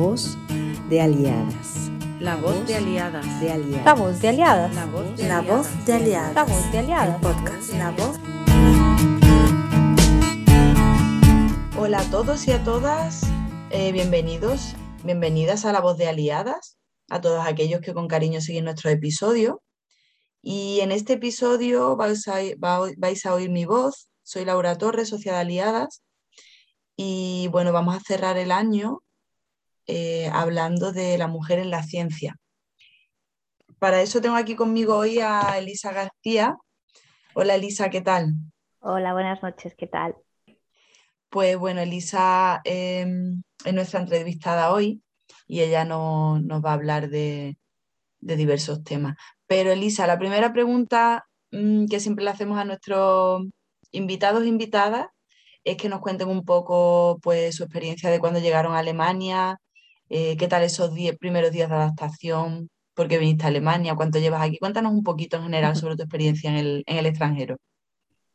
voz 0.00 0.38
de 0.88 0.98
aliadas. 1.02 1.90
La 2.20 2.36
voz 2.36 2.66
de 2.66 2.74
aliadas. 2.76 3.26
De 3.38 3.52
aliadas. 3.52 3.84
La 3.84 3.94
voz 3.94 4.18
de 4.22 4.28
aliadas. 4.28 4.74
La 4.74 4.86
voz 4.86 5.16
de 5.16 5.28
La 5.28 5.38
aliadas. 5.38 5.66
voz 5.76 5.84
de 5.86 5.92
aliadas. 5.92 6.34
La 6.34 6.44
voz 6.44 6.72
de 6.72 6.78
aliadas. 6.78 7.14
El 7.16 7.20
podcast. 7.20 7.72
La 7.74 7.90
voz. 7.90 8.18
Hola 11.78 12.00
a 12.00 12.10
todos 12.10 12.48
y 12.48 12.52
a 12.52 12.64
todas, 12.64 13.22
eh, 13.70 13.92
bienvenidos, 13.92 14.74
bienvenidas 15.04 15.66
a 15.66 15.72
La 15.72 15.80
Voz 15.80 15.98
de 15.98 16.08
Aliadas, 16.08 16.78
a 17.10 17.20
todos 17.20 17.46
aquellos 17.46 17.82
que 17.82 17.92
con 17.92 18.08
cariño 18.08 18.40
siguen 18.40 18.64
nuestro 18.64 18.88
episodio. 18.88 19.62
Y 20.42 20.80
en 20.80 20.92
este 20.92 21.14
episodio 21.14 21.96
vais 21.96 22.26
a, 22.28 22.36
va- 22.62 22.90
vais 22.96 23.26
a 23.26 23.34
oír 23.34 23.50
mi 23.50 23.66
voz, 23.66 24.08
soy 24.22 24.46
Laura 24.46 24.78
Torres, 24.78 25.10
socia 25.10 25.32
de 25.34 25.38
Aliadas, 25.40 26.02
y 26.96 27.48
bueno, 27.52 27.72
vamos 27.72 27.96
a 27.96 28.00
cerrar 28.00 28.38
el 28.38 28.50
año 28.50 29.00
eh, 29.86 30.28
hablando 30.32 30.92
de 30.92 31.18
la 31.18 31.26
mujer 31.28 31.58
en 31.58 31.70
la 31.70 31.82
ciencia. 31.82 32.36
Para 33.78 34.02
eso 34.02 34.20
tengo 34.20 34.36
aquí 34.36 34.56
conmigo 34.56 34.96
hoy 34.96 35.20
a 35.20 35.56
Elisa 35.58 35.92
García. 35.92 36.56
Hola 37.34 37.54
Elisa, 37.54 37.88
¿qué 37.90 38.00
tal? 38.00 38.34
Hola, 38.80 39.12
buenas 39.12 39.42
noches, 39.42 39.74
¿qué 39.76 39.86
tal? 39.86 40.14
Pues 41.28 41.56
bueno, 41.56 41.80
Elisa 41.80 42.60
eh, 42.64 43.06
es 43.64 43.74
nuestra 43.74 44.00
entrevistada 44.00 44.72
hoy 44.72 45.02
y 45.46 45.60
ella 45.60 45.84
no- 45.84 46.40
nos 46.40 46.64
va 46.64 46.70
a 46.70 46.74
hablar 46.74 47.08
de, 47.08 47.56
de 48.20 48.36
diversos 48.36 48.82
temas. 48.84 49.16
Pero 49.46 49.70
Elisa, 49.72 50.06
la 50.06 50.18
primera 50.18 50.52
pregunta 50.52 51.26
mm, 51.52 51.86
que 51.86 52.00
siempre 52.00 52.24
le 52.24 52.30
hacemos 52.32 52.58
a 52.58 52.64
nuestros 52.64 53.44
invitados 53.92 54.42
e 54.42 54.46
invitadas 54.48 55.06
es 55.64 55.76
que 55.76 55.88
nos 55.88 56.00
cuenten 56.00 56.28
un 56.28 56.44
poco 56.44 57.18
pues, 57.22 57.56
su 57.56 57.64
experiencia 57.64 58.10
de 58.10 58.18
cuando 58.20 58.40
llegaron 58.40 58.74
a 58.74 58.78
Alemania, 58.78 59.58
eh, 60.10 60.36
qué 60.38 60.48
tal 60.48 60.64
esos 60.64 60.94
die- 60.94 61.14
primeros 61.18 61.52
días 61.52 61.70
de 61.70 61.76
adaptación, 61.76 62.70
por 62.94 63.08
qué 63.08 63.18
viniste 63.18 63.44
a 63.46 63.48
Alemania, 63.48 63.96
cuánto 63.96 64.18
llevas 64.20 64.42
aquí. 64.42 64.58
Cuéntanos 64.58 64.92
un 64.92 65.04
poquito 65.04 65.38
en 65.38 65.44
general 65.44 65.76
sobre 65.76 65.96
tu 65.96 66.02
experiencia 66.04 66.50
en 66.50 66.56
el, 66.58 66.84
en 66.86 66.98
el 66.98 67.06
extranjero. 67.06 67.56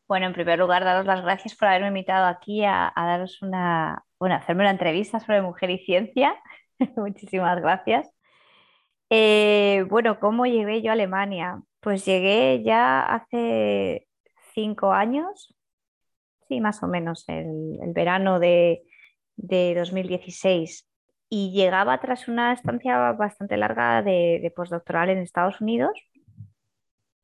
Bueno, 0.07 0.27
en 0.27 0.33
primer 0.33 0.59
lugar, 0.59 0.83
daros 0.83 1.05
las 1.05 1.21
gracias 1.23 1.55
por 1.55 1.67
haberme 1.67 1.87
invitado 1.87 2.27
aquí 2.27 2.63
a, 2.63 2.91
a 2.95 3.05
daros 3.07 3.41
una, 3.41 4.03
bueno, 4.19 4.35
hacerme 4.35 4.63
una 4.63 4.71
entrevista 4.71 5.19
sobre 5.19 5.41
mujer 5.41 5.71
y 5.71 5.79
ciencia. 5.79 6.35
Muchísimas 6.97 7.59
gracias. 7.61 8.09
Eh, 9.09 9.85
bueno, 9.89 10.19
¿cómo 10.19 10.45
llegué 10.45 10.81
yo 10.81 10.89
a 10.91 10.93
Alemania? 10.93 11.61
Pues 11.79 12.05
llegué 12.05 12.63
ya 12.63 13.01
hace 13.05 14.07
cinco 14.53 14.91
años, 14.93 15.55
sí, 16.49 16.61
más 16.61 16.83
o 16.83 16.87
menos, 16.87 17.25
el, 17.29 17.79
el 17.81 17.93
verano 17.93 18.39
de, 18.39 18.83
de 19.37 19.75
2016. 19.75 20.87
Y 21.37 21.51
llegaba 21.51 21.99
tras 21.99 22.27
una 22.29 22.53
estancia 22.53 23.11
bastante 23.11 23.57
larga 23.57 24.01
de, 24.01 24.39
de 24.41 24.51
postdoctoral 24.51 25.09
en 25.09 25.17
Estados 25.19 25.59
Unidos. 25.61 25.91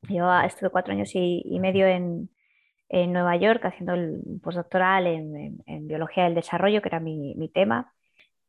Yo 0.10 0.30
estuve 0.42 0.70
cuatro 0.70 0.94
años 0.94 1.12
y, 1.16 1.42
y 1.46 1.60
medio 1.60 1.88
en, 1.88 2.30
en 2.90 3.14
Nueva 3.14 3.38
York 3.38 3.64
haciendo 3.66 3.94
el 3.96 4.22
postdoctoral 4.44 5.08
en, 5.08 5.36
en- 5.38 5.64
en 5.68 5.88
biología 5.88 6.26
del 6.26 6.36
desarrollo, 6.36 6.82
que 6.82 6.90
era 6.90 7.00
mi, 7.00 7.36
mi 7.36 7.50
tema. 7.50 7.94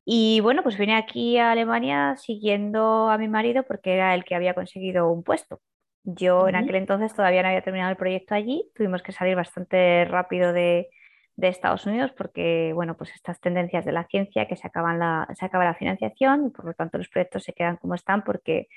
Y 0.04 0.40
bueno, 0.40 0.62
pues 0.62 0.78
vine 0.78 0.96
aquí 0.96 1.38
a 1.38 1.52
Alemania 1.52 2.16
siguiendo 2.16 3.10
a 3.10 3.18
mi 3.18 3.28
marido 3.28 3.64
porque 3.64 3.94
era 3.94 4.14
el 4.14 4.24
que 4.24 4.34
había 4.36 4.54
conseguido 4.54 5.10
un 5.10 5.22
puesto. 5.24 5.60
Yo 6.04 6.48
en 6.48 6.56
Ujú. 6.56 6.56
aquel 6.56 6.76
entonces 6.76 7.14
todavía 7.14 7.42
no 7.42 7.48
había 7.48 7.62
terminado 7.62 7.90
el 7.92 7.96
proyecto 7.98 8.34
allí, 8.34 8.70
tuvimos 8.74 9.02
que 9.02 9.12
salir 9.12 9.36
bastante 9.36 10.04
rápido 10.06 10.52
de, 10.52 10.90
de 11.36 11.48
Estados 11.48 11.86
Unidos 11.86 12.12
porque, 12.16 12.72
bueno, 12.74 12.96
pues 12.96 13.14
estas 13.14 13.40
tendencias 13.40 13.84
de 13.84 13.92
la 13.92 14.04
ciencia 14.06 14.46
que 14.48 14.56
se 14.56 14.66
acaban 14.66 14.98
la, 14.98 15.26
se 15.38 15.44
acaba 15.46 15.64
la 15.64 15.74
financiación 15.74 16.46
y 16.46 16.50
por 16.50 16.66
lo 16.66 16.74
tanto 16.74 16.98
los 16.98 17.08
proyectos 17.08 17.44
se 17.44 17.52
quedan 17.52 17.76
como 17.78 17.94
están 17.94 18.22
porque, 18.24 18.68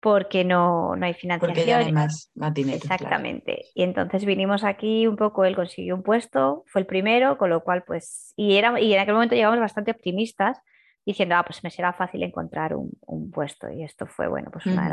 porque 0.00 0.44
no, 0.44 0.96
no 0.96 1.04
hay 1.06 1.14
financiación. 1.14 1.54
Porque 1.54 1.68
ya 1.70 1.78
hay 1.78 1.92
más, 1.92 2.30
más 2.34 2.54
dinero. 2.54 2.78
claro. 2.78 2.94
Exactamente. 2.94 3.64
Y 3.74 3.82
entonces 3.82 4.24
vinimos 4.24 4.64
aquí 4.64 5.06
un 5.06 5.16
poco, 5.16 5.44
él 5.44 5.54
consiguió 5.54 5.94
un 5.94 6.02
puesto, 6.02 6.64
fue 6.66 6.80
el 6.80 6.86
primero, 6.86 7.36
con 7.36 7.50
lo 7.50 7.62
cual 7.62 7.84
pues, 7.86 8.32
y, 8.36 8.56
era, 8.56 8.80
y 8.80 8.94
en 8.94 9.00
aquel 9.00 9.14
momento 9.14 9.34
llegamos 9.34 9.60
bastante 9.60 9.90
optimistas, 9.90 10.58
diciendo, 11.04 11.34
ah, 11.36 11.44
pues 11.44 11.62
me 11.64 11.70
será 11.70 11.92
fácil 11.92 12.22
encontrar 12.22 12.74
un, 12.74 12.90
un 13.06 13.30
puesto. 13.30 13.68
Y 13.70 13.82
esto 13.84 14.06
fue, 14.06 14.28
bueno, 14.28 14.50
pues 14.50 14.68
una 14.70 14.88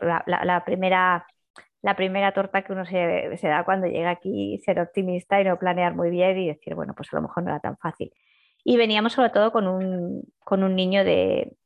la, 0.00 0.24
la- 0.26 0.44
la 0.44 0.64
primera, 0.64 1.24
la 1.82 1.96
primera 1.96 2.32
torta 2.32 2.62
que 2.62 2.72
uno 2.72 2.84
se, 2.86 3.36
se 3.36 3.48
da 3.48 3.64
cuando 3.64 3.86
llega 3.86 4.10
aquí, 4.10 4.58
ser 4.64 4.80
optimista 4.80 5.40
y 5.40 5.44
no 5.44 5.58
planear 5.58 5.94
muy 5.94 6.10
bien 6.10 6.38
y 6.38 6.48
decir, 6.48 6.74
bueno, 6.74 6.94
pues 6.94 7.12
a 7.12 7.16
lo 7.16 7.22
mejor 7.22 7.42
no 7.44 7.50
era 7.50 7.60
tan 7.60 7.76
fácil. 7.78 8.12
Y 8.64 8.76
veníamos 8.76 9.12
sobre 9.14 9.30
todo 9.30 9.52
con 9.52 9.66
un, 9.68 10.22
con 10.44 10.62
un 10.62 10.76
niño 10.76 11.04
de, 11.04 11.56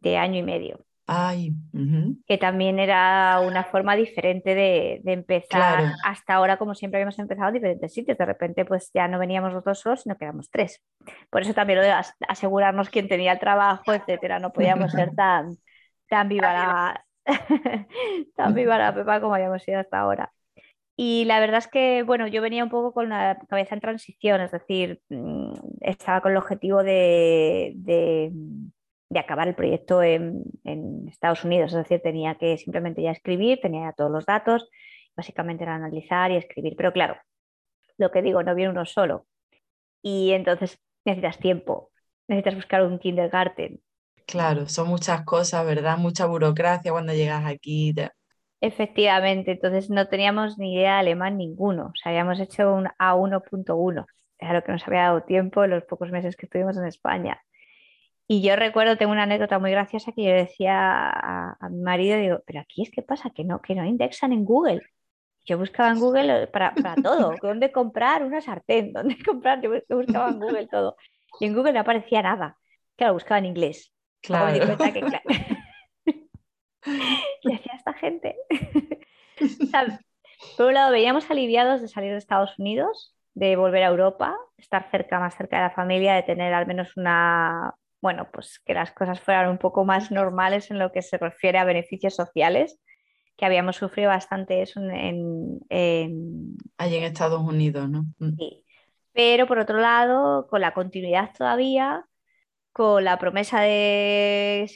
de 0.00 0.16
año 0.16 0.38
y 0.38 0.42
medio 0.42 0.84
Ay, 1.06 1.52
ujú. 1.72 2.16
que 2.26 2.38
también 2.38 2.78
era 2.78 3.40
una 3.40 3.64
forma 3.64 3.96
diferente 3.96 4.54
de, 4.54 5.00
de 5.04 5.12
empezar. 5.12 5.50
Claro. 5.50 5.94
Hasta 6.04 6.34
ahora, 6.34 6.56
como 6.56 6.74
siempre, 6.74 6.98
habíamos 6.98 7.18
empezado 7.18 7.48
en 7.48 7.54
diferentes 7.54 7.92
sitios. 7.92 8.16
De 8.16 8.24
repente, 8.24 8.64
pues 8.64 8.90
ya 8.94 9.08
no 9.08 9.18
veníamos 9.18 9.52
los 9.52 9.62
dos 9.64 9.80
solos, 9.80 10.02
sino 10.02 10.16
que 10.16 10.24
éramos 10.24 10.48
tres. 10.50 10.82
Por 11.30 11.42
eso 11.42 11.52
también 11.52 11.80
lo 11.80 11.84
de 11.84 11.92
as- 11.92 12.14
asegurarnos 12.26 12.88
quién 12.88 13.08
tenía 13.08 13.32
el 13.32 13.38
trabajo, 13.40 13.92
etcétera. 13.92 14.38
No 14.38 14.52
podíamos 14.52 14.94
ser 14.94 15.12
tan, 15.14 15.56
tan 16.08 16.28
viva 16.30 16.52
la, 16.52 17.04
tan 18.36 18.54
viva 18.54 18.78
la 18.78 18.94
Pepa 18.94 19.20
como 19.20 19.34
habíamos 19.34 19.62
sido 19.62 19.80
hasta 19.80 19.98
ahora. 20.00 20.32
Y 20.96 21.24
la 21.24 21.40
verdad 21.40 21.58
es 21.58 21.68
que, 21.68 22.04
bueno, 22.04 22.28
yo 22.28 22.40
venía 22.40 22.62
un 22.62 22.70
poco 22.70 22.92
con 22.92 23.08
la 23.08 23.38
cabeza 23.48 23.74
en 23.74 23.80
transición, 23.80 24.40
es 24.40 24.52
decir, 24.52 25.00
mm, 25.08 25.52
estaba 25.80 26.20
con 26.20 26.32
el 26.32 26.38
objetivo 26.38 26.84
de, 26.84 27.72
de, 27.76 28.30
de 29.10 29.18
acabar 29.18 29.48
el 29.48 29.56
proyecto 29.56 30.02
en, 30.02 30.44
en 30.62 31.08
Estados 31.08 31.44
Unidos, 31.44 31.72
es 31.72 31.78
decir, 31.78 32.00
tenía 32.00 32.36
que 32.36 32.58
simplemente 32.58 33.02
ya 33.02 33.10
escribir, 33.10 33.60
tenía 33.60 33.88
ya 33.88 33.92
todos 33.92 34.10
los 34.10 34.24
datos, 34.24 34.70
básicamente 35.16 35.64
era 35.64 35.74
analizar 35.74 36.30
y 36.30 36.36
escribir, 36.36 36.74
pero 36.76 36.92
claro, 36.92 37.16
lo 37.98 38.10
que 38.10 38.22
digo, 38.22 38.42
no 38.42 38.54
viene 38.54 38.70
uno 38.70 38.86
solo. 38.86 39.26
Y 40.02 40.32
entonces 40.32 40.78
necesitas 41.04 41.38
tiempo, 41.38 41.90
necesitas 42.28 42.54
buscar 42.54 42.82
un 42.82 42.98
kindergarten, 42.98 43.80
Claro, 44.26 44.68
son 44.68 44.88
muchas 44.88 45.24
cosas, 45.24 45.64
¿verdad? 45.66 45.96
Mucha 45.98 46.26
burocracia 46.26 46.92
cuando 46.92 47.12
llegas 47.14 47.44
aquí. 47.46 47.92
te- 47.94 48.10
Efectivamente, 48.60 49.52
entonces 49.52 49.90
no 49.90 50.08
teníamos 50.08 50.56
ni 50.58 50.74
idea 50.74 50.94
de 50.94 51.00
alemán 51.00 51.36
ninguno, 51.36 51.86
o 51.88 51.92
sea, 51.96 52.10
habíamos 52.12 52.40
hecho 52.40 52.72
un 52.74 52.88
A1.1, 52.98 54.06
era 54.38 54.54
lo 54.54 54.62
que 54.64 54.72
nos 54.72 54.86
había 54.88 55.02
dado 55.02 55.22
tiempo 55.24 55.64
en 55.64 55.70
los 55.70 55.84
pocos 55.84 56.10
meses 56.10 56.34
que 56.36 56.46
estuvimos 56.46 56.76
en 56.78 56.86
España. 56.86 57.40
Y 58.28 58.42
yo 58.42 58.56
recuerdo, 58.56 58.98
tengo 58.98 59.12
una 59.12 59.24
anécdota 59.24 59.58
muy 59.60 59.72
graciosa 59.72 60.12
que 60.12 60.24
yo 60.24 60.32
decía 60.32 60.74
a, 61.10 61.56
a 61.60 61.70
mi 61.70 61.82
marido, 61.82 62.18
digo, 62.18 62.40
pero 62.46 62.60
aquí 62.60 62.82
es 62.82 62.90
que 62.92 63.02
pasa, 63.02 63.30
que 63.30 63.44
no, 63.44 63.60
que 63.62 63.74
no 63.76 63.86
indexan 63.86 64.32
en 64.34 64.44
Google. 64.46 64.82
Yo 65.46 65.58
buscaba 65.58 65.90
en 65.92 66.00
Google 66.00 66.48
para, 66.48 66.80
para 66.82 66.98
todo, 66.98 67.38
dónde 67.42 67.72
comprar 67.72 68.24
una 68.24 68.42
sartén, 68.42 68.92
dónde 68.94 69.18
comprar, 69.24 69.62
yo 69.62 69.70
buscaba 69.98 70.30
en 70.30 70.40
Google 70.40 70.68
todo. 70.68 70.96
Y 71.40 71.46
en 71.46 71.54
Google 71.54 71.74
no 71.74 71.80
aparecía 71.82 72.22
nada. 72.22 72.58
Claro, 72.96 73.14
buscaba 73.14 73.40
en 73.40 73.46
inglés. 73.46 73.93
Me 74.28 74.52
di 74.52 74.60
Claro. 74.60 74.66
cuenta 74.66 74.92
que, 74.92 75.00
claro, 75.00 75.24
¿qué 77.42 77.54
hacía 77.54 77.74
esta 77.74 77.92
gente? 77.94 78.36
O 79.40 79.66
sea, 79.66 80.00
por 80.56 80.66
un 80.66 80.74
lado, 80.74 80.92
veníamos 80.92 81.30
aliviados 81.30 81.80
de 81.80 81.88
salir 81.88 82.12
de 82.12 82.18
Estados 82.18 82.58
Unidos, 82.58 83.14
de 83.34 83.56
volver 83.56 83.82
a 83.82 83.88
Europa, 83.88 84.36
estar 84.56 84.90
cerca, 84.90 85.18
más 85.20 85.34
cerca 85.36 85.56
de 85.56 85.62
la 85.64 85.70
familia, 85.70 86.14
de 86.14 86.22
tener 86.22 86.54
al 86.54 86.66
menos 86.66 86.96
una, 86.96 87.74
bueno, 88.00 88.28
pues 88.32 88.60
que 88.64 88.74
las 88.74 88.92
cosas 88.92 89.20
fueran 89.20 89.48
un 89.50 89.58
poco 89.58 89.84
más 89.84 90.10
normales 90.10 90.70
en 90.70 90.78
lo 90.78 90.92
que 90.92 91.02
se 91.02 91.18
refiere 91.18 91.58
a 91.58 91.64
beneficios 91.64 92.14
sociales, 92.14 92.78
que 93.36 93.44
habíamos 93.44 93.76
sufrido 93.76 94.10
bastante 94.10 94.62
eso 94.62 94.80
en, 94.80 94.90
en- 94.92 95.60
en- 95.68 96.56
Allí 96.78 96.96
en 96.96 97.04
Estados 97.04 97.42
Unidos, 97.42 97.88
¿no? 97.90 98.04
Mm. 98.18 98.36
Sí. 98.38 98.64
Pero 99.12 99.46
por 99.46 99.58
otro 99.58 99.78
lado, 99.78 100.46
con 100.48 100.60
la 100.60 100.72
continuidad 100.74 101.30
todavía, 101.36 102.04
con 102.74 103.04
la 103.04 103.20
promesa 103.20 103.60
de 103.60 104.68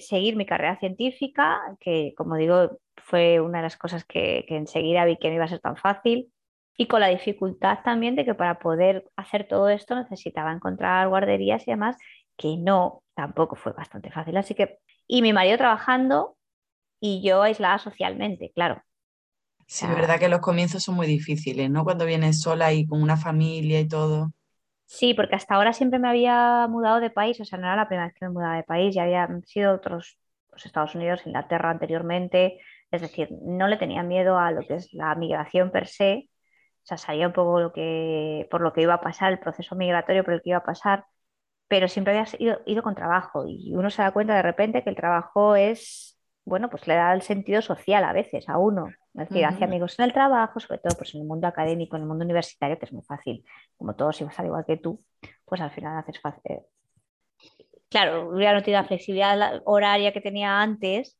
seguir 0.00 0.34
mi 0.34 0.44
carrera 0.44 0.76
científica, 0.80 1.60
que 1.78 2.12
como 2.16 2.34
digo, 2.34 2.80
fue 2.96 3.40
una 3.40 3.58
de 3.58 3.62
las 3.62 3.76
cosas 3.76 4.04
que, 4.04 4.44
que 4.48 4.56
enseguida 4.56 5.04
vi 5.04 5.16
que 5.18 5.28
no 5.28 5.36
iba 5.36 5.44
a 5.44 5.48
ser 5.48 5.60
tan 5.60 5.76
fácil, 5.76 6.32
y 6.76 6.88
con 6.88 7.00
la 7.00 7.06
dificultad 7.06 7.78
también 7.84 8.16
de 8.16 8.24
que 8.24 8.34
para 8.34 8.58
poder 8.58 9.08
hacer 9.14 9.46
todo 9.46 9.68
esto 9.68 9.94
necesitaba 9.94 10.52
encontrar 10.52 11.08
guarderías 11.08 11.62
y 11.68 11.70
demás, 11.70 11.96
que 12.36 12.56
no, 12.56 13.04
tampoco 13.14 13.54
fue 13.54 13.70
bastante 13.72 14.10
fácil. 14.10 14.36
Así 14.36 14.56
que, 14.56 14.80
y 15.06 15.22
mi 15.22 15.32
marido 15.32 15.56
trabajando 15.56 16.36
y 17.00 17.22
yo 17.22 17.42
aislada 17.42 17.78
socialmente, 17.78 18.50
claro. 18.52 18.82
Sí, 19.68 19.86
es 19.86 19.94
verdad 19.94 20.18
que 20.18 20.28
los 20.28 20.40
comienzos 20.40 20.82
son 20.82 20.96
muy 20.96 21.06
difíciles, 21.06 21.70
¿no? 21.70 21.84
Cuando 21.84 22.04
vienes 22.04 22.40
sola 22.40 22.72
y 22.72 22.84
con 22.84 23.00
una 23.00 23.16
familia 23.16 23.78
y 23.78 23.86
todo. 23.86 24.32
Sí, 24.86 25.14
porque 25.14 25.34
hasta 25.34 25.54
ahora 25.54 25.72
siempre 25.72 25.98
me 25.98 26.08
había 26.08 26.66
mudado 26.68 27.00
de 27.00 27.10
país, 27.10 27.40
o 27.40 27.44
sea, 27.44 27.58
no 27.58 27.66
era 27.66 27.76
la 27.76 27.88
primera 27.88 28.06
vez 28.06 28.14
que 28.14 28.26
me 28.26 28.32
mudaba 28.32 28.56
de 28.56 28.62
país, 28.64 28.94
ya 28.94 29.02
había 29.04 29.28
sido 29.44 29.74
otros 29.74 30.18
pues, 30.50 30.66
Estados 30.66 30.94
Unidos, 30.94 31.26
Inglaterra 31.26 31.70
anteriormente, 31.70 32.60
es 32.90 33.00
decir, 33.00 33.28
no 33.42 33.66
le 33.66 33.76
tenía 33.76 34.02
miedo 34.02 34.38
a 34.38 34.52
lo 34.52 34.60
que 34.62 34.74
es 34.74 34.92
la 34.92 35.14
migración 35.16 35.70
per 35.72 35.88
se, 35.88 36.30
o 36.84 36.86
sea, 36.86 36.98
sabía 36.98 37.26
un 37.26 37.32
poco 37.32 37.60
lo 37.60 37.72
que, 37.72 38.46
por 38.50 38.60
lo 38.60 38.72
que 38.72 38.82
iba 38.82 38.94
a 38.94 39.00
pasar, 39.00 39.32
el 39.32 39.40
proceso 39.40 39.74
migratorio 39.74 40.24
por 40.24 40.34
el 40.34 40.42
que 40.42 40.50
iba 40.50 40.58
a 40.58 40.64
pasar, 40.64 41.06
pero 41.68 41.88
siempre 41.88 42.18
había 42.18 42.60
ido 42.66 42.82
con 42.82 42.94
trabajo 42.94 43.44
y 43.48 43.74
uno 43.76 43.90
se 43.90 44.02
da 44.02 44.12
cuenta 44.12 44.36
de 44.36 44.42
repente 44.42 44.84
que 44.84 44.90
el 44.90 44.96
trabajo 44.96 45.56
es, 45.56 46.18
bueno, 46.44 46.70
pues 46.70 46.86
le 46.88 46.94
da 46.94 47.12
el 47.14 47.22
sentido 47.22 47.62
social 47.62 48.04
a 48.04 48.12
veces 48.12 48.48
a 48.48 48.58
uno. 48.58 48.88
Es 49.14 49.28
decir, 49.28 49.44
hace 49.44 49.62
amigos 49.62 49.96
en 49.98 50.06
el 50.06 50.12
trabajo, 50.12 50.58
sobre 50.58 50.80
todo 50.80 50.96
pues 50.98 51.14
en 51.14 51.20
el 51.20 51.26
mundo 51.26 51.46
académico, 51.46 51.94
en 51.94 52.02
el 52.02 52.08
mundo 52.08 52.24
universitario, 52.24 52.78
que 52.78 52.86
es 52.86 52.92
muy 52.92 53.04
fácil. 53.04 53.44
Como 53.76 53.94
todos 53.94 54.20
ibas 54.20 54.36
al 54.40 54.46
igual 54.46 54.64
que 54.66 54.76
tú, 54.76 55.04
pues 55.44 55.60
al 55.60 55.70
final 55.70 55.96
haces 55.96 56.20
fácil. 56.20 56.42
Eh, 56.44 56.62
claro, 57.88 58.28
hubiera 58.30 58.54
no 58.54 58.62
tenido 58.62 58.82
la 58.82 58.88
flexibilidad 58.88 59.62
horaria 59.66 60.12
que 60.12 60.20
tenía 60.20 60.60
antes, 60.60 61.16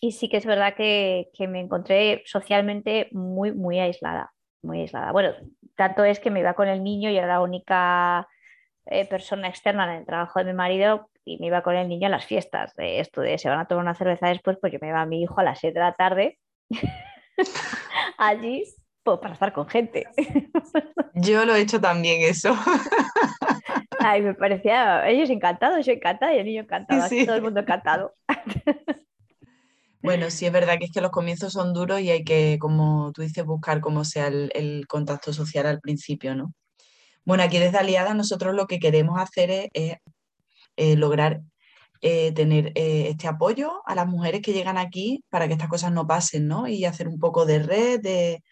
y 0.00 0.12
sí 0.12 0.30
que 0.30 0.38
es 0.38 0.46
verdad 0.46 0.74
que, 0.74 1.28
que, 1.34 1.46
me 1.46 1.60
encontré 1.60 2.22
socialmente 2.24 3.08
muy, 3.12 3.52
muy 3.52 3.78
aislada, 3.78 4.32
muy 4.62 4.80
aislada. 4.80 5.12
Bueno, 5.12 5.34
tanto 5.76 6.04
es 6.04 6.20
que 6.20 6.30
me 6.30 6.40
iba 6.40 6.54
con 6.54 6.68
el 6.68 6.82
niño 6.82 7.10
y 7.10 7.18
era 7.18 7.26
la 7.26 7.42
única 7.42 8.26
eh, 8.86 9.06
persona 9.06 9.48
externa 9.48 9.84
en 9.84 10.00
el 10.00 10.06
trabajo 10.06 10.38
de 10.38 10.46
mi 10.46 10.54
marido 10.54 11.10
y 11.24 11.38
me 11.38 11.46
iba 11.46 11.62
con 11.62 11.76
el 11.76 11.88
niño 11.88 12.06
a 12.06 12.10
las 12.10 12.26
fiestas 12.26 12.74
de 12.76 13.00
esto 13.00 13.20
de 13.20 13.38
se 13.38 13.48
van 13.48 13.60
a 13.60 13.66
tomar 13.66 13.84
una 13.84 13.94
cerveza 13.94 14.28
después, 14.28 14.58
pues 14.60 14.72
yo 14.72 14.78
me 14.80 14.88
iba 14.88 15.00
a 15.00 15.06
mi 15.06 15.22
hijo 15.22 15.40
a 15.40 15.44
las 15.44 15.58
7 15.60 15.74
de 15.74 15.84
la 15.84 15.94
tarde 15.94 16.38
allí 18.18 18.64
pues, 19.02 19.18
para 19.20 19.34
estar 19.34 19.52
con 19.52 19.68
gente. 19.68 20.06
Yo 21.14 21.44
lo 21.44 21.54
he 21.54 21.60
hecho 21.60 21.80
también 21.80 22.22
eso. 22.22 22.56
Ay, 24.00 24.22
me 24.22 24.34
parecía, 24.34 25.08
ellos 25.08 25.30
encantados, 25.30 25.86
yo 25.86 25.92
encantada 25.92 26.34
y 26.34 26.38
el 26.38 26.44
niño 26.44 26.62
encantado, 26.62 27.08
todo 27.24 27.36
el 27.36 27.42
mundo 27.42 27.60
encantado. 27.60 28.14
Bueno, 30.02 30.30
sí 30.30 30.44
es 30.44 30.52
verdad 30.52 30.76
que 30.78 30.84
es 30.84 30.92
que 30.92 31.00
los 31.00 31.10
comienzos 31.10 31.54
son 31.54 31.72
duros 31.72 31.98
y 32.02 32.10
hay 32.10 32.22
que, 32.22 32.58
como 32.60 33.12
tú 33.12 33.22
dices, 33.22 33.46
buscar 33.46 33.80
cómo 33.80 34.04
sea 34.04 34.26
el, 34.26 34.84
contacto 34.88 35.32
social 35.32 35.64
al 35.66 35.80
principio, 35.80 36.34
¿no? 36.34 36.52
Bueno, 37.24 37.42
aquí 37.44 37.58
desde 37.58 37.78
Aliada 37.78 38.12
nosotros 38.12 38.54
lo 38.54 38.66
que 38.66 38.78
queremos 38.78 39.18
hacer 39.18 39.70
es, 39.72 39.96
eh, 40.76 40.96
lograr 40.96 41.40
eh, 42.06 42.32
tener 42.32 42.66
eh, 42.74 43.08
este 43.08 43.28
apoyo 43.28 43.80
a 43.86 43.94
las 43.94 44.06
mujeres 44.06 44.42
que 44.42 44.52
llegan 44.52 44.76
aquí 44.76 45.24
para 45.30 45.46
que 45.46 45.54
estas 45.54 45.70
cosas 45.70 45.90
no 45.90 46.06
pasen, 46.06 46.46
¿no? 46.46 46.68
Y 46.68 46.84
hacer 46.84 47.08
un 47.08 47.18
poco 47.18 47.46
de 47.46 47.60
red, 47.60 47.98
de, 48.02 48.42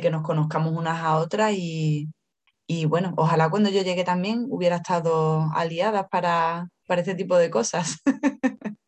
que 0.00 0.10
nos 0.10 0.22
conozcamos 0.22 0.72
unas 0.72 1.02
a 1.02 1.16
otras 1.16 1.52
y, 1.56 2.06
bueno, 2.86 3.12
ojalá 3.16 3.50
cuando 3.50 3.68
yo 3.68 3.82
llegue 3.82 4.04
también 4.04 4.46
hubiera 4.48 4.76
estado 4.76 5.50
aliada 5.56 6.06
para, 6.06 6.68
para 6.86 7.00
este 7.00 7.16
tipo 7.16 7.36
de 7.36 7.50
cosas. 7.50 8.00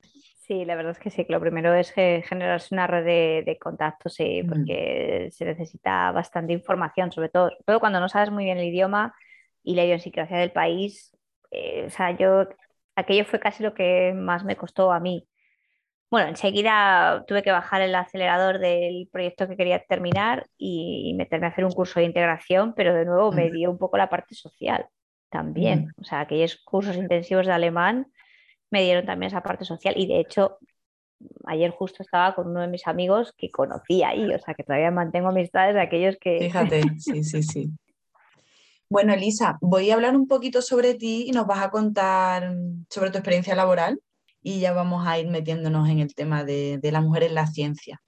Sí, 0.47 0.65
la 0.65 0.75
verdad 0.75 0.93
es 0.93 0.99
que 0.99 1.11
sí, 1.11 1.25
que 1.25 1.33
lo 1.33 1.41
primero 1.41 1.73
es 1.73 1.93
generarse 1.93 2.75
una 2.75 2.87
red 2.87 3.45
de, 3.45 3.59
contactos, 3.59 4.15
sí, 4.15 4.43
porque 4.47 5.29
se 5.31 5.45
necesita 5.45 6.11
bastante 6.13 6.53
información, 6.53 7.11
sobre 7.11 7.29
todo, 7.29 7.51
todo 7.65 7.81
cuando 7.81 8.01
no 8.01 8.09
sabes 8.09 8.31
muy 8.31 8.45
bien 8.45 8.59
el 8.59 8.67
idioma 8.67 9.15
y 9.63 9.77
la 9.77 9.85
idiosincrasia 9.85 10.37
del 10.37 10.53
país. 10.53 11.17
Eh, 11.53 11.85
o 11.87 11.91
sea, 11.91 12.17
yo, 12.17 12.49
aquello 12.97 13.25
fue 13.25 13.41
casi 13.41 13.63
lo 13.63 13.75
que 13.75 14.13
más 14.15 14.45
me 14.45 14.57
costó 14.57 14.93
a 14.93 15.01
mí. 15.01 15.27
Bueno, 16.11 16.29
enseguida 16.29 17.25
tuve 17.27 17.43
que 17.43 17.51
bajar 17.51 17.81
el 17.81 17.95
acelerador 17.95 18.59
del 18.59 19.09
proyecto 19.11 19.49
que 19.49 19.57
quería 19.57 19.83
terminar 19.83 20.47
y 20.59 21.15
meterme 21.17 21.47
a 21.47 21.51
hacer 21.51 21.65
un 21.65 21.73
curso 21.73 22.01
de 22.01 22.07
integración, 22.07 22.75
pero 22.75 22.93
de 22.95 23.07
nuevo 23.07 23.33
me 23.33 23.51
dio 23.51 23.71
un 23.71 23.79
poco 23.79 23.97
la 23.97 24.11
parte 24.11 24.35
social 24.35 24.87
también. 25.31 25.89
O 25.97 26.05
sea, 26.05 26.21
aquellos 26.21 26.57
cursos 26.65 26.97
intensivos 26.97 27.47
de 27.47 27.53
alemán 27.53 28.13
me 28.71 28.83
dieron 28.83 29.07
también 29.07 29.29
esa 29.29 29.43
parte 29.43 29.65
social 29.65 29.95
y 29.97 30.07
de 30.07 30.21
hecho 30.21 30.59
ayer 31.47 31.71
justo 31.71 32.03
estaba 32.03 32.35
con 32.35 32.49
uno 32.49 32.61
de 32.61 32.69
mis 32.69 32.87
amigos 32.87 33.33
que 33.37 33.51
conocí 33.51 34.03
ahí, 34.03 34.35
o 34.35 34.39
sea 34.39 34.55
que 34.55 34.65
todavía 34.65 34.91
mantengo 34.91 35.29
amistades 35.29 35.75
de 35.75 35.81
aquellos 35.81 36.17
que... 36.21 36.39
Fíjate, 36.41 36.83
sí, 36.99 37.25
sí, 37.25 37.43
sí. 37.43 37.71
Bueno, 38.93 39.15
Elisa, 39.15 39.57
voy 39.63 39.91
a 39.91 39.95
hablar 39.95 40.15
un 40.15 40.27
poquito 40.27 40.61
sobre 40.61 40.93
ti 40.93 41.25
y 41.27 41.33
nos 41.33 41.47
vas 41.47 41.61
a 41.63 41.71
contar 41.71 42.55
sobre 42.91 43.11
tu 43.11 43.17
experiencia 43.17 43.55
laboral 43.55 43.99
y 44.43 44.61
ya 44.61 44.75
vamos 44.75 45.07
a 45.07 45.19
ir 45.19 45.29
metiéndonos 45.29 45.89
en 45.89 46.01
el 46.01 46.15
tema 46.15 46.45
de, 46.45 46.77
de 46.77 46.93
la 46.93 47.01
mujer 47.01 47.23
en 47.23 47.35
la 47.35 47.47
ciencia. 47.47 48.03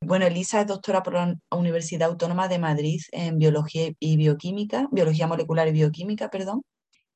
Bueno, 0.00 0.24
Elisa 0.24 0.60
es 0.60 0.68
doctora 0.68 1.02
por 1.02 1.14
la 1.14 1.34
Universidad 1.50 2.08
Autónoma 2.08 2.46
de 2.46 2.60
Madrid 2.60 3.00
en 3.10 3.38
Biología 3.38 3.90
y 3.98 4.16
Bioquímica, 4.16 4.86
Biología 4.92 5.26
Molecular 5.26 5.66
y 5.66 5.72
Bioquímica, 5.72 6.30
perdón, 6.30 6.62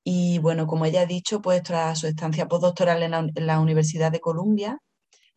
y 0.02 0.40
bueno, 0.40 0.66
como 0.66 0.84
ella 0.84 1.02
ha 1.02 1.06
dicho, 1.06 1.40
pues 1.40 1.62
tras 1.62 2.00
su 2.00 2.08
estancia 2.08 2.48
postdoctoral 2.48 3.04
en 3.04 3.46
la, 3.46 3.60
Universidad 3.60 4.10
de 4.10 4.18
Columbia, 4.18 4.78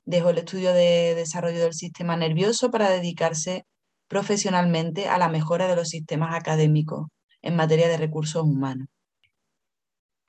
dejó 0.05 0.31
el 0.31 0.39
estudio 0.39 0.73
de 0.73 1.13
desarrollo 1.13 1.59
del 1.59 1.75
sistema 1.75 2.17
nervioso 2.17 2.71
para 2.71 2.89
dedicarse 2.89 3.67
profesionalmente 4.07 5.07
a 5.07 5.19
la 5.19 5.29
mejora 5.29 5.67
de 5.67 5.75
los 5.75 5.89
sistemas 5.89 6.33
académicos 6.35 7.12
en 7.43 7.55
materia 7.55 7.87
de 7.87 7.97
recursos 7.97 8.43
humanos. 8.43 8.87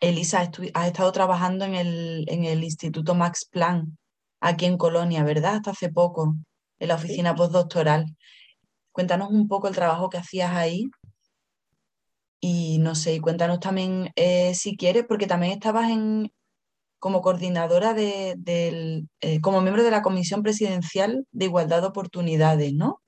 Elisa, 0.01 0.51
ha 0.75 0.87
estado 0.87 1.13
trabajando 1.13 1.65
en 1.65 1.75
el, 1.75 2.25
en 2.29 2.45
el, 2.45 2.63
Instituto 2.63 3.15
Max 3.15 3.49
Planck, 3.51 3.89
aquí 4.41 4.67
en 4.67 4.77
Colonia, 4.77 5.25
¿verdad? 5.25 5.57
Hasta 5.57 5.71
hace 5.71 5.91
poco, 5.91 6.37
en 6.79 6.89
la 6.89 6.97
oficina 6.97 7.35
postdoctoral. 7.35 8.15
Cuéntanos 8.93 9.31
un 9.31 9.49
poco 9.49 9.69
el 9.69 9.75
trabajo 9.75 10.11
que 10.11 10.19
hacías 10.19 10.53
ahí 10.53 10.91
y 12.41 12.79
no 12.79 12.95
sé, 12.95 13.15
y 13.15 13.21
cuéntanos 13.21 13.59
también 13.59 14.11
eh, 14.17 14.55
si 14.55 14.77
quieres, 14.77 15.07
porque 15.09 15.27
también 15.27 15.55
estabas 15.55 15.89
en, 15.89 16.31
como 16.99 17.23
coordinadora 17.23 17.95
de, 17.95 18.35
del, 18.37 19.09
eh, 19.23 19.41
como 19.41 19.63
miembro 19.63 19.83
de 19.83 19.91
la 19.91 20.03
Comisión 20.03 20.43
Presidencial 20.43 21.27
de 21.33 21.45
Igualdad 21.47 21.81
de 21.81 21.87
Oportunidades, 21.87 22.75
¿no? 22.75 23.01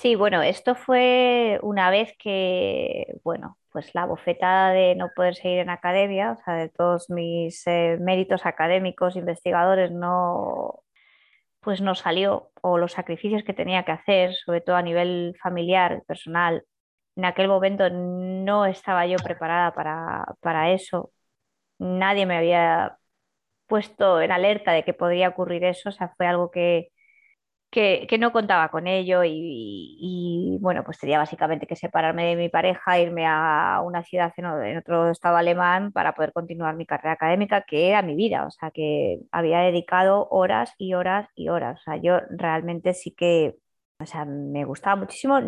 Sí, 0.00 0.14
bueno, 0.14 0.42
esto 0.42 0.76
fue 0.76 1.58
una 1.62 1.90
vez 1.90 2.14
que, 2.18 3.16
bueno, 3.24 3.58
pues 3.72 3.94
la 3.96 4.06
bofetada 4.06 4.70
de 4.70 4.94
no 4.94 5.08
poder 5.14 5.34
seguir 5.34 5.58
en 5.58 5.70
academia, 5.70 6.32
o 6.32 6.36
sea, 6.44 6.54
de 6.54 6.68
todos 6.68 7.10
mis 7.10 7.66
eh, 7.66 7.98
méritos 8.00 8.46
académicos, 8.46 9.16
investigadores, 9.16 9.90
no, 9.90 10.84
pues 11.60 11.80
no 11.82 11.94
salió, 11.96 12.52
o 12.62 12.78
los 12.78 12.92
sacrificios 12.92 13.44
que 13.44 13.54
tenía 13.54 13.84
que 13.84 13.92
hacer, 13.92 14.34
sobre 14.36 14.60
todo 14.62 14.76
a 14.76 14.82
nivel 14.82 15.36
familiar, 15.42 16.02
personal, 16.06 16.64
en 17.16 17.24
aquel 17.24 17.48
momento 17.48 17.90
no 17.90 18.66
estaba 18.66 19.06
yo 19.06 19.16
preparada 19.18 19.72
para, 19.74 20.72
eso. 20.72 21.12
Nadie 21.78 22.26
me 22.26 22.36
había 22.38 22.98
puesto 23.66 24.20
en 24.22 24.32
alerta 24.32 24.72
de 24.72 24.84
que 24.84 24.94
podría 24.94 25.30
ocurrir 25.30 25.64
eso, 25.64 25.90
o 25.90 25.92
sea, 25.92 26.14
fue 26.16 26.26
algo 26.26 26.50
que, 26.50 26.90
que, 27.70 28.06
no 28.18 28.32
contaba 28.32 28.70
con 28.70 28.86
ello 28.86 29.22
y, 29.24 30.56
bueno, 30.60 30.84
pues 30.84 30.98
tenía 30.98 31.18
básicamente 31.18 31.66
que 31.66 31.76
separarme 31.76 32.24
de 32.26 32.36
mi 32.36 32.48
pareja, 32.48 32.98
irme 32.98 33.26
a 33.26 33.82
una 33.84 34.02
ciudad 34.04 34.32
en, 34.36 34.46
en, 34.46 34.78
otro 34.78 35.10
estado 35.10 35.36
alemán 35.36 35.92
para 35.92 36.14
poder 36.14 36.32
continuar 36.32 36.76
mi 36.76 36.86
carrera 36.86 37.12
académica, 37.12 37.62
que 37.62 37.88
era 37.90 38.02
mi 38.02 38.14
vida, 38.16 38.46
o 38.46 38.50
sea, 38.50 38.70
que 38.70 39.20
había 39.32 39.60
dedicado 39.60 40.28
horas 40.30 40.74
y 40.78 40.94
horas 40.94 41.28
y 41.34 41.48
horas, 41.48 41.80
o 41.80 41.82
sea, 41.84 41.96
yo 41.96 42.20
realmente 42.30 42.94
sí 42.94 43.12
que, 43.12 43.56
o 44.00 44.06
sea, 44.06 44.24
me 44.24 44.64
gustaba 44.64 44.96
muchísimo. 44.96 45.38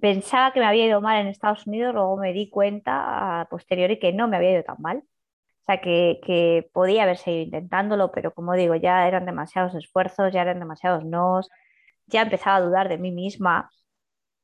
Pensaba 0.00 0.52
que 0.52 0.60
me 0.60 0.66
había 0.66 0.86
ido 0.86 1.00
mal 1.00 1.20
en 1.20 1.26
Estados 1.26 1.66
Unidos, 1.66 1.94
luego 1.94 2.16
me 2.16 2.32
di 2.32 2.48
cuenta 2.48 3.40
a 3.40 3.48
posteriori 3.48 3.98
que 3.98 4.12
no 4.12 4.28
me 4.28 4.36
había 4.36 4.52
ido 4.52 4.62
tan 4.64 4.76
mal. 4.80 5.02
Sea, 5.70 5.80
que, 5.80 6.68
podía 6.72 7.04
haber 7.04 7.16
seguido 7.18 7.44
intentándolo, 7.44 8.10
pero 8.12 8.32
como 8.34 8.54
digo, 8.54 8.74
ya 8.74 9.06
eran 9.06 9.24
demasiados 9.26 9.74
esfuerzos, 9.76 10.32
ya 10.32 10.42
eran 10.42 10.58
demasiados 10.58 11.04
nos, 11.04 11.48
ya 12.06 12.22
empezaba 12.22 12.56
a 12.56 12.60
dudar 12.60 12.88
de 12.88 12.98
mí 12.98 13.12
misma. 13.12 13.70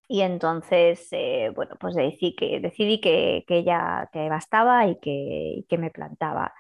Y 0.09 0.23
entonces, 0.23 1.09
eh, 1.13 1.53
bueno, 1.55 1.77
pues 1.81 1.95
decidí 1.97 2.37
que, 2.37 2.61
decidí 2.61 3.01
que, 3.01 3.45
ya 3.65 4.09
que 4.13 4.29
bastaba 4.29 4.87
y 4.87 4.99
que, 5.01 5.65
que 5.69 5.79
me 5.79 5.91
plantaba. 5.91 6.55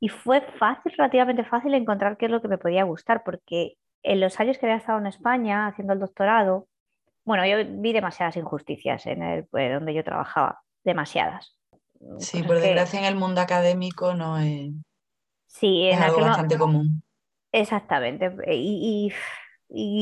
Y 0.00 0.08
fue 0.08 0.42
fácil, 0.58 0.92
relativamente 0.96 1.44
fácil 1.44 1.74
encontrar 1.74 2.16
qué 2.16 2.26
es 2.26 2.32
lo 2.32 2.42
que 2.42 2.48
me 2.48 2.58
podía 2.58 2.84
gustar, 2.84 3.24
porque 3.24 3.74
en 4.02 4.20
los 4.20 4.38
años 4.40 4.58
que 4.58 4.66
había 4.66 4.76
estado 4.78 4.98
en 5.00 5.06
España 5.08 5.66
haciendo 5.68 5.94
el 5.94 6.00
doctorado, 6.00 6.68
bueno, 7.24 7.46
yo 7.46 7.58
vi 7.80 7.92
demasiadas 7.92 8.36
injusticias 8.36 9.06
en 9.06 9.22
el 9.22 9.48
donde 9.52 9.94
yo 9.94 10.04
trabajaba, 10.04 10.62
demasiadas. 10.84 11.56
Sí, 12.18 12.42
por 12.42 12.58
desgracia 12.58 12.98
en 12.98 13.04
el 13.04 13.14
mundo 13.14 13.40
académico 13.40 14.14
no 14.14 14.38
es, 14.38 14.72
sí, 15.46 15.88
es 15.88 16.00
algo 16.00 16.20
bastante 16.20 16.58
común. 16.58 17.02
Exactamente. 17.52 18.34
Y, 18.48 19.12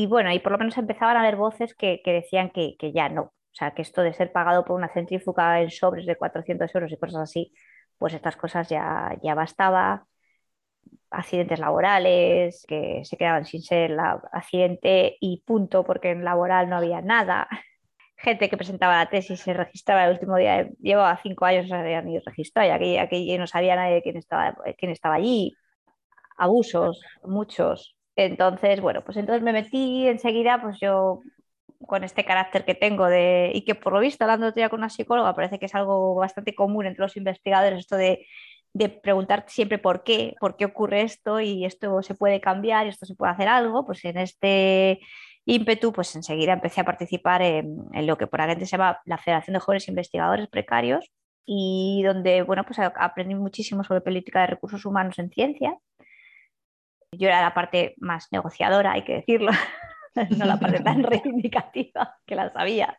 bueno, 0.07 0.31
y 0.31 0.39
por 0.39 0.53
lo 0.53 0.57
menos 0.57 0.77
empezaban 0.77 1.17
a 1.17 1.21
haber 1.21 1.35
voces 1.35 1.75
que, 1.75 2.01
decían 2.05 2.49
que, 2.49 2.75
ya 2.93 3.09
no. 3.09 3.23
O 3.23 3.53
sea, 3.53 3.71
que 3.71 3.81
esto 3.81 4.01
de 4.01 4.13
ser 4.13 4.31
pagado 4.31 4.63
por 4.63 4.77
una 4.77 4.91
centrífuga 4.91 5.61
en 5.61 5.69
sobres 5.69 6.05
de 6.05 6.15
400 6.15 6.73
euros 6.73 6.91
y 6.91 6.97
cosas 6.97 7.21
así, 7.21 7.53
pues 7.97 8.13
estas 8.13 8.37
cosas 8.37 8.69
ya, 8.69 9.17
ya 9.21 9.35
bastaba 9.35 10.07
accidentes 11.09 11.59
laborales, 11.59 12.65
que 12.67 13.01
se 13.03 13.17
quedaban 13.17 13.45
sin 13.45 13.61
ser 13.61 13.91
la 13.91 14.21
accidente 14.31 15.17
y 15.19 15.43
punto, 15.45 15.83
porque 15.83 16.11
en 16.11 16.23
laboral 16.23 16.69
no 16.69 16.77
había 16.77 17.01
nada. 17.01 17.47
Gente 18.23 18.49
que 18.49 18.57
presentaba 18.57 18.97
la 18.97 19.09
tesis 19.09 19.39
se 19.39 19.53
registraba 19.53 20.05
el 20.05 20.11
último 20.11 20.37
día, 20.37 20.69
llevaba 20.79 21.19
cinco 21.23 21.45
años, 21.45 21.67
no 21.67 22.01
ni 22.03 22.19
registrado, 22.19 22.67
y 22.69 22.71
aquí, 22.71 22.97
aquí 22.97 23.37
no 23.37 23.47
sabía 23.47 23.75
nadie 23.75 24.01
quién 24.03 24.17
estaba, 24.17 24.55
quién 24.77 24.91
estaba 24.91 25.15
allí. 25.15 25.55
Abusos, 26.37 27.03
muchos. 27.23 27.95
Entonces, 28.15 28.81
bueno, 28.81 29.03
pues 29.03 29.17
entonces 29.17 29.41
me 29.43 29.53
metí 29.53 30.07
enseguida, 30.07 30.61
pues 30.61 30.77
yo 30.79 31.21
con 31.87 32.03
este 32.03 32.25
carácter 32.25 32.65
que 32.65 32.75
tengo 32.75 33.07
de, 33.07 33.51
y 33.53 33.65
que 33.65 33.75
por 33.75 33.93
lo 33.93 33.99
visto, 33.99 34.23
hablando 34.23 34.53
ya 34.53 34.69
con 34.69 34.79
una 34.79 34.89
psicóloga, 34.89 35.33
parece 35.35 35.59
que 35.59 35.65
es 35.65 35.75
algo 35.75 36.15
bastante 36.15 36.53
común 36.53 36.85
entre 36.85 37.01
los 37.01 37.17
investigadores, 37.17 37.79
esto 37.79 37.97
de, 37.97 38.25
de 38.73 38.89
preguntar 38.89 39.45
siempre 39.47 39.77
por 39.77 40.03
qué, 40.03 40.35
por 40.39 40.55
qué 40.57 40.65
ocurre 40.65 41.01
esto 41.01 41.39
y 41.39 41.65
esto 41.65 42.01
se 42.03 42.15
puede 42.15 42.39
cambiar 42.39 42.85
y 42.85 42.89
esto 42.89 43.05
se 43.05 43.15
puede 43.15 43.33
hacer 43.33 43.47
algo, 43.47 43.85
pues 43.85 44.03
en 44.05 44.17
este 44.17 44.99
ímpetu, 45.45 45.91
pues 45.91 46.15
enseguida 46.15 46.53
empecé 46.53 46.81
a 46.81 46.85
participar 46.85 47.41
en, 47.41 47.89
lo 48.05 48.17
que 48.17 48.27
por 48.27 48.41
aquí 48.41 48.65
se 48.65 48.77
llama 48.77 48.99
la 49.05 49.17
Federación 49.17 49.55
de 49.55 49.59
Jóvenes 49.59 49.87
Investigadores 49.87 50.47
Precarios 50.47 51.11
y 51.45 52.03
donde, 52.05 52.43
bueno, 52.43 52.63
pues 52.63 52.79
aprendí 52.79 53.35
muchísimo 53.35 53.83
sobre 53.83 54.01
política 54.01 54.41
de 54.41 54.47
recursos 54.47 54.85
humanos 54.85 55.17
en 55.19 55.29
ciencia. 55.29 55.77
Yo 57.11 57.27
era 57.27 57.41
la 57.41 57.53
parte 57.53 57.95
más 57.97 58.27
negociadora, 58.31 58.93
hay 58.93 59.03
que 59.03 59.15
decirlo, 59.15 59.51
no 60.37 60.45
la 60.45 60.59
parte 60.59 60.79
tan 60.81 61.03
reivindicativa 61.03 62.17
que 62.25 62.35
la 62.35 62.51
sabía. 62.51 62.97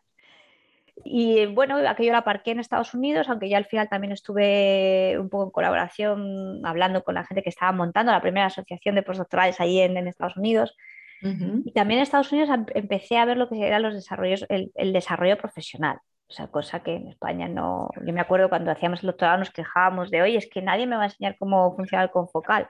Y 1.05 1.47
bueno, 1.47 1.77
aquello 1.87 2.11
la 2.11 2.23
parqué 2.23 2.51
en 2.51 2.59
Estados 2.59 2.93
Unidos, 2.93 3.27
aunque 3.27 3.49
ya 3.49 3.57
al 3.57 3.65
final 3.65 3.89
también 3.89 4.13
estuve 4.13 5.17
un 5.19 5.29
poco 5.29 5.45
en 5.45 5.51
colaboración 5.51 6.63
hablando 6.65 7.03
con 7.03 7.15
la 7.15 7.25
gente 7.25 7.41
que 7.41 7.49
estaba 7.49 7.71
montando 7.71 8.11
la 8.11 8.21
primera 8.21 8.45
asociación 8.45 8.95
de 8.95 9.03
postdoctorales 9.03 9.59
ahí 9.59 9.79
en, 9.79 9.97
en 9.97 10.07
Estados 10.07 10.37
Unidos. 10.37 10.75
Y 11.65 11.71
también 11.71 11.99
en 11.99 12.03
Estados 12.03 12.31
Unidos 12.31 12.49
empecé 12.73 13.17
a 13.17 13.25
ver 13.25 13.37
lo 13.37 13.47
que 13.47 13.65
eran 13.65 13.81
los 13.81 13.93
desarrollos, 13.93 14.45
el, 14.49 14.71
el, 14.75 14.91
desarrollo 14.91 15.37
profesional. 15.37 15.97
O 16.27 16.33
sea, 16.33 16.47
cosa 16.47 16.81
que 16.81 16.95
en 16.95 17.07
España 17.07 17.47
no. 17.47 17.89
Yo 18.05 18.13
me 18.13 18.21
acuerdo 18.21 18.49
cuando 18.49 18.71
hacíamos 18.71 19.01
el 19.03 19.07
doctorado 19.07 19.37
nos 19.37 19.51
quejábamos 19.51 20.11
de, 20.11 20.21
oye, 20.21 20.37
es 20.37 20.49
que 20.49 20.61
nadie 20.61 20.85
me 20.85 20.95
va 20.95 21.03
a 21.03 21.05
enseñar 21.05 21.37
cómo 21.37 21.75
funciona 21.75 22.03
el 22.03 22.11
confocal. 22.11 22.67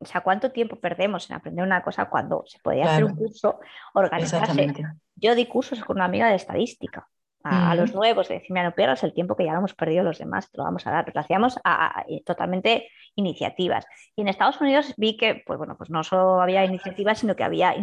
O 0.00 0.04
sea, 0.04 0.20
¿cuánto 0.20 0.52
tiempo 0.52 0.76
perdemos 0.76 1.28
en 1.28 1.36
aprender 1.36 1.64
una 1.64 1.82
cosa 1.82 2.08
cuando 2.08 2.44
se 2.46 2.58
podía 2.60 2.84
hacer 2.84 3.04
un 3.04 3.16
curso, 3.16 3.58
organizarse? 3.94 4.72
Yo 5.16 5.34
di 5.34 5.46
cursos 5.46 5.82
con 5.82 5.96
una 5.96 6.04
amiga 6.04 6.28
de 6.28 6.36
estadística. 6.36 7.08
A, 7.50 7.74
los 7.74 7.94
nuevos, 7.94 8.28
de 8.28 8.36
decirme, 8.36 8.62
no 8.62 8.74
pierdas 8.74 9.02
el 9.04 9.12
tiempo 9.12 9.36
que 9.36 9.44
ya 9.44 9.52
lo 9.52 9.58
hemos 9.58 9.74
perdido 9.74 10.04
los 10.04 10.18
demás, 10.18 10.50
te 10.50 10.58
lo 10.58 10.64
vamos 10.64 10.86
a 10.86 10.90
dar. 10.90 11.10
Lo 11.14 11.20
hacíamos 11.20 11.58
a, 11.64 12.04
totalmente 12.24 12.88
iniciativas. 13.14 13.86
Y 14.16 14.22
en 14.22 14.28
Estados 14.28 14.60
Unidos 14.60 14.94
vi 14.96 15.16
que, 15.16 15.42
pues 15.46 15.58
bueno, 15.58 15.76
pues 15.76 15.90
no 15.90 16.04
solo 16.04 16.40
había 16.40 16.64
iniciativas, 16.64 17.18
sino 17.18 17.36
que 17.36 17.44
había, 17.44 17.74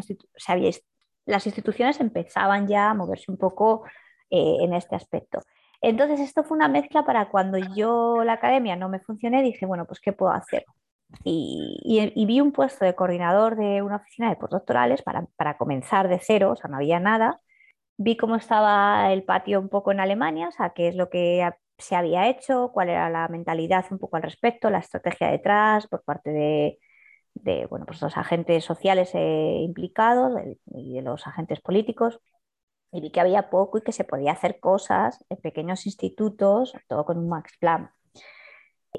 las 1.26 1.46
instituciones 1.46 2.00
empezaban 2.00 2.68
ya 2.68 2.92
a 2.92 2.94
moverse 2.94 3.32
un 3.32 3.38
poco 3.38 3.84
eh, 4.30 4.58
en 4.62 4.74
este 4.74 4.96
aspecto. 4.96 5.40
Entonces, 5.82 6.20
esto 6.20 6.44
fue 6.44 6.58
una 6.58 6.68
mezcla 6.68 7.06
para 7.06 7.30
cuando 7.30 7.58
yo 7.58 8.24
la 8.24 8.34
academia 8.34 8.76
no 8.76 8.90
me 8.90 9.00
funcioné, 9.00 9.44
dije, 9.44 9.66
bueno, 9.66 9.86
pues 9.86 10.00
¿qué 10.00 10.14
puedo 10.14 10.32
hacer? 10.32 10.66
Y, 11.24 12.26
vi 12.26 12.42
un 12.42 12.52
puesto 12.52 12.86
de 12.86 12.96
coordinador 12.96 13.56
de 13.56 13.82
una 13.82 13.98
oficina 13.98 14.30
de 14.30 14.36
postdoctorales 14.36 15.02
para, 15.02 15.26
para 15.36 15.58
comenzar 15.58 16.08
de 16.08 16.20
cero, 16.20 16.52
o 16.52 16.56
sea, 16.56 16.70
no 16.70 16.78
había 16.78 17.00
nada. 17.00 17.40
Vi 17.98 18.18
cómo 18.18 18.36
estaba 18.36 19.12
el 19.14 19.24
patio 19.24 19.60
un 19.60 19.70
poco 19.70 19.92
en 19.92 20.00
Alemania, 20.00 20.50
o 20.50 20.52
sea, 20.52 20.72
qué 20.72 20.90
es 20.90 20.96
lo 20.96 21.10
que 21.10 21.50
se 21.78 21.96
había 21.96 22.28
hecho, 22.30 22.72
cuál 22.74 22.90
era 22.90 23.10
la 23.10 23.28
mentalidad 23.28 23.86
un 23.92 24.00
poco 24.00 24.18
al 24.18 24.24
respecto, 24.24 24.70
la 24.70 24.80
estrategia 24.80 25.32
detrás 25.32 25.88
por 25.88 26.04
parte 26.04 26.32
de, 27.34 27.68
bueno, 27.70 27.86
pues 27.86 28.02
los 28.02 28.18
agentes 28.18 28.64
sociales 28.66 29.12
eh, 29.14 29.60
implicados 29.62 30.34
y 30.68 30.96
de 30.96 31.02
los 31.02 31.26
agentes 31.28 31.62
políticos. 31.62 32.20
Y 32.92 33.02
vi 33.02 33.12
que 33.12 33.20
había 33.20 33.50
poco 33.50 33.78
y 33.78 33.82
que 33.82 33.92
se 33.92 34.06
podía 34.06 34.32
hacer 34.32 34.60
cosas 34.60 35.24
en 35.30 35.38
pequeños 35.38 35.86
institutos, 35.86 36.74
todo 36.88 37.06
con 37.06 37.18
un 37.18 37.30
Max 37.30 37.58
Plan. 37.60 37.92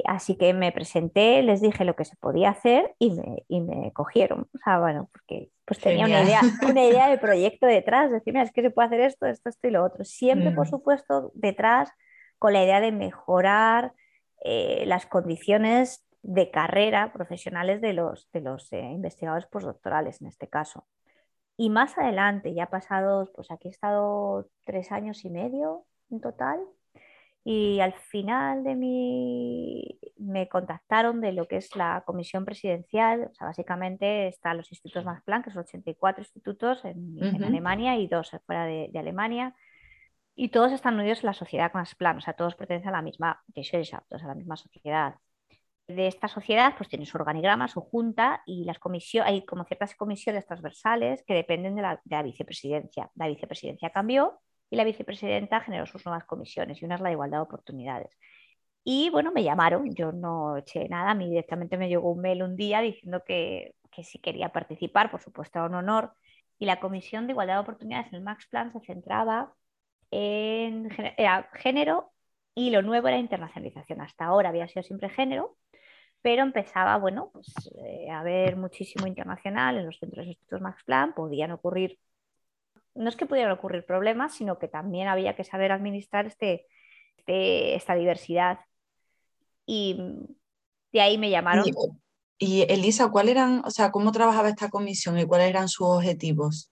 Así 0.05 0.37
que 0.37 0.53
me 0.55 0.73
presenté, 0.73 1.43
les 1.43 1.61
dije 1.61 1.85
lo 1.85 1.97
que 1.97 2.05
se 2.05 2.17
podía 2.17 2.51
hacer 2.51 2.95
y 2.99 3.11
me, 3.13 3.45
y 3.49 3.61
me 3.61 3.93
cogieron. 3.93 4.49
O 4.55 4.59
sea, 4.59 4.79
bueno, 4.79 5.09
porque 5.13 5.51
pues 5.65 5.81
tenía 5.81 6.07
una 6.07 6.23
idea, 6.23 6.41
una 6.69 6.85
idea 6.85 7.09
de 7.09 7.19
proyecto 7.19 7.67
detrás, 7.67 8.11
decir, 8.11 8.33
mira, 8.33 8.45
es 8.45 8.53
que 8.53 8.63
se 8.63 8.71
puede 8.71 8.87
hacer 8.87 9.01
esto, 9.01 9.27
esto, 9.27 9.49
esto 9.49 9.69
y 9.69 9.71
lo 9.71 9.85
otro. 9.85 10.05
Siempre, 10.05 10.51
por 10.51 10.67
mm. 10.67 10.71
supuesto, 10.71 11.33
detrás 11.35 11.91
con 12.39 12.53
la 12.53 12.63
idea 12.63 12.81
de 12.81 12.93
mejorar 12.93 13.93
eh, 14.45 14.85
las 14.87 15.07
condiciones 15.07 16.05
de 16.23 16.51
carrera 16.51 17.13
profesionales 17.13 17.81
de 17.81 17.93
los, 17.93 18.29
de 18.33 18.41
los 18.41 18.73
eh, 18.73 18.81
investigadores 18.81 19.47
postdoctorales 19.47 20.21
en 20.21 20.29
este 20.29 20.49
caso. 20.49 20.87
Y 21.57 21.71
más 21.71 21.97
adelante, 21.97 22.53
ya 22.53 22.67
pasados, 22.67 23.31
pues 23.35 23.51
aquí 23.51 23.69
he 23.69 23.71
estado 23.71 24.49
tres 24.65 24.93
años 24.93 25.25
y 25.25 25.31
medio 25.31 25.87
en 26.11 26.21
total, 26.21 26.61
y 27.49 27.79
al 27.79 27.93
final 27.93 28.65
de 28.65 28.75
mi 28.75 30.01
me 30.17 30.49
contactaron 30.49 31.21
de 31.21 31.31
lo 31.31 31.47
que 31.47 31.59
es 31.59 31.77
la 31.77 32.03
comisión 32.05 32.45
presidencial, 32.45 33.29
o 33.31 33.35
sea, 33.35 33.47
básicamente 33.47 34.27
están 34.27 34.57
los 34.57 34.73
institutos 34.73 35.05
Max 35.05 35.23
Planck, 35.25 35.45
que 35.45 35.51
son 35.53 35.61
84 35.61 36.23
institutos 36.23 36.85
en, 36.85 37.17
en 37.23 37.45
Alemania 37.45 37.97
y 37.99 38.09
dos 38.09 38.33
fuera 38.47 38.65
de, 38.65 38.89
de, 38.93 38.99
Alemania, 38.99 39.55
y 40.35 40.49
todos 40.49 40.73
están 40.73 40.99
unidos 40.99 41.21
en 41.21 41.27
la 41.27 41.35
sociedad 41.35 41.73
Max 41.73 41.95
Planck, 41.95 42.19
o 42.19 42.21
sea, 42.21 42.35
todos 42.35 42.57
pertenecen 42.57 42.89
a 42.89 42.93
la 42.99 43.03
misma 43.03 43.41
Gesellschaft, 43.55 44.13
o 44.13 44.19
sea, 44.19 44.27
a 44.27 44.31
la 44.31 44.35
misma 44.35 44.57
sociedad. 44.57 45.15
De 45.87 46.09
esta 46.09 46.27
sociedad, 46.27 46.75
pues 46.77 46.89
tiene 46.89 47.07
su 47.07 47.17
organigrama, 47.17 47.69
su 47.69 47.81
junta, 47.81 48.43
y 48.45 48.65
las 48.65 48.81
comisiones, 48.81 49.31
hay 49.31 49.47
como 49.47 49.65
ciertas 49.67 49.95
comisiones 49.95 50.47
transversales 50.47 51.23
que 51.25 51.35
dependen 51.35 51.77
de 51.77 51.83
la, 51.83 52.01
de 52.03 52.17
la 52.17 52.25
vicepresidencia. 52.25 53.09
La 53.15 53.29
vicepresidencia 53.29 53.91
cambió 53.91 54.41
y 54.71 54.77
la 54.77 54.85
vicepresidenta 54.85 55.61
generó 55.61 55.87
sus 55.87 56.05
nuevas 56.05 56.25
comisiones 56.25 56.81
y 56.81 56.85
una 56.85 56.97
es 56.97 57.01
la 57.01 57.09
de 57.09 57.15
igualdad 57.15 57.39
de 57.39 57.43
oportunidades. 57.43 58.17
Y 58.85 59.11
bueno, 59.11 59.33
me 59.33 59.43
llamaron, 59.43 59.95
yo 59.95 60.13
no 60.13 60.57
eché 60.59 60.89
nada, 60.89 61.11
a 61.11 61.15
mí 61.15 61.29
directamente 61.29 61.77
me 61.77 61.89
llegó 61.89 62.13
un 62.13 62.21
mail 62.21 62.43
un 62.43 62.57
día 62.57 62.81
diciendo 62.81 63.23
que, 63.27 63.75
que 63.91 64.05
si 64.05 64.19
quería 64.21 64.51
participar, 64.51 65.11
por 65.11 65.21
supuesto 65.23 65.59
era 65.59 65.69
un 65.69 65.75
honor. 65.75 66.13
Y 66.59 66.67
la 66.67 66.81
Comisión 66.81 67.27
de 67.27 67.33
Igualdad 67.33 67.57
de 67.57 67.61
Oportunidades 67.61 68.09
en 68.09 68.17
el 68.17 68.23
Max 68.23 68.47
Plan 68.49 68.73
se 68.73 68.81
centraba 68.81 69.53
en 70.11 70.91
género 71.55 72.13
y 72.55 72.71
lo 72.71 72.83
nuevo 72.83 73.09
era 73.09 73.19
internacionalización. 73.19 74.01
Hasta 74.01 74.27
ahora 74.27 74.49
había 74.51 74.69
sido 74.69 74.83
siempre 74.83 75.11
género, 75.11 75.57
pero 76.23 76.43
empezaba, 76.43 76.97
bueno, 76.99 77.31
pues, 77.33 77.47
eh, 77.85 78.11
a 78.11 78.21
haber 78.21 78.57
muchísimo 78.57 79.07
internacional 79.07 79.79
en 79.79 79.87
los 79.87 79.99
centros 79.99 80.25
de 80.25 80.31
institutos 80.31 80.61
Max 80.61 80.83
Plan, 80.85 81.15
podían 81.15 81.53
ocurrir 81.53 81.99
no 82.97 83.09
es 83.09 83.17
que 83.17 83.27
pudieran 83.27 83.53
ocurrir 83.53 83.85
problemas, 83.85 84.35
sino 84.35 84.59
que 84.59 84.69
también 84.69 85.09
había 85.09 85.37
que 85.37 85.45
saber 85.45 85.73
administrar 85.73 86.27
este, 86.27 86.67
este 87.17 87.75
esta 87.75 87.95
diversidad. 87.95 88.61
Y 89.67 89.97
de 90.93 91.01
ahí 91.01 91.19
me 91.19 91.31
llamaron. 91.31 91.65
Y, 92.39 92.63
Elisa, 92.71 93.11
¿cuál 93.11 93.29
eran, 93.29 93.63
o 93.65 93.71
sea, 93.71 93.91
cómo 93.91 94.13
trabajaba 94.13 94.49
esta 94.49 94.69
comisión 94.69 95.19
y 95.19 95.25
cuáles 95.25 95.49
eran 95.49 95.69
sus 95.69 95.87
objetivos? 95.87 96.71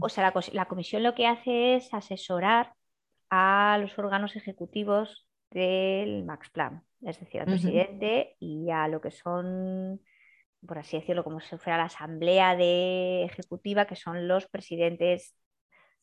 O 0.00 0.08
sea, 0.08 0.32
la, 0.52 0.64
comisión 0.66 1.02
lo 1.02 1.14
que 1.14 1.26
hace 1.26 1.76
es 1.76 1.92
asesorar 1.94 2.74
a 3.30 3.78
los 3.80 3.98
órganos 3.98 4.36
ejecutivos 4.36 5.26
del 5.50 6.24
Max 6.24 6.50
Plan, 6.50 6.84
es 7.02 7.18
decir, 7.20 7.40
al 7.40 7.46
presidente 7.46 8.36
y 8.38 8.70
a 8.70 8.88
lo 8.88 9.00
que 9.00 9.10
son 9.10 10.00
por 10.66 10.78
así 10.78 10.98
decirlo, 10.98 11.24
como 11.24 11.40
si 11.40 11.56
fuera 11.56 11.78
la 11.78 11.84
asamblea 11.84 12.56
de 12.56 13.24
ejecutiva, 13.24 13.86
que 13.86 13.96
son 13.96 14.28
los 14.28 14.46
presidentes, 14.46 15.34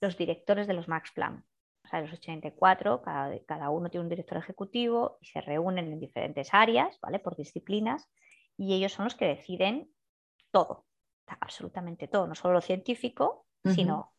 los 0.01 0.17
directores 0.17 0.67
de 0.67 0.73
los 0.73 0.87
Max 0.87 1.11
Plan. 1.11 1.45
O 1.83 1.87
sea, 1.87 2.01
los 2.01 2.11
84, 2.11 3.01
cada, 3.01 3.39
cada 3.45 3.69
uno 3.69 3.89
tiene 3.89 4.03
un 4.03 4.09
director 4.09 4.37
ejecutivo 4.37 5.17
y 5.21 5.27
se 5.27 5.41
reúnen 5.41 5.91
en 5.93 5.99
diferentes 5.99 6.53
áreas, 6.53 6.99
¿vale? 7.01 7.19
Por 7.19 7.37
disciplinas, 7.37 8.09
y 8.57 8.73
ellos 8.73 8.91
son 8.91 9.05
los 9.05 9.15
que 9.15 9.25
deciden 9.25 9.89
todo, 10.51 10.85
absolutamente 11.39 12.07
todo, 12.07 12.27
no 12.27 12.35
solo 12.35 12.55
lo 12.55 12.61
científico, 12.61 13.45
sino 13.63 14.13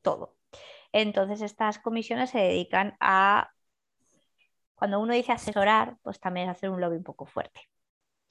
todo. 0.00 0.36
Entonces, 0.92 1.42
estas 1.42 1.78
comisiones 1.78 2.30
se 2.30 2.38
dedican 2.38 2.96
a, 3.00 3.50
cuando 4.74 5.00
uno 5.00 5.12
dice 5.12 5.32
asesorar, 5.32 5.98
pues 6.02 6.20
también 6.20 6.48
hacer 6.48 6.70
un 6.70 6.80
lobby 6.80 6.96
un 6.96 7.04
poco 7.04 7.26
fuerte. 7.26 7.71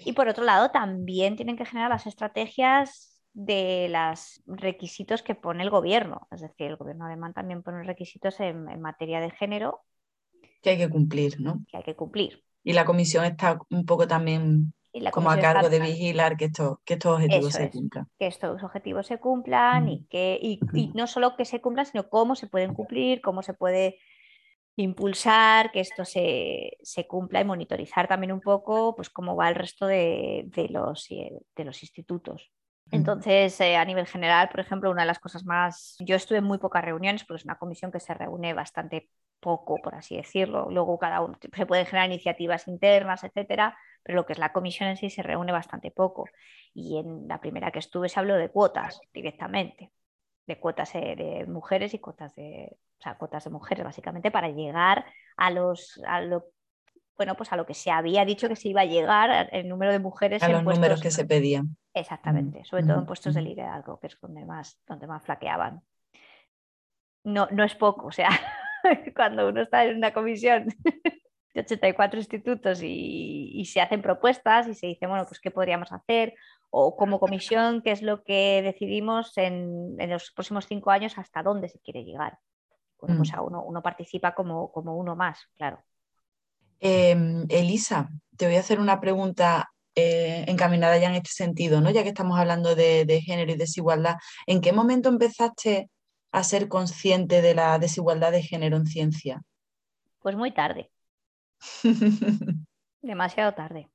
Y 0.06 0.14
por 0.14 0.28
otro 0.28 0.44
lado, 0.44 0.72
también 0.72 1.36
tienen 1.36 1.58
que 1.58 1.66
generar 1.66 1.90
las 1.90 2.08
estrategias 2.08 3.12
de 3.34 3.88
los 3.90 4.42
requisitos 4.46 5.24
que 5.24 5.36
pone 5.36 5.64
el 5.64 5.70
gobierno. 5.70 6.28
Es 6.32 6.42
decir, 6.42 6.68
el 6.68 6.76
gobierno 6.76 7.06
alemán 7.06 7.34
también 7.34 7.64
pone 7.64 7.84
requisitos 7.84 8.40
en, 8.40 8.82
materia 8.82 9.20
de 9.20 9.32
género. 9.32 9.82
Que 10.62 10.72
hay 10.72 10.78
que 10.78 10.90
cumplir, 10.90 11.40
¿no? 11.40 11.64
Que 11.68 11.78
hay 11.78 11.84
que 11.84 11.96
cumplir. 11.96 12.44
Y 12.64 12.74
la 12.74 12.86
comisión 12.86 13.26
está 13.26 13.60
un 13.70 13.86
poco 13.86 14.08
también 14.08 14.74
como 15.12 15.32
a 15.32 15.40
cargo 15.40 15.70
de 15.70 15.80
vigilar 15.80 16.36
que, 16.36 16.46
esto, 16.46 16.82
que 16.84 16.96
estos 16.96 17.14
objetivos 17.14 17.54
se 17.54 17.70
cumplan. 17.70 18.08
Que 18.20 18.28
estos 18.28 18.62
objetivos 18.62 19.08
se 19.08 19.20
cumplan 19.20 19.88
y 19.88 20.06
que 20.08 20.38
y, 20.42 20.60
no 20.94 21.08
solo 21.08 21.36
que 21.36 21.46
se 21.46 21.62
cumplan, 21.62 21.86
sino 21.86 22.10
cómo 22.10 22.36
se 22.36 22.48
pueden 22.48 22.74
cumplir, 22.74 23.22
cómo 23.22 23.42
se 23.42 23.54
puede 23.54 23.98
impulsar 24.76 25.72
que 25.72 25.82
esto 25.82 26.06
se, 26.06 26.78
cumpla 27.08 27.42
y 27.42 27.46
monitorizar 27.46 28.08
también 28.08 28.32
un 28.32 28.42
poco 28.42 28.96
pues, 28.96 29.10
cómo 29.10 29.36
va 29.36 29.50
el 29.50 29.56
resto 29.56 29.86
de, 29.86 30.50
los, 30.70 31.10
eh, 31.12 31.40
de 31.56 31.66
los 31.66 31.82
institutos. 31.84 32.52
Entonces, 32.90 33.60
eh, 33.62 33.78
a 33.78 33.86
nivel 33.86 34.06
general, 34.06 34.50
por 34.50 34.60
ejemplo, 34.60 34.92
una 34.92 35.04
de 35.04 35.08
las 35.08 35.20
cosas 35.20 35.46
más, 35.46 35.96
yo 36.00 36.16
estuve 36.18 36.40
en 36.40 36.44
muy 36.44 36.58
pocas 36.58 36.84
reuniones, 36.84 37.24
porque 37.24 37.40
es 37.40 37.46
una 37.46 37.58
comisión 37.58 37.90
que 37.90 38.02
se 38.02 38.14
reúne 38.14 38.54
bastante 38.54 39.10
poco, 39.40 39.78
por 39.82 39.96
así 39.96 40.18
decirlo. 40.18 40.70
Luego 40.70 41.00
cada 41.00 41.22
uno 41.22 41.38
se 41.40 41.66
pueden 41.66 41.86
generar 41.86 42.10
iniciativas 42.10 42.68
internas, 42.68 43.24
etcétera, 43.24 43.78
pero 44.04 44.18
lo 44.18 44.26
que 44.26 44.34
es 44.34 44.40
la 44.40 44.52
comisión 44.52 44.90
en 44.90 44.98
sí 44.98 45.10
se 45.10 45.24
reúne 45.24 45.54
bastante 45.54 45.90
poco. 45.92 46.26
Y 46.74 46.98
en 46.98 47.28
la 47.30 47.40
primera 47.40 47.72
que 47.72 47.80
estuve 47.80 48.10
se 48.10 48.20
habló 48.20 48.36
de 48.36 48.50
cuotas 48.50 49.00
directamente. 49.14 49.92
de 50.48 50.60
cuotas 50.60 50.94
eh, 50.96 51.16
de 51.16 51.46
mujeres 51.48 51.94
y 51.94 52.00
cuotas 52.00 52.36
de, 52.36 52.78
o 53.02 53.04
sea, 53.04 53.16
cuotas 53.16 53.44
de 53.44 53.50
mujeres, 53.50 53.84
básicamente, 53.84 54.30
para 54.30 54.50
llegar 54.50 55.06
a 55.36 55.50
los, 55.50 56.00
a 56.06 56.22
lo, 56.22 56.46
bueno, 57.18 57.36
pues 57.36 57.52
a 57.52 57.56
lo 57.56 57.66
que 57.66 57.74
se 57.74 57.90
había 57.90 58.26
dicho 58.26 58.48
que 58.48 58.56
se 58.56 58.70
iba 58.70 58.82
a 58.82 58.86
llegar, 58.86 59.50
el 59.52 59.68
número 59.68 59.92
de 59.92 59.98
mujeres. 59.98 60.44
A 60.44 60.50
los 60.50 60.64
números 60.64 61.02
que 61.02 61.10
se 61.10 61.26
pedían. 61.26 61.76
Exactamente, 61.96 62.64
sobre 62.64 62.84
todo 62.84 63.00
en 63.00 63.08
puestos 63.08 63.34
de 63.34 63.42
liderazgo, 63.42 64.00
que 64.00 64.06
es 64.06 64.18
donde 64.22 64.46
más, 64.46 64.80
donde 64.86 65.08
más 65.08 65.24
flaqueaban. 65.24 65.82
No, 67.24 67.48
no 67.52 67.64
es 67.64 67.74
poco, 67.74 68.08
o 68.08 68.12
sea, 68.12 68.30
cuando 69.16 69.50
uno 69.50 69.64
está 69.64 69.84
en 69.84 69.98
una 69.98 70.14
comisión 70.14 70.68
de 71.56 71.62
84 71.62 72.20
institutos 72.20 72.82
y, 72.84 73.66
se 73.66 73.82
hacen 73.82 74.04
propuestas 74.04 74.68
y 74.68 74.76
se 74.76 74.88
dice, 74.88 75.08
bueno, 75.08 75.26
pues 75.26 75.40
qué 75.40 75.50
podríamos 75.50 75.92
hacer, 75.92 76.36
o 76.70 76.96
como 76.96 77.20
comisión, 77.20 77.82
qué 77.82 77.92
es 77.92 78.04
lo 78.04 78.24
que 78.24 78.62
decidimos 78.62 79.36
en, 79.40 79.98
los 80.08 80.32
próximos 80.32 80.68
cinco 80.68 80.92
años, 80.92 81.18
hasta 81.18 81.42
dónde 81.42 81.68
se 81.68 81.80
quiere 81.80 82.04
llegar. 82.04 82.38
Bueno, 83.02 83.18
pues 83.18 83.32
mm. 83.34 83.44
uno, 83.44 83.64
uno 83.64 83.82
participa 83.82 84.34
como, 84.34 84.72
como, 84.72 84.96
uno 84.96 85.16
más, 85.16 85.40
claro. 85.58 85.84
Em, 86.80 87.46
Elisa, 87.50 88.10
te 88.38 88.46
voy 88.46 88.56
a 88.56 88.60
hacer 88.60 88.80
una 88.80 89.00
pregunta 89.02 89.72
eh, 89.96 90.46
encaminada 90.48 90.98
ya 90.98 91.10
en 91.10 91.16
este 91.16 91.32
sentido, 91.32 91.82
¿no? 91.82 91.90
ya 91.92 92.04
que 92.04 92.10
estamos 92.10 92.40
hablando 92.40 92.76
de, 92.76 93.06
de 93.06 93.22
género 93.22 93.52
y 93.52 93.56
desigualdad. 93.56 94.16
¿En 94.48 94.62
qué 94.62 94.72
momento 94.72 95.10
empezaste 95.10 95.90
a 96.32 96.44
ser 96.44 96.68
consciente 96.68 97.42
de 97.42 97.56
la 97.56 97.78
desigualdad 97.78 98.32
de 98.32 98.42
género 98.42 98.78
en 98.78 98.86
ciencia? 98.86 99.42
Pues 100.22 100.36
muy 100.36 100.52
tarde. 100.52 100.92
Demasiado 103.02 103.54
tarde. 103.54 103.90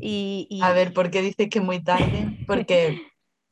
Y, 0.00 0.60
A 0.62 0.72
ver, 0.72 0.92
¿por 0.92 1.10
qué 1.10 1.22
dices 1.22 1.48
que 1.48 1.60
muy 1.60 1.82
tarde? 1.82 2.44
Porque, 2.46 3.00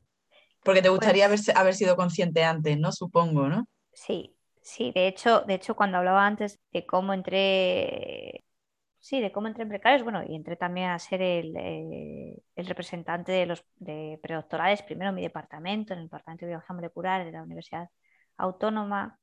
porque 0.63 0.81
te 0.81 0.89
gustaría 0.89 1.25
haber, 1.25 1.39
pues 1.39 1.55
haber, 1.55 1.75
sido 1.75 1.95
consciente 1.95 2.43
antes, 2.43 2.77
¿no? 2.77 2.91
Supongo, 2.91 3.47
¿no? 3.47 3.65
Sí, 3.93 4.32
sí. 4.63 4.91
De 4.93 5.07
hecho, 5.07 5.41
de 5.41 5.55
hecho, 5.55 5.75
cuando 5.75 5.97
hablaba 5.97 6.25
antes 6.25 6.59
de 6.71 6.85
cómo 6.85 7.13
entré, 7.13 8.43
sí, 8.99 9.21
de 9.21 9.31
cómo 9.31 9.47
entré 9.47 9.63
en 9.63 9.69
precarios, 9.69 10.03
bueno, 10.03 10.23
y 10.27 10.35
entré 10.35 10.55
también 10.57 10.89
a 10.89 10.99
ser 10.99 11.21
el, 11.21 11.55
eh, 11.57 12.43
el 12.55 12.67
representante 12.67 13.31
de 13.31 13.45
los 13.47 13.65
de 13.77 14.19
predoctorales, 14.23 14.83
primero 14.83 15.09
en 15.09 15.15
mi 15.15 15.21
departamento, 15.23 15.93
en 15.93 15.99
el 15.99 16.05
departamento 16.07 16.45
de 16.45 16.51
biología 16.51 16.75
molecular 16.75 17.25
de 17.25 17.31
la 17.31 17.43
Universidad 17.43 17.89
Autónoma, 18.37 19.19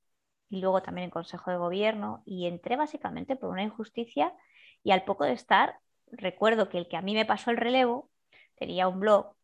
y 0.51 0.61
luego 0.61 0.83
también 0.83 1.07
en 1.07 1.11
Consejo 1.11 1.51
de 1.51 1.57
Gobierno 1.59 2.23
y 2.27 2.47
entré 2.47 2.77
básicamente 2.77 3.37
por 3.37 3.51
una 3.51 3.63
injusticia 3.65 4.35
y 4.83 4.91
al 4.93 5.05
poco 5.05 5.25
de 5.25 5.33
estar, 5.33 5.79
recuerdo 6.13 6.69
que 6.69 6.79
el 6.79 6.89
que 6.89 6.97
a 6.97 7.03
mí 7.03 7.15
me 7.15 7.27
pasó 7.27 7.51
el 7.51 7.57
relevo 7.57 8.11
tenía 8.57 8.89
un 8.89 9.01
blog 9.01 9.35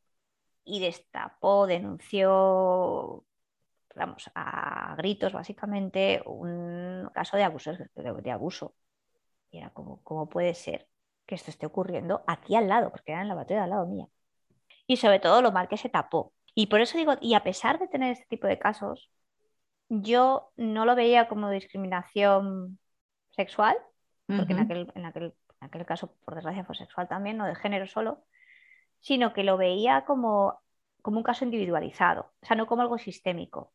y 0.65 0.81
destapó, 0.81 1.67
denunció, 1.67 3.25
vamos, 3.97 4.31
a 4.35 4.95
gritos 4.97 5.33
básicamente 5.33 6.23
un 6.27 7.11
caso 7.15 7.37
de 7.37 7.45
abuso. 7.45 7.73
De, 7.95 8.31
abuso. 8.31 8.75
Y 9.51 9.59
era 9.59 9.71
como, 9.71 10.03
¿cómo 10.03 10.29
puede 10.29 10.55
ser 10.55 10.89
que 11.27 11.35
esto 11.35 11.51
esté 11.51 11.67
ocurriendo 11.67 12.23
aquí 12.27 12.55
al 12.55 12.69
lado? 12.69 12.91
Porque 12.91 13.13
era 13.13 13.23
en 13.23 13.29
la 13.29 13.35
batalla 13.35 13.65
al 13.65 13.71
lado 13.71 13.87
mía. 13.87 14.07
Y 14.87 14.99
sobre 14.99 15.19
todo 15.21 15.43
lo 15.43 15.53
mal 15.53 15.69
que 15.69 15.77
se 15.77 15.89
tapó. 15.89 16.33
Y 16.55 16.67
por 16.67 16.81
eso 16.81 16.99
digo, 16.99 17.15
y 17.21 17.35
a 17.35 17.43
pesar 17.43 17.79
de 17.79 17.89
tener 17.89 18.13
este 18.13 18.27
tipo 18.27 18.47
de 18.47 18.59
casos, 18.59 19.11
yo 19.89 20.53
no 20.57 20.85
lo 20.85 20.95
veía 20.95 21.29
como 21.29 21.51
discriminación 21.51 22.79
sexual, 23.31 23.77
porque 24.27 24.55
en, 24.55 24.59
aquel, 24.61 24.93
en, 24.95 25.05
aquel, 25.05 25.35
en, 25.61 25.67
aquel, 25.67 25.87
caso, 25.87 26.15
por 26.25 26.35
desgracia, 26.35 26.65
fue 26.65 26.75
sexual 26.75 27.09
también, 27.09 27.37
no 27.37 27.47
de 27.47 27.55
género 27.55 27.87
solo, 27.87 28.25
sino 29.01 29.33
que 29.33 29.45
lo 29.45 29.57
veía 29.57 30.05
como, 30.05 30.61
como 31.03 31.19
un 31.19 31.23
caso 31.23 31.45
individualizado, 31.45 32.33
o 32.43 32.47
sea, 32.47 32.57
no 32.57 32.67
como 32.67 32.83
algo 32.83 32.99
sistémico, 32.99 33.73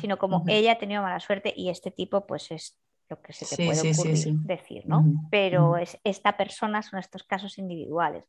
sino 0.00 0.18
como 0.18 0.44
ella 0.46 0.72
ha 0.72 0.78
tenido 0.78 1.02
mala 1.02 1.20
suerte 1.20 1.52
y 1.56 1.68
este 1.68 1.90
tipo, 1.90 2.26
pues 2.26 2.50
es 2.50 2.78
lo 3.08 3.20
que 3.20 3.32
se 3.32 3.46
te 3.46 3.64
puede 3.64 3.92
ocurrir 3.92 4.34
decir, 4.40 4.86
¿no? 4.86 5.04
Pero 5.30 5.76
es, 5.76 5.98
esta 6.04 6.36
persona 6.36 6.82
son 6.82 6.98
estos 6.98 7.22
casos 7.24 7.58
individuales, 7.58 8.24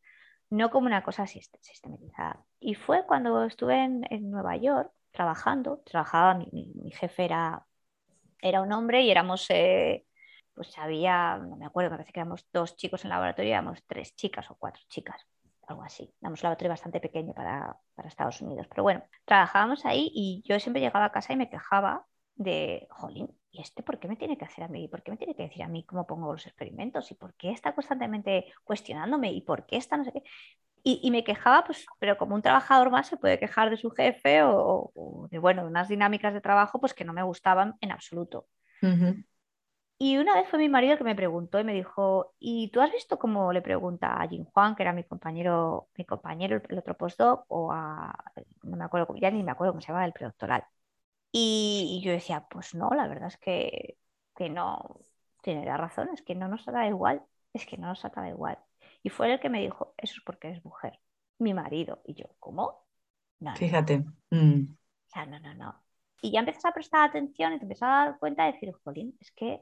no 0.49 0.69
como 0.69 0.87
una 0.87 1.03
cosa 1.03 1.27
sistematizada. 1.27 2.45
Y 2.59 2.75
fue 2.75 3.05
cuando 3.05 3.43
estuve 3.43 3.83
en, 3.83 4.05
en 4.09 4.31
Nueva 4.31 4.55
York 4.57 4.91
trabajando, 5.11 5.81
trabajaba, 5.85 6.35
mi, 6.35 6.91
jefe 6.91 7.25
era, 7.25 7.65
era 8.41 8.61
un 8.61 8.71
hombre 8.71 9.01
y 9.01 9.11
éramos, 9.11 9.45
eh, 9.49 10.05
pues 10.53 10.77
había, 10.77 11.37
no 11.37 11.55
me 11.57 11.65
acuerdo, 11.65 11.91
me 11.91 11.97
parece 11.97 12.13
que 12.13 12.19
éramos 12.19 12.47
dos 12.53 12.75
chicos 12.75 13.01
en 13.01 13.07
el 13.07 13.15
laboratorio, 13.15 13.51
éramos 13.51 13.83
tres 13.85 14.15
chicas 14.15 14.49
o 14.49 14.55
cuatro 14.55 14.81
chicas, 14.87 15.25
algo 15.69 15.83
así. 15.83 16.13
Éramos 16.21 16.41
un 16.41 16.47
laboratorio 16.47 16.69
bastante 16.69 16.99
pequeño 16.99 17.33
para, 17.33 17.77
para 17.95 18.07
Estados 18.07 18.41
Unidos, 18.41 18.67
pero 18.69 18.83
bueno, 18.83 19.03
trabajábamos 19.25 19.85
ahí 19.85 20.11
y 20.13 20.43
yo 20.45 20.59
siempre 20.59 20.81
llegaba 20.81 21.05
a 21.05 21.11
casa 21.11 21.33
y 21.33 21.37
me 21.37 21.49
quejaba 21.49 22.05
de, 22.35 22.87
jolín, 22.89 23.29
¿y 23.51 23.61
este 23.61 23.83
por 23.83 23.99
qué 23.99 24.07
me 24.07 24.15
tiene 24.15 24.37
que 24.37 24.45
hacer 24.45 24.63
a 24.63 24.67
mí? 24.67 24.87
¿Por 24.87 25.03
qué 25.03 25.11
me 25.11 25.17
tiene 25.17 25.35
que 25.35 25.43
decir 25.43 25.63
a 25.63 25.67
mí 25.67 25.83
cómo 25.83 26.07
pongo 26.07 26.31
los 26.31 26.47
experimentos? 26.47 27.11
¿Y 27.11 27.15
por 27.15 27.33
qué 27.35 27.51
está 27.51 27.73
constantemente 27.75 28.53
cuestionándome? 28.63 29.31
¿Y 29.33 29.41
por 29.41 29.65
qué 29.65 29.77
está 29.77 29.97
no 29.97 30.05
sé 30.05 30.13
qué? 30.13 30.23
Y, 30.81 31.11
me 31.11 31.25
quejaba, 31.25 31.65
pues, 31.65 31.85
pero 31.99 32.17
como 32.17 32.35
un 32.35 32.41
trabajador 32.41 32.89
más 32.89 33.07
se 33.07 33.17
puede 33.17 33.37
quejar 33.37 33.69
de 33.69 33.75
su 33.75 33.91
jefe 33.91 34.41
o, 34.43 35.27
de, 35.29 35.37
bueno, 35.37 35.65
unas 35.65 35.89
dinámicas 35.89 36.33
de 36.33 36.39
trabajo 36.39 36.79
pues 36.79 36.93
que 36.93 37.03
no 37.03 37.11
me 37.11 37.21
gustaban 37.21 37.75
en 37.81 37.91
absoluto. 37.91 38.47
Y 40.01 40.17
una 40.17 40.33
vez 40.35 40.47
fue 40.49 40.59
mi 40.59 40.69
marido 40.69 40.97
que 40.97 41.03
me 41.03 41.15
preguntó 41.15 41.59
y 41.59 41.65
me 41.65 41.73
dijo, 41.73 42.33
¿y 42.39 42.69
tú 42.71 42.79
has 42.79 42.91
visto 42.91 43.19
cómo 43.19 43.51
le 43.51 43.61
pregunta 43.61 44.21
a 44.21 44.27
Jim 44.29 44.45
Juan, 44.45 44.75
que 44.75 44.83
era 44.83 44.93
mi 44.93 45.03
compañero, 45.03 45.89
mi 45.97 46.05
compañero, 46.05 46.61
el 46.69 46.77
otro 46.79 46.95
postdoc, 46.95 47.45
o 47.49 47.71
a, 47.73 48.15
no 48.63 48.77
me 48.77 48.85
acuerdo, 48.85 49.13
ya 49.17 49.29
ni 49.29 49.43
me 49.43 49.51
acuerdo 49.51 49.73
cómo 49.73 49.81
se 49.81 49.89
llama, 49.89 50.05
el 50.05 50.13
predoctoral? 50.13 50.63
Y, 51.31 51.99
y 51.99 52.05
yo 52.05 52.11
decía, 52.13 52.47
pues 52.49 52.73
no, 52.75 52.89
la 52.91 53.07
verdad 53.07 53.27
es 53.27 53.37
que, 53.37 53.97
que 54.35 54.49
no, 54.49 55.01
tiene 55.41 55.65
la 55.65 55.77
razón, 55.77 56.09
es 56.13 56.21
que 56.21 56.35
no 56.35 56.47
nos 56.47 56.65
da 56.65 56.87
igual, 56.87 57.21
es 57.53 57.65
que 57.65 57.77
no 57.77 57.87
nos 57.87 58.01
da 58.01 58.29
igual. 58.29 58.57
Y 59.03 59.09
fue 59.09 59.31
el 59.33 59.39
que 59.39 59.49
me 59.49 59.61
dijo, 59.61 59.93
eso 59.97 60.15
es 60.17 60.23
porque 60.23 60.49
eres 60.49 60.63
mujer, 60.63 60.99
mi 61.39 61.53
marido. 61.53 62.01
Y 62.05 62.15
yo, 62.15 62.25
¿cómo? 62.39 62.85
Fíjate. 63.55 64.05
Mm. 64.29 64.63
O 64.73 65.11
sea, 65.11 65.25
no, 65.25 65.39
no, 65.39 65.53
no. 65.55 65.83
Y 66.21 66.31
ya 66.31 66.39
empiezas 66.39 66.65
a 66.65 66.73
prestar 66.73 67.09
atención 67.09 67.53
y 67.53 67.57
te 67.57 67.63
empiezas 67.63 67.89
a 67.89 68.05
dar 68.05 68.19
cuenta 68.19 68.45
de 68.45 68.53
decir, 68.53 68.73
jolín, 68.83 69.17
es 69.19 69.31
que... 69.31 69.61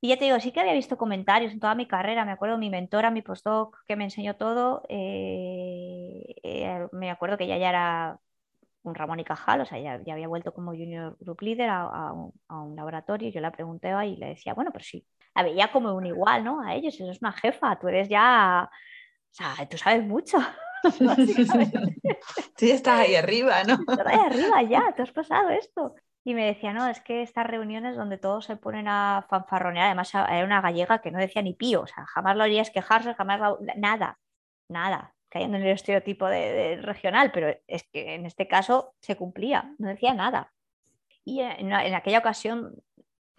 Y 0.00 0.08
ya 0.08 0.16
te 0.16 0.26
digo, 0.26 0.38
sí 0.38 0.52
que 0.52 0.60
había 0.60 0.74
visto 0.74 0.96
comentarios 0.96 1.52
en 1.52 1.60
toda 1.60 1.74
mi 1.74 1.86
carrera, 1.86 2.24
me 2.24 2.30
acuerdo 2.32 2.56
mi 2.56 2.70
mentora, 2.70 3.10
mi 3.10 3.22
postdoc, 3.22 3.84
que 3.86 3.96
me 3.96 4.04
enseñó 4.04 4.36
todo, 4.36 4.82
eh, 4.88 6.36
eh, 6.42 6.86
me 6.92 7.10
acuerdo 7.10 7.36
que 7.36 7.44
ella 7.44 7.58
ya 7.58 7.68
era 7.70 8.20
un 8.84 8.94
Ramón 8.94 9.18
y 9.18 9.24
Cajal, 9.24 9.60
o 9.60 9.66
sea, 9.66 9.78
ya, 9.80 10.00
ya 10.04 10.12
había 10.12 10.28
vuelto 10.28 10.54
como 10.54 10.70
junior 10.70 11.16
group 11.18 11.42
leader 11.42 11.68
a, 11.68 12.12
un, 12.12 12.32
a, 12.46 12.60
un, 12.62 12.76
laboratorio, 12.76 13.30
yo 13.30 13.40
la 13.40 13.50
pregunté 13.50 13.90
y 14.06 14.16
le 14.16 14.28
decía, 14.28 14.54
bueno, 14.54 14.70
pero 14.72 14.84
sí, 14.84 15.04
la 15.34 15.42
veía 15.42 15.72
como 15.72 15.92
un 15.92 16.06
igual, 16.06 16.44
¿no? 16.44 16.60
A 16.60 16.74
ellos, 16.76 16.98
eres 17.00 17.20
una 17.20 17.32
jefa, 17.32 17.76
tú 17.76 17.88
eres 17.88 18.08
ya, 18.08 18.70
o 18.70 19.34
sea, 19.34 19.68
tú 19.68 19.76
sabes 19.78 20.04
mucho. 20.04 20.38
sí, 22.56 22.70
estás 22.70 23.00
ahí 23.00 23.16
arriba, 23.16 23.64
¿no? 23.64 23.78
Estás 23.88 24.06
ahí 24.06 24.18
arriba 24.18 24.62
ya, 24.62 24.92
te 24.94 25.02
has 25.02 25.10
pasado 25.10 25.50
esto. 25.50 25.96
Y 26.24 26.34
me 26.34 26.44
decía, 26.44 26.72
no, 26.72 26.86
es 26.88 27.00
que 27.00 27.22
estas 27.22 27.46
reuniones 27.46 27.96
donde 27.96 28.18
todos 28.18 28.44
se 28.44 28.56
ponen 28.56 28.86
a 28.88 29.26
fanfarronear, 29.30 29.86
además 29.86 30.12
era 30.14 30.44
una 30.44 30.60
gallega 30.60 31.00
que 31.00 31.10
no 31.10 31.18
decía 31.18 31.42
ni 31.42 31.54
pío, 31.54 31.82
o 31.82 31.86
sea, 31.86 32.04
jamás 32.06 32.36
lo 32.36 32.42
harías 32.42 32.70
quejarse, 32.70 33.14
jamás 33.14 33.40
nada, 33.76 34.18
nada, 34.68 35.14
cayendo 35.30 35.56
en 35.56 35.64
el 35.64 35.70
estereotipo 35.70 36.26
de, 36.26 36.80
regional, 36.82 37.30
pero 37.32 37.56
es 37.66 37.84
que 37.84 38.14
en 38.14 38.26
este 38.26 38.46
caso 38.46 38.94
se 39.00 39.16
cumplía, 39.16 39.74
no 39.78 39.88
decía 39.88 40.12
nada. 40.12 40.52
Y 41.24 41.40
en, 41.40 41.72
en 41.72 41.94
aquella 41.94 42.18
ocasión 42.18 42.74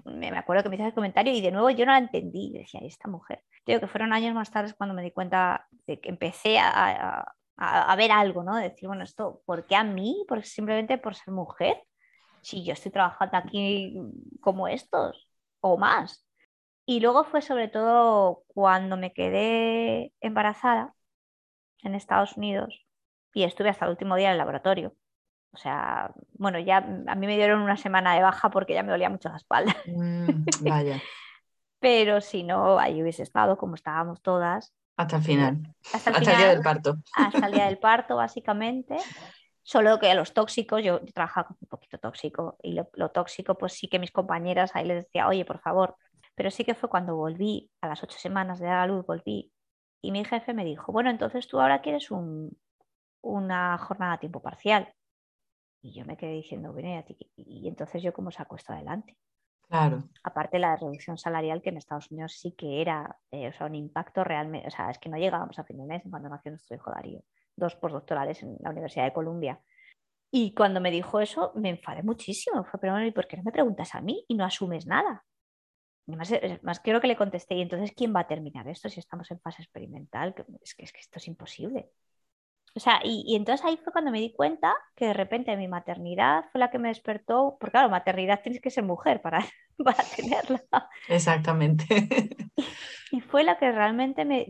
me 0.05 0.29
acuerdo 0.29 0.63
que 0.63 0.69
me 0.69 0.75
hizo 0.75 0.85
el 0.85 0.93
comentario 0.93 1.33
y 1.33 1.41
de 1.41 1.51
nuevo 1.51 1.69
yo 1.69 1.85
no 1.85 1.91
la 1.91 1.97
entendí. 1.97 2.51
Decía, 2.51 2.81
esta 2.83 3.07
mujer? 3.09 3.43
Creo 3.65 3.79
que 3.79 3.87
fueron 3.87 4.13
años 4.13 4.33
más 4.33 4.51
tarde 4.51 4.73
cuando 4.77 4.95
me 4.95 5.03
di 5.03 5.11
cuenta 5.11 5.67
de 5.85 5.99
que 5.99 6.09
empecé 6.09 6.57
a, 6.59 7.33
a, 7.57 7.95
ver 7.95 8.11
algo, 8.11 8.43
¿no? 8.43 8.55
decir, 8.55 8.87
bueno, 8.87 9.03
esto, 9.03 9.41
¿por 9.45 9.65
qué 9.65 9.75
a 9.75 9.83
mí? 9.83 10.25
Porque 10.27 10.45
simplemente 10.45 10.97
por 10.97 11.15
ser 11.15 11.33
mujer. 11.33 11.83
Si 12.49 12.63
yo 12.63 12.73
estoy 12.73 12.91
trabajando 12.91 13.37
aquí 13.37 13.95
como 14.41 14.67
estos 14.67 15.29
o 15.61 15.77
más. 15.77 16.25
Y 16.87 16.99
luego 16.99 17.23
fue 17.23 17.43
sobre 17.43 17.67
todo 17.67 18.43
cuando 18.47 18.97
me 18.97 19.13
quedé 19.13 20.11
embarazada 20.19 20.95
en 21.83 21.93
Estados 21.93 22.37
Unidos 22.37 22.83
y 23.35 23.43
estuve 23.43 23.69
hasta 23.69 23.85
el 23.85 23.91
último 23.91 24.15
día 24.15 24.29
en 24.29 24.31
el 24.31 24.39
laboratorio. 24.39 24.95
O 25.51 25.57
sea, 25.57 26.11
bueno, 26.31 26.57
ya 26.57 26.77
a 26.77 27.15
mí 27.15 27.27
me 27.27 27.35
dieron 27.35 27.61
una 27.61 27.77
semana 27.77 28.15
de 28.15 28.23
baja 28.23 28.49
porque 28.49 28.73
ya 28.73 28.81
me 28.81 28.89
dolía 28.89 29.11
mucho 29.11 29.29
la 29.29 29.37
espalda. 29.37 29.75
Mm, 29.85 30.45
vaya. 30.61 30.99
Pero 31.79 32.19
si 32.19 32.41
no, 32.41 32.79
ahí 32.79 32.99
hubiese 32.99 33.21
estado 33.21 33.59
como 33.59 33.75
estábamos 33.75 34.23
todas. 34.23 34.73
Hasta 34.97 35.17
el 35.17 35.21
final. 35.21 35.75
Hasta 35.93 36.09
el, 36.17 36.25
día 36.25 36.47
del 36.47 36.61
parto. 36.61 36.97
Hasta 37.15 37.45
el 37.45 37.53
día 37.53 37.65
del 37.67 37.77
parto, 37.77 38.15
básicamente. 38.15 38.97
Solo 39.69 39.99
que 39.99 40.09
a 40.09 40.15
los 40.15 40.33
tóxicos, 40.33 40.83
yo, 40.83 40.99
trabajaba 41.13 41.49
con 41.49 41.57
un 41.61 41.67
poquito 41.67 41.99
tóxico 41.99 42.57
y 42.63 42.73
lo, 42.73 42.89
lo, 42.93 43.11
tóxico, 43.11 43.55
pues 43.55 43.73
sí 43.73 43.87
que 43.87 43.99
mis 43.99 44.09
compañeras 44.09 44.71
ahí 44.73 44.83
les 44.87 45.03
decía, 45.05 45.27
oye, 45.27 45.45
por 45.45 45.59
favor. 45.59 45.95
Pero 46.33 46.49
sí 46.49 46.63
que 46.65 46.73
fue 46.73 46.89
cuando 46.89 47.15
volví, 47.15 47.69
a 47.79 47.87
las 47.87 48.01
ocho 48.01 48.17
semanas 48.17 48.57
de 48.57 48.65
dar 48.65 48.79
a 48.79 48.87
luz, 48.87 49.05
volví. 49.05 49.51
Y 50.01 50.11
mi 50.11 50.25
jefe 50.25 50.55
me 50.55 50.65
dijo, 50.65 50.91
bueno, 50.91 51.11
entonces 51.11 51.47
tú 51.47 51.61
ahora 51.61 51.81
quieres 51.81 52.09
un, 52.09 52.57
una 53.21 53.77
jornada 53.77 54.13
a 54.13 54.19
tiempo 54.19 54.41
parcial. 54.41 54.91
Y 55.83 55.93
yo 55.93 56.03
me 56.03 56.17
quedé 56.17 56.31
diciendo, 56.31 56.73
bueno, 56.73 57.05
¿y, 57.35 57.67
entonces 57.67 58.01
yo 58.01 58.11
cómo 58.11 58.31
saco 58.31 58.55
esto 58.55 58.73
adelante? 58.73 59.19
Claro. 59.67 60.03
Aparte 60.23 60.57
la 60.57 60.77
reducción 60.77 61.19
salarial 61.19 61.61
que 61.61 61.69
en 61.69 61.77
Estados 61.77 62.09
Unidos 62.09 62.33
sí 62.39 62.53
que 62.53 62.81
era, 62.81 63.19
eh, 63.29 63.49
o 63.49 63.53
sea, 63.53 63.67
un 63.67 63.75
impacto 63.75 64.23
realmente, 64.23 64.67
o 64.67 64.71
sea, 64.71 64.89
es 64.89 64.97
que 64.97 65.09
no 65.09 65.17
llegábamos 65.17 65.59
a 65.59 65.63
fin 65.63 65.77
de 65.77 65.85
mes 65.85 66.01
cuando 66.09 66.27
nació 66.27 66.49
nuestro 66.49 66.75
hijo 66.75 66.89
Darío, 66.89 67.21
dos 67.59 67.75
postdoctorales 67.75 68.41
en 68.43 68.57
la 68.61 68.71
Universidad 68.71 69.05
de 69.05 69.13
Columbia. 69.13 69.61
Y 70.31 70.53
cuando 70.53 70.79
me 70.81 70.91
dijo 70.91 71.19
eso, 71.19 71.51
me 71.55 71.69
enfadé 71.69 72.03
muchísimo. 72.03 72.63
Fue, 72.63 72.79
pero 72.79 73.03
¿y 73.03 73.11
por 73.11 73.27
qué 73.27 73.37
no 73.37 73.43
me 73.43 73.51
preguntas 73.51 73.95
a 73.95 74.01
mí 74.01 74.25
y 74.27 74.35
no 74.35 74.45
asumes 74.45 74.87
nada? 74.87 75.25
más, 76.15 76.31
más 76.61 76.79
quiero 76.79 77.01
que 77.01 77.07
le 77.07 77.15
contesté, 77.15 77.55
y 77.55 77.61
entonces, 77.61 77.93
¿quién 77.95 78.15
va 78.15 78.21
a 78.21 78.27
terminar 78.27 78.67
esto 78.67 78.89
si 78.89 78.99
estamos 78.99 79.29
en 79.31 79.39
fase 79.39 79.61
experimental? 79.61 80.33
Es 80.61 80.73
que, 80.75 80.83
es 80.83 80.91
que 80.91 80.99
esto 80.99 81.19
es 81.19 81.27
imposible. 81.27 81.89
O 82.75 82.79
sea, 82.79 82.99
y, 83.03 83.35
entonces 83.35 83.65
ahí 83.65 83.77
fue 83.77 83.91
cuando 83.91 84.11
me 84.11 84.19
di 84.19 84.31
cuenta 84.33 84.75
que 84.95 85.07
de 85.07 85.13
repente 85.13 85.55
mi 85.57 85.67
maternidad 85.67 86.45
fue 86.51 86.59
la 86.59 86.69
que 86.69 86.79
me 86.79 86.89
despertó, 86.89 87.57
porque 87.59 87.71
claro, 87.71 87.89
maternidad 87.89 88.41
tienes 88.41 88.61
que 88.61 88.69
ser 88.69 88.83
mujer 88.83 89.21
para, 89.21 89.39
para 89.83 90.03
tenerla. 90.15 90.63
Exactamente. 91.07 91.85
Y, 93.11 93.21
fue 93.21 93.43
la 93.43 93.57
que 93.57 93.71
realmente 93.71 94.23
me, 94.23 94.45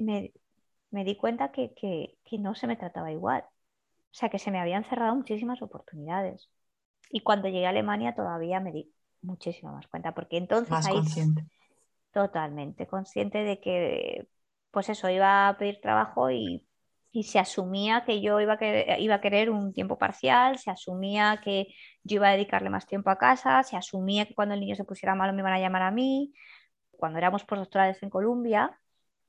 me, 0.91 1.05
di 1.05 1.15
cuenta 1.15 1.49
que, 1.49 1.73
que, 1.75 2.17
que, 2.29 2.37
no 2.37 2.55
se 2.55 2.67
me 2.67 2.75
trataba 2.75 3.11
igual. 3.11 3.43
O 3.47 4.13
sea, 4.13 4.29
que 4.29 4.39
se 4.39 4.51
me 4.51 4.59
habían 4.59 4.83
cerrado 4.85 5.15
muchísimas 5.15 5.61
oportunidades. 5.61 6.49
Y 7.11 7.21
cuando 7.21 7.47
llegué 7.47 7.65
a 7.65 7.69
Alemania 7.69 8.15
todavía 8.15 8.59
me 8.59 8.71
di 8.71 8.91
muchísimo 9.21 9.71
más 9.71 9.87
cuenta, 9.87 10.13
porque 10.13 10.37
entonces 10.37 10.69
más 10.69 10.87
consciente. 10.87 11.45
Totalmente 12.13 12.87
consciente 12.87 13.39
de 13.43 13.59
que, 13.59 14.27
pues 14.71 14.89
eso, 14.89 15.09
iba 15.09 15.47
a 15.47 15.57
pedir 15.57 15.79
trabajo 15.81 16.31
y, 16.31 16.67
y 17.11 17.23
se 17.23 17.39
asumía 17.39 18.03
que 18.05 18.21
yo 18.21 18.39
iba 18.39 18.53
a, 18.53 18.57
querer, 18.57 18.99
iba 18.99 19.15
a 19.15 19.21
querer 19.21 19.49
un 19.49 19.73
tiempo 19.73 19.97
parcial, 19.97 20.57
se 20.57 20.69
asumía 20.71 21.41
que 21.43 21.67
yo 22.03 22.15
iba 22.15 22.29
a 22.29 22.33
dedicarle 22.33 22.69
más 22.69 22.85
tiempo 22.85 23.09
a 23.09 23.17
casa, 23.17 23.63
se 23.63 23.75
asumía 23.77 24.25
que 24.25 24.35
cuando 24.35 24.53
el 24.53 24.61
niño 24.61 24.75
se 24.75 24.83
pusiera 24.83 25.15
malo 25.15 25.33
me 25.33 25.39
iban 25.41 25.53
a 25.53 25.59
llamar 25.59 25.83
a 25.83 25.91
mí. 25.91 26.33
Cuando 26.91 27.17
éramos 27.17 27.45
postdoctorales 27.45 28.01
en 28.03 28.09
Colombia, 28.09 28.79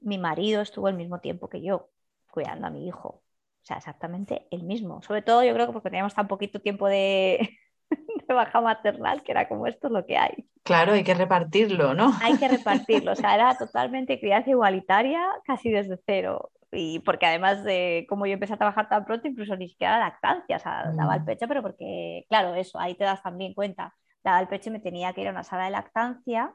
mi 0.01 0.19
marido 0.19 0.61
estuvo 0.61 0.89
el 0.89 0.97
mismo 0.97 1.21
tiempo 1.21 1.49
que 1.49 1.63
yo 1.63 1.91
cuidando 2.31 2.67
a 2.67 2.71
mi 2.71 2.87
hijo. 2.87 3.09
O 3.09 3.65
sea, 3.65 3.77
exactamente 3.77 4.47
el 4.51 4.65
mismo. 4.65 5.03
Sobre 5.03 5.23
todo 5.23 5.45
yo 5.45 5.53
creo 5.53 5.67
que 5.67 5.73
porque 5.73 5.91
teníamos 5.91 6.15
tan 6.15 6.29
poquito 6.29 6.61
tiempo 6.61 6.89
de, 6.89 7.59
de 8.29 8.35
baja 8.35 8.61
maternal, 8.61 9.23
que 9.23 9.33
era 9.33 9.49
como 9.49 9.67
esto 9.67 9.89
es 9.89 9.93
lo 9.93 10.07
que 10.07 10.17
hay. 10.17 10.49
Claro, 10.63 10.93
hay 10.93 11.05
que 11.05 11.15
repartirlo, 11.15 11.95
¿no? 11.95 12.13
Hay 12.23 12.37
que 12.37 12.49
repartirlo, 12.49 13.13
o 13.13 13.17
sea, 13.17 13.35
era 13.35 13.55
totalmente 13.59 14.21
crianza 14.21 14.51
igualitaria 14.51 15.21
casi 15.45 15.71
desde 15.71 15.99
cero. 16.07 16.51
Y 16.73 17.01
porque 17.01 17.27
además 17.27 17.65
de 17.65 18.07
como 18.09 18.27
yo 18.27 18.35
empecé 18.35 18.55
a 18.55 18.59
trabajar 18.59 18.89
tan 18.89 19.05
pronto, 19.05 19.27
incluso 19.27 19.57
ni 19.57 19.69
siquiera 19.69 19.99
lactancia, 19.99 20.57
o 20.57 20.61
sea, 20.61 20.93
daba 20.95 21.17
el 21.17 21.23
mm. 21.23 21.25
pecho, 21.25 21.49
pero 21.49 21.63
porque, 21.63 22.25
claro, 22.29 22.55
eso, 22.55 22.79
ahí 22.79 22.95
te 22.95 23.05
das 23.05 23.23
también 23.23 23.55
cuenta. 23.55 23.95
Daba 24.23 24.41
el 24.41 24.49
pecho 24.49 24.69
y 24.71 24.73
me 24.75 24.81
tenía 24.81 25.13
que 25.13 25.23
ir 25.23 25.29
a 25.29 25.33
una 25.33 25.43
sala 25.43 25.65
de 25.65 25.71
lactancia 25.71 26.55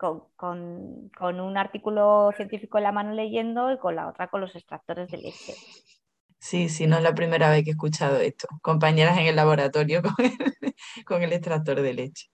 con, 0.00 0.22
con, 0.34 1.10
con, 1.10 1.40
un 1.40 1.58
artículo 1.58 2.32
científico 2.34 2.78
en 2.78 2.84
la 2.84 2.92
mano 2.92 3.12
leyendo 3.12 3.70
y 3.70 3.78
con 3.78 3.96
la 3.96 4.08
otra 4.08 4.28
con 4.28 4.40
los 4.40 4.56
extractores 4.56 5.10
de 5.10 5.18
leche. 5.18 5.54
Sí, 6.38 6.70
sí, 6.70 6.86
no 6.86 6.96
es 6.96 7.02
la 7.02 7.14
primera 7.14 7.50
vez 7.50 7.64
que 7.64 7.70
he 7.70 7.72
escuchado 7.72 8.16
esto. 8.16 8.48
Compañeras 8.62 9.18
en 9.18 9.26
el 9.26 9.36
laboratorio 9.36 10.00
con 11.04 11.22
el, 11.22 11.34
extractor 11.34 11.82
de 11.82 11.92
leche. 11.92 12.28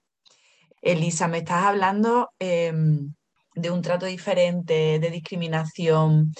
Elisa, 0.80 1.26
me 1.26 1.38
estás 1.38 1.64
hablando 1.64 2.30
em, 2.38 3.12
de 3.56 3.70
un 3.72 3.82
trato 3.82 4.06
diferente, 4.06 5.00
de 5.00 5.10
discriminación, 5.10 6.32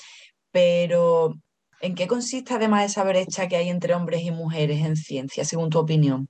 pero 0.52 1.34
¿en 1.80 1.96
qué 1.96 2.06
consiste 2.06 2.54
además 2.54 2.84
esa 2.84 3.02
brecha 3.02 3.48
que 3.48 3.56
hay 3.56 3.68
entre 3.68 3.94
hombres 3.94 4.22
y 4.22 4.30
mujeres 4.30 4.78
en 4.86 4.94
ciencia, 4.94 5.44
según 5.44 5.70
tu 5.70 5.80
opinión? 5.80 6.28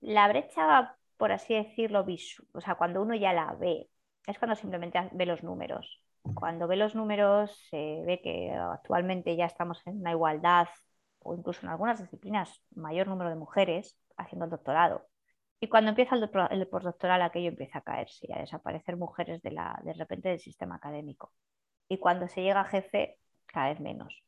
La 0.00 0.28
brecha, 0.28 0.95
por 1.16 1.32
así 1.32 1.54
decirlo, 1.54 2.04
o 2.52 2.60
sea, 2.60 2.74
cuando 2.76 3.02
uno 3.02 3.14
ya 3.14 3.32
la 3.32 3.52
ve, 3.54 3.88
es 4.26 4.38
cuando 4.38 4.56
simplemente 4.56 4.98
ve 5.12 5.26
los 5.26 5.42
números. 5.42 6.02
Cuando 6.34 6.66
ve 6.66 6.76
los 6.76 6.94
números, 6.94 7.56
se 7.70 8.02
ve 8.04 8.20
que 8.22 8.52
actualmente 8.52 9.36
ya 9.36 9.46
estamos 9.46 9.80
en 9.86 10.00
una 10.00 10.10
igualdad 10.12 10.68
o 11.20 11.34
incluso 11.34 11.60
en 11.62 11.70
algunas 11.70 12.00
disciplinas 12.00 12.62
mayor 12.74 13.08
número 13.08 13.30
de 13.30 13.36
mujeres 13.36 13.96
haciendo 14.16 14.44
el 14.46 14.50
doctorado. 14.50 15.06
Y 15.60 15.68
cuando 15.68 15.90
empieza 15.90 16.16
el, 16.16 16.30
el 16.50 16.68
postdoctoral, 16.68 17.22
aquello 17.22 17.48
empieza 17.48 17.78
a 17.78 17.82
caerse 17.82 18.26
y 18.28 18.32
a 18.32 18.38
desaparecer 18.40 18.96
mujeres 18.96 19.42
de, 19.42 19.50
de 19.84 19.92
repente 19.94 20.28
del 20.28 20.40
sistema 20.40 20.76
académico. 20.76 21.32
Y 21.88 21.98
cuando 21.98 22.28
se 22.28 22.42
llega 22.42 22.60
a 22.60 22.64
jefe, 22.64 23.18
cada 23.46 23.68
vez 23.70 23.80
menos. 23.80 24.22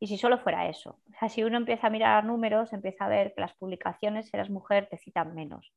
Y 0.00 0.06
si 0.08 0.16
solo 0.18 0.38
fuera 0.38 0.68
eso, 0.68 0.98
o 1.10 1.18
sea, 1.18 1.28
si 1.28 1.44
uno 1.44 1.58
empieza 1.58 1.88
a 1.88 1.90
mirar 1.90 2.24
números, 2.24 2.72
empieza 2.72 3.04
a 3.04 3.08
ver 3.08 3.34
que 3.34 3.42
las 3.42 3.54
publicaciones, 3.54 4.28
si 4.28 4.36
eres 4.36 4.50
mujer, 4.50 4.88
te 4.90 4.96
citan 4.96 5.34
menos. 5.34 5.72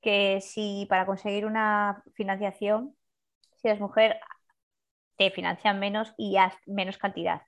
Que 0.00 0.40
si 0.40 0.86
para 0.88 1.06
conseguir 1.06 1.46
una 1.46 2.02
financiación, 2.14 2.96
si 3.56 3.68
eres 3.68 3.80
mujer, 3.80 4.18
te 5.16 5.30
financian 5.30 5.78
menos 5.78 6.14
y 6.16 6.36
has 6.38 6.54
menos 6.66 6.96
cantidad 6.98 7.42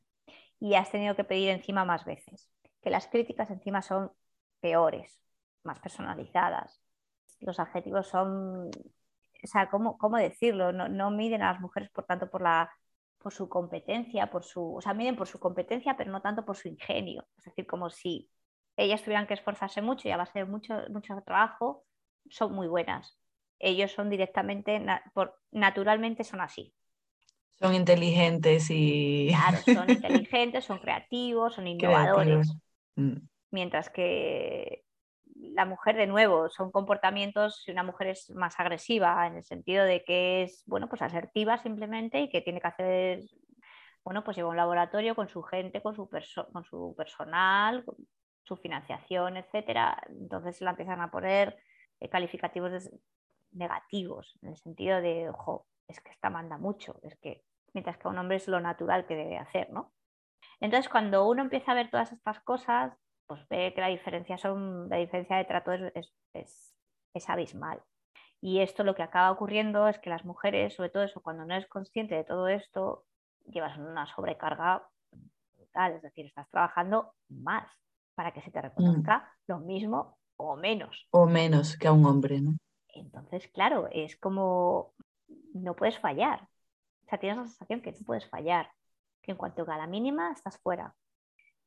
y 0.62 0.74
has 0.74 0.90
tenido 0.92 1.16
que 1.16 1.24
pedir 1.24 1.48
encima 1.48 1.84
más 1.84 2.04
veces. 2.04 2.48
Que 2.80 2.90
las 2.90 3.08
críticas 3.08 3.50
encima 3.50 3.82
son 3.82 4.12
peores, 4.60 5.20
más 5.64 5.80
personalizadas. 5.80 6.80
Los 7.40 7.58
adjetivos 7.58 8.06
son, 8.06 8.68
o 8.68 9.46
sea, 9.46 9.68
¿cómo, 9.70 9.98
cómo 9.98 10.18
decirlo? 10.18 10.72
No, 10.72 10.88
no, 10.88 11.10
miden 11.10 11.42
a 11.42 11.52
las 11.52 11.60
mujeres, 11.60 11.90
por 11.90 12.04
tanto, 12.04 12.30
por, 12.30 12.42
la, 12.42 12.70
por 13.18 13.32
su 13.32 13.48
competencia, 13.48 14.30
por 14.30 14.44
su, 14.44 14.76
o 14.76 14.80
sea, 14.80 14.94
miden 14.94 15.16
por 15.16 15.26
su 15.26 15.40
competencia, 15.40 15.96
pero 15.96 16.12
no 16.12 16.22
tanto 16.22 16.44
por 16.44 16.56
su 16.56 16.68
ingenio. 16.68 17.26
Es 17.38 17.46
decir, 17.46 17.66
como 17.66 17.90
si 17.90 18.30
ellas 18.76 19.02
tuvieran 19.02 19.26
que 19.26 19.34
esforzarse 19.34 19.82
mucho 19.82 20.06
y 20.06 20.12
a 20.12 20.16
base 20.16 20.38
de 20.38 20.44
mucho, 20.44 20.74
mucho 20.90 21.20
trabajo, 21.26 21.84
son 22.30 22.52
muy 22.52 22.68
buenas. 22.68 23.18
Ellos 23.58 23.92
son 23.92 24.10
directamente, 24.10 24.84
por, 25.14 25.38
naturalmente 25.50 26.24
son 26.24 26.40
así. 26.40 26.74
Son 27.54 27.74
inteligentes 27.74 28.66
y... 28.70 29.28
Claro, 29.28 29.58
son 29.74 29.90
inteligentes, 29.90 30.64
son 30.64 30.78
creativos, 30.78 31.54
son 31.54 31.68
innovadores. 31.68 32.52
Mm. 32.96 33.18
Mientras 33.50 33.88
que 33.90 34.84
la 35.34 35.64
mujer, 35.64 35.96
de 35.96 36.06
nuevo, 36.06 36.48
son 36.48 36.70
comportamientos, 36.70 37.62
si 37.62 37.70
una 37.70 37.82
mujer 37.82 38.08
es 38.08 38.30
más 38.30 38.58
agresiva, 38.58 39.26
en 39.26 39.36
el 39.36 39.44
sentido 39.44 39.84
de 39.84 40.04
que 40.04 40.44
es, 40.44 40.62
bueno, 40.66 40.88
pues 40.88 41.02
asertiva 41.02 41.58
simplemente 41.58 42.20
y 42.20 42.28
que 42.28 42.40
tiene 42.40 42.60
que 42.60 42.68
hacer, 42.68 43.20
bueno, 44.04 44.24
pues 44.24 44.36
lleva 44.36 44.48
un 44.48 44.56
laboratorio 44.56 45.14
con 45.14 45.28
su 45.28 45.42
gente, 45.42 45.82
con 45.82 45.94
su, 45.94 46.08
con 46.52 46.64
su 46.64 46.94
personal, 46.96 47.84
con 47.84 47.96
su 48.44 48.56
financiación, 48.56 49.36
etcétera. 49.36 50.02
Entonces 50.08 50.60
la 50.60 50.70
empiezan 50.70 51.00
a 51.00 51.10
poner 51.10 51.56
calificativos 52.08 52.90
negativos, 53.52 54.38
en 54.42 54.50
el 54.50 54.56
sentido 54.56 55.00
de, 55.00 55.28
ojo, 55.28 55.66
es 55.88 56.00
que 56.00 56.10
esta 56.10 56.30
manda 56.30 56.58
mucho, 56.58 56.98
es 57.02 57.16
que 57.18 57.44
mientras 57.74 57.98
que 57.98 58.08
a 58.08 58.10
un 58.10 58.18
hombre 58.18 58.36
es 58.36 58.48
lo 58.48 58.60
natural 58.60 59.06
que 59.06 59.16
debe 59.16 59.38
hacer, 59.38 59.70
¿no? 59.70 59.92
Entonces, 60.60 60.88
cuando 60.88 61.28
uno 61.28 61.42
empieza 61.42 61.72
a 61.72 61.74
ver 61.74 61.90
todas 61.90 62.12
estas 62.12 62.40
cosas, 62.40 62.92
pues 63.26 63.46
ve 63.48 63.72
que 63.74 63.80
la 63.80 63.88
diferencia, 63.88 64.38
son, 64.38 64.88
la 64.88 64.96
diferencia 64.96 65.36
de 65.36 65.44
trato 65.44 65.72
es, 65.72 66.12
es, 66.34 67.28
abismal. 67.28 67.82
Y 68.40 68.60
esto 68.60 68.84
lo 68.84 68.94
que 68.94 69.02
acaba 69.02 69.30
ocurriendo 69.30 69.88
es 69.88 69.98
que 69.98 70.10
las 70.10 70.24
mujeres, 70.24 70.74
sobre 70.74 70.90
todo 70.90 71.04
eso, 71.04 71.22
cuando 71.22 71.44
no 71.44 71.54
eres 71.54 71.68
consciente 71.68 72.14
de 72.14 72.24
todo 72.24 72.48
esto, 72.48 73.04
llevas 73.46 73.76
una 73.78 74.06
sobrecarga 74.06 74.86
brutal, 75.54 75.94
es 75.94 76.02
decir, 76.02 76.26
estás 76.26 76.48
trabajando 76.50 77.14
más 77.28 77.68
para 78.14 78.32
que 78.32 78.42
se 78.42 78.50
te 78.50 78.60
reconozca 78.60 79.18
mm. 79.18 79.22
lo 79.52 79.58
mismo 79.60 80.18
o 80.36 80.56
menos. 80.56 81.06
O 81.10 81.26
menos 81.26 81.76
que 81.76 81.88
a 81.88 81.92
un 81.92 82.06
hombre, 82.06 82.40
¿no? 82.40 82.56
Entonces, 82.88 83.48
claro, 83.48 83.88
es 83.90 84.16
como 84.16 84.94
no 85.54 85.74
puedes 85.74 85.98
fallar 85.98 86.48
sea, 87.12 87.18
tienes 87.18 87.38
la 87.38 87.44
sensación 87.44 87.80
que 87.80 87.92
tú 87.92 88.04
puedes 88.04 88.26
fallar, 88.26 88.70
que 89.20 89.32
en 89.32 89.36
cuanto 89.36 89.70
a 89.70 89.76
la 89.76 89.86
mínima 89.86 90.32
estás 90.32 90.58
fuera. 90.58 90.94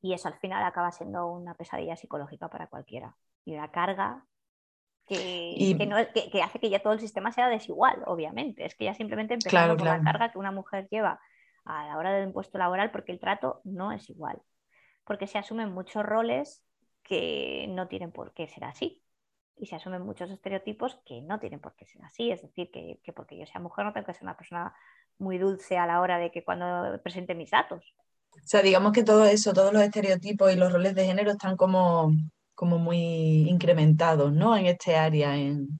Y 0.01 0.13
eso 0.13 0.27
al 0.27 0.35
final 0.35 0.63
acaba 0.63 0.91
siendo 0.91 1.27
una 1.27 1.55
pesadilla 1.55 1.95
psicológica 1.95 2.49
para 2.49 2.67
cualquiera. 2.67 3.15
Y 3.43 3.53
una 3.53 3.71
carga 3.71 4.25
que, 5.05 5.75
que, 6.31 6.41
hace 6.41 6.59
que 6.59 6.69
ya 6.69 6.79
todo 6.79 6.93
el 6.93 6.99
sistema 6.99 7.31
sea 7.31 7.47
desigual, 7.47 8.03
obviamente. 8.05 8.65
Es 8.65 8.75
que 8.75 8.85
ya 8.85 8.93
simplemente 8.93 9.35
empezando 9.35 9.77
por 9.77 9.87
la 9.87 10.01
carga 10.01 10.31
que 10.31 10.37
una 10.37 10.51
mujer 10.51 10.87
lleva 10.89 11.19
a 11.63 11.87
la 11.87 11.97
hora 11.97 12.11
del 12.11 12.27
impuesto 12.27 12.57
laboral 12.57 12.91
porque 12.91 13.11
el 13.11 13.19
trato 13.19 13.61
no 13.63 13.91
es 13.91 14.09
igual. 14.09 14.41
Porque 15.05 15.27
se 15.27 15.37
asumen 15.37 15.71
muchos 15.71 16.03
roles 16.03 16.63
que 17.07 17.67
no 17.69 17.87
tienen 17.87 18.11
por 18.11 18.33
qué 18.33 18.47
ser 18.47 18.65
así. 18.65 19.01
Y 19.57 19.67
se 19.67 19.75
asumen 19.75 20.01
muchos 20.01 20.29
estereotipos 20.29 20.99
que 21.05 21.21
no 21.21 21.39
tienen 21.39 21.61
por 21.61 21.75
qué 21.75 21.85
ser 21.85 22.03
así. 22.03 22.31
Es 22.31 22.41
decir, 22.41 22.69
que, 22.71 22.99
que 23.03 23.13
porque 23.13 23.37
yo 23.37 23.45
sea 23.45 23.61
mujer 23.61 23.85
no 23.85 23.93
tengo 23.93 24.07
que 24.07 24.13
ser 24.13 24.23
una 24.23 24.35
persona 24.35 24.73
muy 25.17 25.37
dulce 25.37 25.77
a 25.77 25.87
la 25.87 26.01
hora 26.01 26.17
de 26.17 26.31
que 26.31 26.43
cuando 26.43 26.99
presente 27.01 27.35
mis 27.35 27.51
datos. 27.51 27.95
O 28.33 28.47
sea, 28.47 28.61
digamos 28.61 28.91
que 28.91 29.03
todo 29.03 29.25
eso, 29.25 29.53
todos 29.53 29.71
los 29.71 29.81
estereotipos 29.81 30.51
y 30.51 30.57
los 30.57 30.73
roles 30.73 30.93
de 30.93 31.05
género 31.05 31.31
están 31.31 31.55
como, 31.55 32.11
como 32.53 32.79
muy 32.79 33.47
incrementados, 33.49 34.33
¿no? 34.33 34.57
En 34.57 34.65
este 34.65 34.95
área. 34.95 35.37
En... 35.37 35.79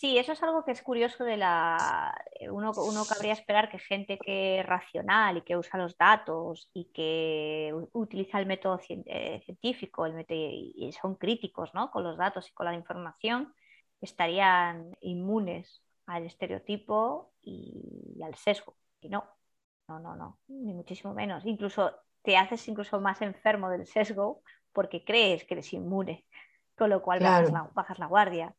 Sí, 0.00 0.16
eso 0.16 0.32
es 0.32 0.42
algo 0.42 0.64
que 0.64 0.70
es 0.70 0.80
curioso 0.80 1.24
de 1.24 1.36
la... 1.36 2.14
Uno, 2.50 2.72
uno 2.74 3.04
cabría 3.04 3.34
esperar 3.34 3.68
que 3.68 3.78
gente 3.78 4.16
que 4.16 4.60
es 4.60 4.66
racional 4.66 5.36
y 5.36 5.42
que 5.42 5.58
usa 5.58 5.78
los 5.78 5.98
datos 5.98 6.70
y 6.72 6.86
que 6.86 7.70
utiliza 7.92 8.38
el 8.38 8.46
método 8.46 8.80
eh, 8.88 9.42
científico 9.44 10.06
el 10.06 10.14
método, 10.14 10.38
y 10.38 10.90
son 10.98 11.16
críticos 11.16 11.74
¿no? 11.74 11.90
con 11.90 12.02
los 12.02 12.16
datos 12.16 12.48
y 12.48 12.52
con 12.54 12.64
la 12.64 12.74
información, 12.74 13.52
estarían 14.00 14.96
inmunes 15.02 15.82
al 16.06 16.24
estereotipo 16.24 17.34
y 17.42 18.22
al 18.24 18.36
sesgo. 18.36 18.78
Y 19.02 19.10
no, 19.10 19.28
no, 19.86 20.00
no, 20.00 20.16
no, 20.16 20.38
ni 20.48 20.72
muchísimo 20.72 21.12
menos. 21.12 21.44
Incluso 21.44 21.92
te 22.22 22.38
haces 22.38 22.66
incluso 22.68 23.02
más 23.02 23.20
enfermo 23.20 23.68
del 23.68 23.86
sesgo 23.86 24.40
porque 24.72 25.04
crees 25.04 25.44
que 25.44 25.52
eres 25.52 25.74
inmune, 25.74 26.24
con 26.74 26.88
lo 26.88 27.02
cual 27.02 27.20
bajas 27.74 27.98
la 27.98 28.06
guardia. 28.06 28.56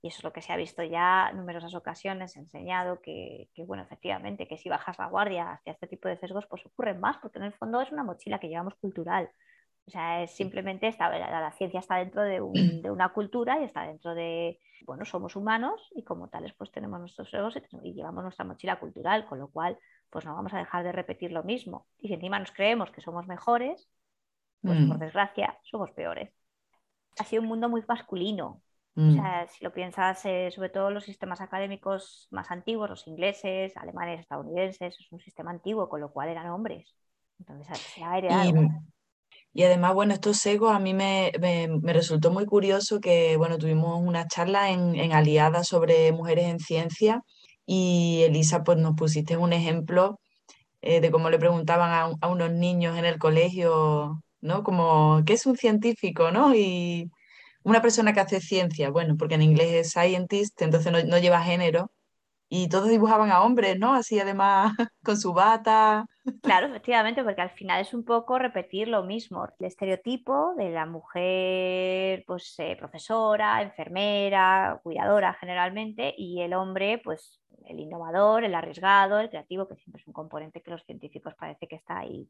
Y 0.00 0.08
eso 0.08 0.18
es 0.18 0.24
lo 0.24 0.32
que 0.32 0.42
se 0.42 0.52
ha 0.52 0.56
visto 0.56 0.84
ya 0.84 1.28
en 1.30 1.38
numerosas 1.38 1.74
ocasiones, 1.74 2.36
enseñado 2.36 3.00
que, 3.00 3.48
bueno, 3.66 3.82
efectivamente, 3.82 4.46
que 4.46 4.56
si 4.56 4.68
bajas 4.68 4.98
la 4.98 5.08
guardia 5.08 5.52
hacia 5.52 5.72
este 5.72 5.88
tipo 5.88 6.08
de 6.08 6.16
sesgos, 6.16 6.46
pues 6.46 6.64
ocurren 6.66 7.00
más, 7.00 7.16
porque 7.18 7.38
en 7.38 7.44
el 7.44 7.52
fondo 7.52 7.80
es 7.80 7.90
una 7.90 8.04
mochila 8.04 8.38
que 8.38 8.48
llevamos 8.48 8.74
cultural. 8.76 9.28
O 9.86 9.90
sea, 9.90 10.22
es 10.22 10.32
simplemente 10.32 10.86
está, 10.86 11.08
la, 11.08 11.50
ciencia 11.52 11.80
está 11.80 11.96
dentro 11.96 12.22
de, 12.22 12.40
una 12.42 13.08
cultura 13.08 13.58
y 13.58 13.64
está 13.64 13.86
dentro 13.86 14.14
de, 14.14 14.60
bueno, 14.86 15.04
somos 15.04 15.34
humanos 15.34 15.90
y 15.96 16.04
como 16.04 16.28
tales 16.28 16.52
pues 16.52 16.70
tenemos 16.70 17.00
nuestros 17.00 17.30
sesgos 17.30 17.56
y, 17.82 17.94
llevamos 17.94 18.22
nuestra 18.22 18.44
mochila 18.44 18.78
cultural, 18.78 19.26
con 19.26 19.38
lo 19.38 19.48
cual 19.48 19.78
pues 20.10 20.26
no 20.26 20.34
vamos 20.34 20.52
a 20.52 20.58
dejar 20.58 20.84
de 20.84 20.92
repetir 20.92 21.32
lo 21.32 21.42
mismo. 21.42 21.86
Y 21.98 22.08
si 22.08 22.14
encima 22.14 22.38
nos 22.38 22.52
creemos 22.52 22.90
que 22.90 23.00
somos 23.00 23.26
mejores, 23.26 23.88
pues 24.60 24.78
por 24.86 24.98
mm. 24.98 25.00
desgracia 25.00 25.58
somos 25.62 25.90
peores. 25.92 26.30
Ha 27.18 27.24
sido 27.24 27.42
un 27.42 27.48
mundo 27.48 27.68
muy 27.68 27.82
masculino, 27.88 28.62
o 28.98 29.00
mm. 29.00 29.14
sea, 29.14 29.46
si 29.46 29.62
lo 29.62 29.72
piensas, 29.72 30.24
eh, 30.24 30.50
sobre 30.52 30.70
todo 30.70 30.90
los 30.90 31.04
sistemas 31.04 31.40
académicos 31.40 32.26
más 32.32 32.50
antiguos, 32.50 32.90
los 32.90 33.06
ingleses, 33.06 33.76
alemanes, 33.76 34.18
estadounidenses, 34.18 34.98
es 34.98 35.12
un 35.12 35.20
sistema 35.20 35.52
antiguo, 35.52 35.88
con 35.88 36.00
lo 36.00 36.10
cual 36.10 36.30
eran 36.30 36.48
hombres. 36.50 36.96
Entonces 37.38 37.78
se 37.78 38.02
ha 38.02 38.18
heredado. 38.18 38.68
Y, 39.52 39.62
además, 39.62 39.94
bueno, 39.94 40.14
estos 40.14 40.44
egos 40.46 40.74
a 40.74 40.80
mí 40.80 40.94
me, 40.94 41.30
resultó 41.84 42.32
muy 42.32 42.44
curioso 42.44 43.00
que, 43.00 43.36
bueno, 43.36 43.56
tuvimos 43.56 44.00
una 44.04 44.26
charla 44.26 44.70
en, 44.70 44.96
en 44.96 45.12
Aliada 45.12 45.62
sobre 45.62 46.10
mujeres 46.10 46.46
en 46.46 46.58
ciencia 46.58 47.22
y 47.66 48.22
Elisa, 48.24 48.64
pues 48.64 48.78
nos 48.78 48.96
pusiste 48.96 49.36
un 49.36 49.52
ejemplo 49.52 50.18
eh, 50.82 51.00
de 51.00 51.12
cómo 51.12 51.30
le 51.30 51.38
preguntaban 51.38 51.90
a, 51.90 52.16
a, 52.20 52.28
unos 52.28 52.50
niños 52.50 52.98
en 52.98 53.04
el 53.04 53.18
colegio, 53.18 54.24
¿no? 54.40 54.64
Como, 54.64 55.22
¿qué 55.24 55.34
es 55.34 55.46
un 55.46 55.56
científico, 55.56 56.32
no? 56.32 56.52
Y 56.52 57.10
una 57.62 57.82
persona 57.82 58.12
que 58.12 58.20
hace 58.20 58.40
ciencia, 58.40 58.90
bueno, 58.90 59.16
porque 59.16 59.34
en 59.34 59.42
inglés 59.42 59.72
es 59.72 59.90
scientist, 59.90 60.60
entonces 60.62 60.92
no, 61.06 61.18
lleva 61.18 61.42
género, 61.42 61.90
y 62.50 62.68
todos 62.68 62.88
dibujaban 62.88 63.30
a 63.30 63.42
hombres, 63.42 63.78
¿no? 63.78 63.94
Así 63.94 64.18
además 64.18 64.72
con 65.04 65.18
su 65.18 65.34
bata. 65.34 66.06
Claro, 66.42 66.68
efectivamente, 66.68 67.22
porque 67.22 67.42
al 67.42 67.50
final 67.50 67.80
es 67.82 67.92
un 67.92 68.04
poco 68.04 68.38
repetir 68.38 68.88
lo 68.88 69.04
mismo, 69.04 69.46
el 69.58 69.66
estereotipo 69.66 70.54
de 70.56 70.70
la 70.70 70.86
mujer, 70.86 72.24
pues 72.26 72.54
eh, 72.58 72.74
profesora, 72.78 73.60
enfermera, 73.62 74.80
cuidadora 74.82 75.34
generalmente, 75.34 76.14
y 76.16 76.40
el 76.40 76.54
hombre, 76.54 77.00
pues 77.04 77.40
el 77.66 77.80
innovador, 77.80 78.44
el 78.44 78.54
arriesgado, 78.54 79.20
el 79.20 79.28
creativo, 79.28 79.68
que 79.68 79.76
siempre 79.76 80.00
es 80.00 80.06
un 80.06 80.14
componente 80.14 80.62
que 80.62 80.70
los 80.70 80.84
científicos 80.84 81.34
parece 81.34 81.66
que 81.68 81.76
está 81.76 81.98
ahí 81.98 82.26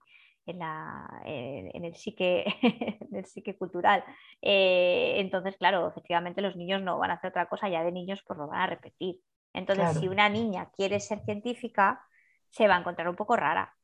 en, 0.48 0.58
la, 0.58 1.22
eh, 1.24 1.70
en, 1.74 1.84
el, 1.84 1.94
psique, 1.94 2.44
en 3.00 3.16
el 3.16 3.24
psique 3.26 3.56
cultural. 3.56 4.04
Eh, 4.42 5.14
entonces, 5.16 5.56
claro, 5.56 5.88
efectivamente 5.88 6.42
los 6.42 6.56
niños 6.56 6.82
no 6.82 6.98
van 6.98 7.10
a 7.10 7.14
hacer 7.14 7.30
otra 7.30 7.48
cosa, 7.48 7.68
ya 7.68 7.84
de 7.84 7.92
niños 7.92 8.22
pues 8.26 8.38
lo 8.38 8.48
van 8.48 8.62
a 8.62 8.66
repetir. 8.66 9.20
Entonces, 9.52 9.98
si 9.98 10.08
una 10.08 10.28
niña 10.28 10.70
quiere 10.76 11.00
ser 11.00 11.20
científica, 11.24 12.00
se 12.50 12.68
va 12.68 12.76
a 12.76 12.80
encontrar 12.80 13.08
un 13.08 13.16
poco 13.16 13.36
rara. 13.36 13.74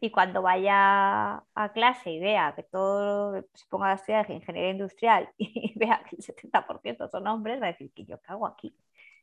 Y 0.00 0.10
cuando 0.10 0.42
vaya 0.42 1.36
a 1.54 1.72
clase 1.72 2.10
y 2.10 2.20
vea 2.20 2.52
que 2.54 2.64
todo 2.64 3.40
se 3.54 3.64
ponga 3.70 3.92
a 3.92 3.94
estudiar 3.94 4.30
ingeniería 4.30 4.70
industrial 4.70 5.30
y 5.38 5.72
vea 5.78 6.02
que 6.08 6.16
el 6.16 6.22
70% 6.22 7.08
son 7.08 7.26
hombres, 7.26 7.60
va 7.60 7.66
a 7.66 7.72
decir 7.72 7.92
que 7.94 8.04
yo 8.04 8.20
cago 8.20 8.46
aquí. 8.46 8.76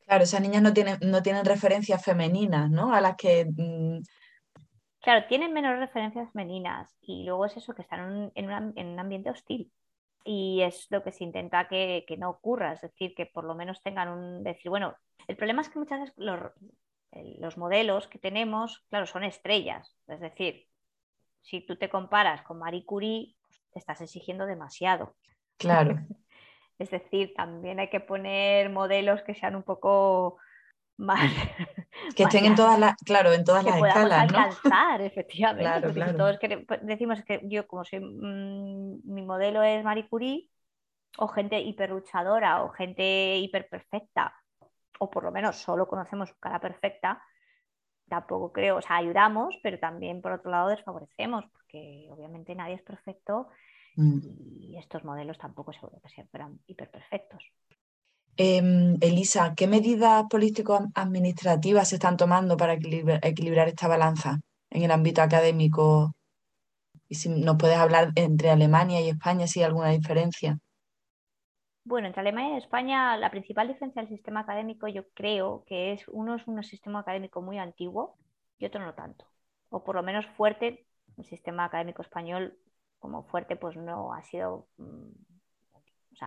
Claro, 0.06 0.24
esas 0.24 0.40
niñas 0.40 0.62
no 0.62 0.72
tienen, 0.72 0.98
no 1.02 1.22
tienen 1.22 1.44
referencias 1.44 2.04
femeninas, 2.04 2.70
¿no? 2.70 2.92
A 2.92 3.00
las 3.00 3.16
que 3.16 3.44
mm, 3.44 4.00
Claro, 5.02 5.26
tienen 5.26 5.52
menos 5.52 5.78
referencias 5.78 6.30
femeninas 6.32 6.96
y 7.00 7.24
luego 7.24 7.46
es 7.46 7.56
eso, 7.56 7.74
que 7.74 7.82
están 7.82 8.30
en 8.36 8.44
un, 8.46 8.98
ambiente 8.98 9.30
hostil. 9.30 9.72
Y 10.24 10.62
es 10.62 10.86
lo 10.90 11.02
que 11.02 11.10
se 11.10 11.24
intenta 11.24 11.66
que, 11.66 12.06
no 12.18 12.30
ocurra, 12.30 12.74
es 12.74 12.82
decir, 12.82 13.12
que 13.16 13.26
por 13.26 13.42
lo 13.42 13.56
menos 13.56 13.82
tengan 13.82 14.08
un... 14.08 14.44
decir, 14.44 14.70
bueno, 14.70 14.94
el 15.26 15.36
problema 15.36 15.62
es 15.62 15.68
que 15.68 15.80
muchas 15.80 16.00
veces 16.00 16.14
los, 16.16 17.58
modelos 17.58 18.06
que 18.06 18.20
tenemos, 18.20 18.86
claro, 18.90 19.06
son 19.06 19.24
estrellas. 19.24 19.96
Es 20.06 20.20
decir, 20.20 20.68
si 21.40 21.60
tú 21.60 21.74
te 21.74 21.90
comparas 21.90 22.42
con 22.42 22.60
Marie 22.60 22.84
Curie, 22.84 23.34
pues, 23.40 23.60
te 23.72 23.80
estás 23.80 24.00
exigiendo 24.02 24.46
demasiado. 24.46 25.16
Claro. 25.56 25.98
es 26.78 26.90
decir, 26.90 27.34
también 27.34 27.80
hay 27.80 27.90
que 27.90 28.00
poner 28.00 28.70
modelos 28.70 29.22
que 29.22 29.34
sean 29.34 29.56
un 29.56 29.64
poco 29.64 30.38
más 30.96 31.28
que 32.14 32.24
estén 32.24 32.44
en 32.44 32.54
todas 32.54 32.78
las 32.78 32.96
claro 32.96 33.32
en 33.32 33.44
todas 33.44 33.64
las 33.64 33.76
escalas 33.76 34.20
alcanzar 34.22 35.00
efectivamente 35.10 35.92
claro, 35.92 36.16
todos 36.16 36.38
pues, 36.66 36.80
decimos 36.82 37.22
que 37.22 37.40
yo 37.44 37.66
como 37.66 37.84
soy 37.84 38.00
mm, 38.00 39.00
mi 39.04 39.22
modelo 39.22 39.62
es 39.62 39.84
Marie 39.84 40.08
Curie 40.08 40.48
o 41.18 41.28
gente 41.28 41.60
hiperluchadora 41.60 42.62
o 42.62 42.70
gente 42.70 43.36
hiperperfecta 43.38 44.34
o 44.98 45.10
por 45.10 45.24
lo 45.24 45.32
menos 45.32 45.56
solo 45.56 45.86
conocemos 45.86 46.30
su 46.30 46.38
cara 46.38 46.60
perfecta 46.60 47.22
tampoco 48.08 48.52
creo 48.52 48.76
o 48.76 48.82
sea 48.82 48.96
ayudamos 48.96 49.58
pero 49.62 49.78
también 49.78 50.22
por 50.22 50.32
otro 50.32 50.50
lado 50.50 50.68
desfavorecemos 50.68 51.44
porque 51.52 52.08
obviamente 52.10 52.54
nadie 52.54 52.74
es 52.74 52.82
perfecto 52.82 53.48
mm. 53.96 54.18
y 54.60 54.78
estos 54.78 55.04
modelos 55.04 55.38
tampoco 55.38 55.72
seguro 55.72 56.00
que 56.02 56.08
sean 56.08 56.28
hiperperfectos 56.66 57.52
Em, 58.36 58.96
Elisa, 59.02 59.54
¿qué 59.54 59.66
medidas 59.66 60.24
político-administrativas 60.30 61.88
se 61.88 61.96
están 61.96 62.16
tomando 62.16 62.56
para 62.56 62.74
equilibrar, 62.74 63.68
esta 63.68 63.88
balanza 63.88 64.40
en 64.70 64.82
el 64.82 64.90
ámbito 64.90 65.20
académico? 65.22 66.12
Y 67.08 67.16
si 67.16 67.28
nos 67.28 67.56
puedes 67.58 67.76
hablar 67.76 68.12
entre 68.14 68.50
Alemania 68.50 69.00
y 69.02 69.10
España, 69.10 69.46
si 69.46 69.60
hay 69.60 69.66
alguna 69.66 69.90
diferencia. 69.90 70.58
Bueno, 71.84 72.06
entre 72.06 72.20
Alemania 72.20 72.54
y 72.54 72.58
España, 72.58 73.16
la 73.18 73.30
principal 73.30 73.68
diferencia 73.68 74.00
del 74.00 74.08
sistema 74.08 74.40
académico 74.40 74.88
yo 74.88 75.08
creo 75.14 75.64
que 75.66 75.92
es 75.92 76.08
uno 76.08 76.36
es 76.36 76.46
un 76.46 76.62
sistema 76.62 77.00
académico 77.00 77.42
muy 77.42 77.58
antiguo 77.58 78.16
y 78.58 78.64
otro 78.64 78.80
no 78.80 78.94
tanto. 78.94 79.26
O 79.68 79.84
por 79.84 79.96
lo 79.96 80.02
menos 80.02 80.24
fuerte, 80.36 80.86
el 81.18 81.24
sistema 81.24 81.64
académico 81.64 82.00
español 82.00 82.56
como 82.98 83.24
fuerte 83.24 83.56
pues 83.56 83.76
no 83.76 84.14
ha 84.14 84.22
sido 84.22 84.68
mm, 84.78 85.31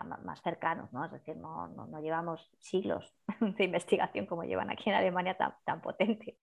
más 0.04 0.42
cercanos, 0.42 0.92
¿no? 0.94 1.06
Es 1.06 1.12
decir, 1.12 1.38
no, 1.38 1.68
no, 1.68 2.02
llevamos 2.02 2.50
siglos 2.60 3.14
de 3.40 3.64
investigación 3.64 4.26
como 4.26 4.44
llevan 4.44 4.70
aquí 4.72 4.90
en 4.90 4.96
Alemania 4.96 5.38
tan, 5.38 5.56
tan 5.66 5.82
potente. 5.82 6.38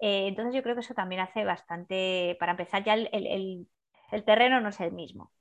Eh, 0.00 0.28
entonces 0.28 0.54
yo 0.54 0.62
creo 0.62 0.74
que 0.74 0.82
eso 0.82 0.94
también 0.94 1.22
hace 1.22 1.44
bastante, 1.44 2.36
para 2.40 2.52
empezar 2.52 2.84
ya 2.84 2.94
el, 2.94 3.08
el, 3.12 3.68
el, 4.12 4.24
terreno 4.24 4.60
no 4.60 4.70
es 4.70 4.80
el 4.80 4.92
mismo. 4.92 5.32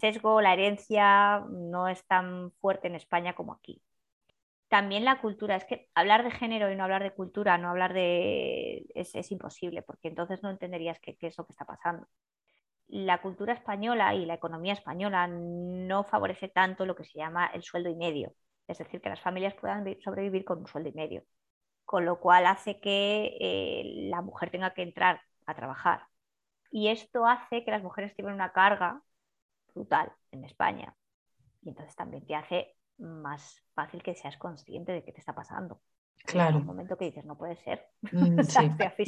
sesgo, 0.00 0.40
la 0.40 0.54
herencia 0.54 1.40
no 1.50 1.88
es 1.88 2.06
tan 2.06 2.52
fuerte 2.60 2.88
en 2.88 2.96
España 2.96 3.34
como 3.34 3.52
aquí. 3.54 3.82
También 4.68 5.04
la 5.04 5.20
cultura, 5.20 5.56
es 5.56 5.64
que 5.64 5.90
hablar 5.94 6.24
de 6.24 6.30
género 6.30 6.70
y 6.70 6.76
no 6.76 6.84
hablar 6.84 7.02
de 7.02 7.14
cultura, 7.14 7.58
no 7.58 7.70
hablar 7.70 7.94
de... 7.94 8.86
es, 8.94 9.14
es 9.14 9.32
imposible, 9.32 9.82
porque 9.82 10.08
entonces 10.08 10.42
no 10.42 10.50
entenderías 10.50 11.00
qué 11.00 11.16
es 11.20 11.38
lo 11.38 11.46
que 11.46 11.52
está 11.52 11.64
pasando 11.64 12.06
la 12.88 13.20
cultura 13.20 13.52
española 13.52 14.14
y 14.14 14.24
la 14.26 14.34
economía 14.34 14.72
española 14.72 15.26
no 15.28 16.04
favorece 16.04 16.48
tanto 16.48 16.86
lo 16.86 16.96
que 16.96 17.04
se 17.04 17.18
llama 17.18 17.46
el 17.46 17.62
sueldo 17.62 17.90
y 17.90 17.96
medio, 17.96 18.32
es 18.66 18.78
decir, 18.78 19.00
que 19.00 19.10
las 19.10 19.20
familias 19.20 19.54
puedan 19.54 19.84
sobrevivir 20.00 20.44
con 20.44 20.58
un 20.60 20.66
sueldo 20.66 20.88
y 20.88 20.92
medio, 20.94 21.24
con 21.84 22.04
lo 22.04 22.20
cual 22.20 22.46
hace 22.46 22.80
que 22.80 23.36
eh, 23.40 23.82
la 24.10 24.22
mujer 24.22 24.50
tenga 24.50 24.74
que 24.74 24.82
entrar 24.82 25.20
a 25.46 25.54
trabajar. 25.54 26.02
Y 26.70 26.88
esto 26.88 27.26
hace 27.26 27.64
que 27.64 27.70
las 27.70 27.82
mujeres 27.82 28.14
tengan 28.14 28.34
una 28.34 28.52
carga 28.52 29.02
brutal 29.74 30.12
en 30.32 30.44
España. 30.44 30.94
Y 31.62 31.70
entonces 31.70 31.96
también 31.96 32.26
te 32.26 32.34
hace 32.34 32.76
más 32.98 33.62
fácil 33.74 34.02
que 34.02 34.14
seas 34.14 34.36
consciente 34.36 34.92
de 34.92 35.04
qué 35.04 35.12
te 35.12 35.20
está 35.20 35.34
pasando. 35.34 35.80
Claro. 36.24 36.58
un 36.58 36.66
momento 36.66 36.96
que 36.96 37.06
dices, 37.06 37.24
no 37.24 37.36
puede 37.36 37.56
ser. 37.56 37.86
Mm, 38.12 38.40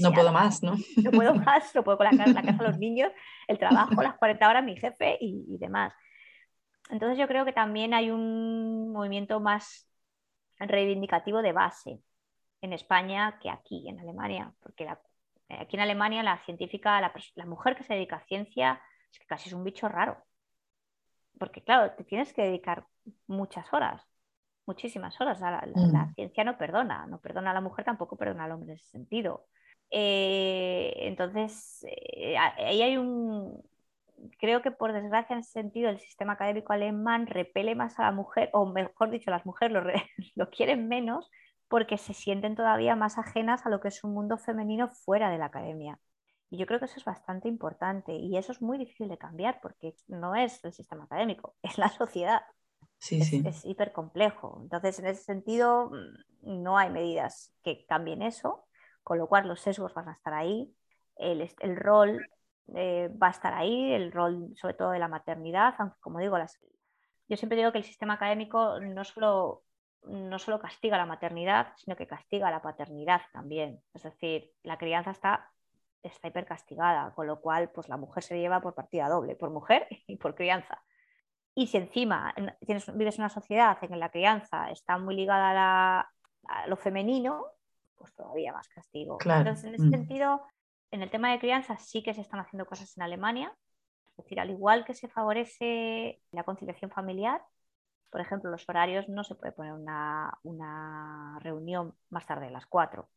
no 0.01 0.13
puedo 0.13 0.33
más, 0.33 0.63
¿no? 0.63 0.75
No 1.03 1.11
puedo 1.11 1.35
más, 1.47 1.75
no 1.75 1.85
puedo 1.85 1.97
con 1.97 2.07
la 2.07 2.17
casa, 2.17 2.33
la 2.33 2.43
casa 2.43 2.63
los 2.63 2.79
niños, 2.79 3.13
el 3.47 3.59
trabajo, 3.59 4.03
las 4.03 4.15
40 4.19 4.49
horas, 4.49 4.65
mi 4.65 4.77
jefe 4.77 5.17
y, 5.21 5.57
demás. 5.59 5.93
Entonces 6.91 7.19
yo 7.19 7.29
creo 7.29 7.45
que 7.45 7.53
también 7.53 7.95
hay 7.95 8.11
un 8.11 8.93
movimiento 8.93 9.39
más 9.41 9.89
reivindicativo 10.59 11.41
de 11.41 11.53
base 11.53 12.01
en 12.61 12.73
España 12.73 13.39
que 13.41 13.49
aquí, 13.49 13.89
en 13.89 14.01
Alemania, 14.01 14.53
porque 14.61 14.89
aquí 15.49 15.77
en 15.77 15.83
Alemania 15.83 16.23
la 16.23 16.39
científica, 16.45 17.01
la, 17.01 17.13
la 17.37 17.47
mujer 17.47 17.77
que 17.77 17.85
se 17.85 17.95
dedica 17.95 18.17
a 18.17 18.25
ciencia, 18.25 18.83
es 19.13 19.19
que 19.19 19.27
casi 19.27 19.49
es 19.49 19.55
un 19.55 19.65
bicho 19.65 19.89
raro. 19.89 20.19
Porque 21.39 21.63
claro, 21.63 21.93
te 21.93 22.05
tienes 22.05 22.33
que 22.33 22.43
dedicar 22.43 22.87
muchas 23.27 23.73
horas 23.73 24.10
muchísimas 24.67 25.21
horas. 25.21 25.41
La, 25.41 25.63
Mm. 25.75 26.15
ciencia 26.15 26.45
no 26.45 26.59
perdona, 26.59 27.07
no 27.07 27.21
perdona 27.21 27.51
a 27.51 27.55
la 27.55 27.61
mujer, 27.61 27.85
tampoco 27.85 28.17
perdona 28.17 28.45
al 28.45 28.53
hombre 28.53 28.73
en 28.73 28.79
ese 28.79 28.89
sentido. 28.91 29.47
Eh, 29.91 30.93
entonces, 30.99 31.85
eh, 31.89 32.37
ahí 32.39 32.83
hay 32.83 32.97
un, 32.97 33.63
creo 34.39 34.63
que 34.63 34.71
por 34.71 34.93
desgracia 34.93 35.35
en 35.35 35.41
ese 35.41 35.53
sentido 35.53 35.89
el 35.91 35.99
sistema 36.01 36.35
académico 36.35 36.73
alemán 36.73 37.27
repele 37.27 37.75
más 37.75 37.99
a 37.99 38.05
la 38.05 38.13
mujer, 38.13 38.51
o 38.53 38.67
mejor 38.67 39.11
dicho, 39.11 39.31
las 39.31 39.47
mujeres 39.47 39.73
lo, 39.73 39.81
re- 39.81 39.95
lo 40.37 40.51
quieren 40.51 40.89
menos 40.89 41.31
porque 41.69 41.99
se 41.99 42.15
sienten 42.15 42.57
todavía 42.57 42.97
más 42.97 43.19
ajenas 43.19 43.65
a 43.67 43.71
lo 43.71 43.81
que 43.81 43.89
es 43.89 44.03
un 44.05 44.13
mundo 44.15 44.39
femenino 44.39 44.89
fuera 44.91 45.31
de 45.31 45.39
la 45.39 45.47
academia. 45.47 45.99
Y 46.51 46.59
yo 46.59 46.67
creo 46.67 46.81
que 46.81 46.87
eso 46.87 46.97
es 46.99 47.05
bastante 47.05 47.49
importante 47.49 48.13
y 48.15 48.37
eso 48.37 48.51
es 48.53 48.61
muy 48.61 48.77
difícil 48.79 49.09
de 49.09 49.19
cambiar 49.19 49.61
porque 49.63 49.95
no 50.09 50.35
es 50.35 50.65
el 50.65 50.73
sistema 50.73 51.05
académico, 51.05 51.57
es 51.63 51.79
la 51.79 51.89
sociedad. 51.89 52.43
Sí, 53.01 53.21
Es, 53.21 53.29
sí. 53.29 53.43
es 53.45 53.65
hiper 53.65 53.93
complejo. 53.93 54.59
Entonces, 54.63 54.99
en 54.99 55.07
ese 55.07 55.23
sentido, 55.25 55.91
mm, 55.91 56.63
no 56.63 56.79
hay 56.79 56.91
medidas 56.91 57.55
que 57.63 57.85
cambien 57.87 58.23
eso, 58.23 58.67
con 59.03 59.19
lo 59.19 59.27
cual 59.29 59.49
los 59.49 59.61
sesgos 59.61 59.95
van 59.95 60.09
a 60.09 60.13
estar 60.13 60.35
ahí, 60.35 60.75
el, 61.17 61.51
el 61.61 61.77
rol 61.77 62.27
eh, 62.75 63.09
va 63.21 63.29
a 63.29 63.31
estar 63.31 63.55
ahí, 63.55 63.93
el 63.93 64.13
rol 64.13 64.53
sobre 64.57 64.75
todo 64.75 64.91
de 64.91 64.99
la 64.99 65.09
maternidad, 65.09 65.75
aunque 65.79 65.99
como 66.01 66.19
digo, 66.21 66.39
las... 66.39 66.59
yo 67.29 67.37
siempre 67.37 67.59
digo 67.59 67.73
que 67.73 67.79
el 67.79 67.85
sistema 67.85 68.15
académico 68.15 68.81
no 68.81 69.05
solo, 69.05 69.65
no 70.05 70.39
solo 70.39 70.61
castiga 70.61 70.97
la 70.97 71.07
maternidad, 71.07 71.73
sino 71.77 71.97
que 71.97 72.07
castiga 72.07 72.51
la 72.51 72.63
paternidad 72.63 73.23
también. 73.33 73.83
Es 73.95 74.03
decir, 74.05 74.53
la 74.63 74.79
crianza 74.79 75.11
está, 75.11 75.51
está 76.03 76.29
hipercastigada, 76.29 77.13
con 77.15 77.27
lo 77.27 77.41
cual 77.41 77.71
pues 77.71 77.89
la 77.89 77.97
mujer 77.97 78.23
se 78.23 78.39
lleva 78.39 78.61
por 78.61 78.75
partida 78.75 79.09
doble, 79.09 79.37
por 79.37 79.51
mujer 79.51 79.87
y 80.07 80.17
por 80.17 80.35
crianza. 80.35 80.83
Y 81.55 81.67
si 81.67 81.77
encima 81.77 82.35
tienes, 82.65 82.87
vives 82.97 83.17
en 83.17 83.23
una 83.23 83.29
sociedad 83.29 83.77
en 83.83 83.89
que 83.89 83.97
la 83.97 84.11
crianza 84.11 84.71
está 84.71 84.99
muy 84.99 85.15
ligada 85.17 85.51
a, 85.51 85.55
la- 85.55 86.11
a 86.49 86.67
lo 86.69 86.77
femenino, 86.77 87.45
pues 87.97 88.15
todavía 88.15 88.53
más 88.53 88.69
castigo. 88.69 89.19
Claro, 89.19 89.41
Entonces, 89.41 89.65
en 89.67 89.75
ese 89.75 89.87
mm. 89.87 89.91
sentido, 89.91 90.43
en 90.91 91.03
el 91.03 91.11
tema 91.11 91.31
de 91.33 91.39
crianza 91.39 91.77
sí 91.77 92.03
que 92.03 92.15
se 92.15 92.21
están 92.23 92.41
haciendo 92.41 92.67
cosas 92.67 92.97
en 92.97 93.03
Alemania. 93.03 93.55
Es 94.17 94.25
decir, 94.25 94.41
al 94.41 94.51
igual 94.51 94.85
que 94.85 94.95
se 94.95 95.09
favorece 95.09 96.23
la 96.33 96.45
conciliación 96.45 96.91
familiar, 96.91 97.43
por 98.11 98.21
ejemplo, 98.21 98.51
los 98.51 98.69
horarios 98.69 99.09
no 99.09 99.25
se 99.25 99.35
puede 99.35 99.53
poner 99.53 99.73
una, 99.73 100.37
una 100.43 101.39
reunión 101.41 101.95
más 102.11 102.27
tarde 102.27 102.47
de 102.47 102.53
las 102.53 102.67
4 102.67 103.09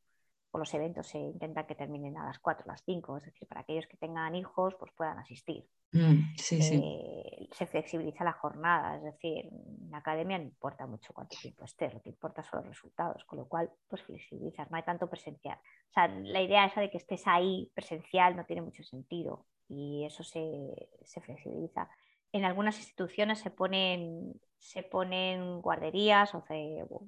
o 0.53 0.59
los 0.59 0.73
eventos 0.75 1.07
se 1.07 1.17
intentan 1.17 1.65
que 1.65 1.73
terminen 1.73 2.15
a 2.15 2.25
las 2.27 2.37
4 2.37 2.63
o 2.65 2.71
las 2.71 2.83
5, 2.85 3.17
es 3.17 3.25
decir, 3.25 3.47
para 3.47 3.61
aquellos 3.61 3.87
que 3.87 3.97
tengan 3.97 4.35
hijos 4.35 4.75
pues 4.79 4.91
puedan 4.95 5.17
asistir. 5.17 5.67
Mm, 5.91 6.35
sí, 6.37 6.61
sí. 6.61 6.79
Eh, 6.83 7.47
se 7.51 7.65
flexibiliza 7.65 8.23
la 8.23 8.33
jornada, 8.33 8.97
es 8.97 9.03
decir, 9.03 9.47
en 9.47 9.89
la 9.89 9.97
academia 9.97 10.37
no 10.37 10.43
importa 10.43 10.85
mucho 10.85 11.11
cuánto 11.11 11.35
tiempo 11.41 11.65
estés, 11.65 11.91
lo 11.91 12.03
que 12.03 12.09
importa 12.09 12.43
son 12.43 12.59
los 12.59 12.69
resultados, 12.69 13.25
con 13.25 13.39
lo 13.39 13.47
cual 13.47 13.71
pues 13.87 14.03
flexibilizas, 14.03 14.69
no 14.69 14.77
hay 14.77 14.83
tanto 14.83 15.09
presencial. 15.09 15.57
O 15.89 15.91
sea, 15.91 16.07
la 16.07 16.41
idea 16.41 16.65
esa 16.65 16.81
de 16.81 16.91
que 16.91 16.97
estés 16.97 17.23
ahí 17.25 17.71
presencial 17.73 18.35
no 18.35 18.45
tiene 18.45 18.61
mucho 18.61 18.83
sentido 18.83 19.47
y 19.67 20.05
eso 20.05 20.23
se, 20.23 20.87
se 21.03 21.19
flexibiliza. 21.19 21.89
En 22.31 22.45
algunas 22.45 22.77
instituciones 22.77 23.39
se 23.39 23.49
ponen, 23.49 24.39
se 24.59 24.83
ponen 24.83 25.61
guarderías 25.61 26.35
o 26.35 26.41
se, 26.41 26.83
o 26.91 27.07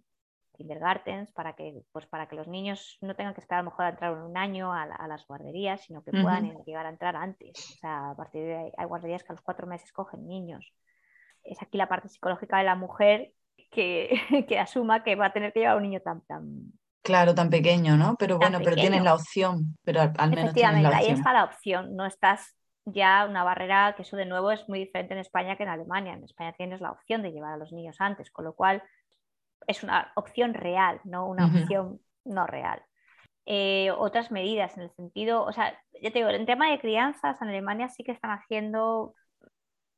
kindergartens 0.55 1.31
para 1.31 1.53
que, 1.53 1.81
pues 1.91 2.05
para 2.07 2.27
que 2.27 2.35
los 2.35 2.47
niños 2.47 2.97
no 3.01 3.15
tengan 3.15 3.33
que 3.33 3.41
esperar 3.41 3.59
a 3.59 3.63
lo 3.63 3.69
mejor 3.71 3.85
a 3.85 3.89
entrar 3.89 4.13
en 4.13 4.19
un 4.21 4.37
año 4.37 4.73
a, 4.73 4.85
la- 4.85 4.95
a 4.95 5.07
las 5.07 5.25
guarderías, 5.27 5.81
sino 5.81 6.03
que 6.03 6.11
puedan 6.11 6.51
llegar 6.65 6.85
a 6.85 6.89
entrar 6.89 7.15
antes. 7.15 7.51
O 7.75 7.77
sea, 7.79 8.11
a 8.11 8.15
partir 8.15 8.43
de 8.43 8.55
ahí 8.57 8.71
hay 8.77 8.85
guarderías 8.85 9.23
que 9.23 9.31
a 9.31 9.35
los 9.35 9.41
cuatro 9.41 9.67
meses 9.67 9.91
cogen 9.91 10.27
niños. 10.27 10.73
Es 11.43 11.61
aquí 11.61 11.77
la 11.77 11.87
parte 11.87 12.09
psicológica 12.09 12.57
de 12.57 12.63
la 12.63 12.75
mujer 12.75 13.31
que, 13.71 14.09
que 14.49 14.59
asuma 14.59 15.03
que 15.03 15.15
va 15.15 15.27
a 15.27 15.33
tener 15.33 15.53
que 15.53 15.59
llevar 15.61 15.77
un 15.77 15.83
niño 15.83 15.99
tan, 16.01 16.21
tan... 16.21 16.73
Claro, 17.03 17.35
tan 17.35 17.49
pequeño, 17.51 17.97
¿no? 17.97 18.15
Pero 18.17 18.37
bueno, 18.39 18.57
pero 18.63 18.75
tienes 18.75 19.03
la 19.03 19.13
opción, 19.13 19.77
pero 19.83 20.01
al, 20.01 20.13
al 20.17 20.29
menos 20.31 20.53
tienes 20.55 20.73
Efectivamente, 20.79 20.89
la 20.89 20.97
ahí 20.97 21.07
está 21.09 21.33
la 21.33 21.43
opción. 21.43 21.95
No 21.95 22.05
estás 22.07 22.57
ya 22.85 23.25
una 23.29 23.43
barrera, 23.43 23.93
que 23.95 24.01
eso 24.01 24.17
de 24.17 24.25
nuevo 24.25 24.51
es 24.51 24.67
muy 24.67 24.79
diferente 24.79 25.13
en 25.13 25.19
España 25.19 25.55
que 25.55 25.63
en 25.63 25.69
Alemania. 25.69 26.13
En 26.13 26.23
España 26.23 26.53
tienes 26.53 26.81
la 26.81 26.91
opción 26.91 27.21
de 27.21 27.31
llevar 27.31 27.53
a 27.53 27.57
los 27.57 27.71
niños 27.71 27.97
antes, 27.99 28.31
con 28.31 28.45
lo 28.45 28.53
cual 28.55 28.81
es 29.67 29.83
una 29.83 30.11
opción 30.15 30.53
real, 30.53 31.01
no 31.03 31.27
una 31.27 31.47
opción 31.47 31.99
no 32.23 32.47
real. 32.47 32.81
Eh, 33.45 33.91
otras 33.91 34.31
medidas 34.31 34.75
en 34.77 34.83
el 34.83 34.91
sentido, 34.91 35.43
o 35.43 35.51
sea, 35.51 35.77
ya 36.01 36.11
te 36.11 36.19
digo, 36.19 36.29
en 36.29 36.45
tema 36.45 36.69
de 36.71 36.79
crianzas 36.79 37.41
en 37.41 37.49
Alemania 37.49 37.89
sí 37.89 38.03
que 38.03 38.11
están 38.11 38.31
haciendo 38.31 39.13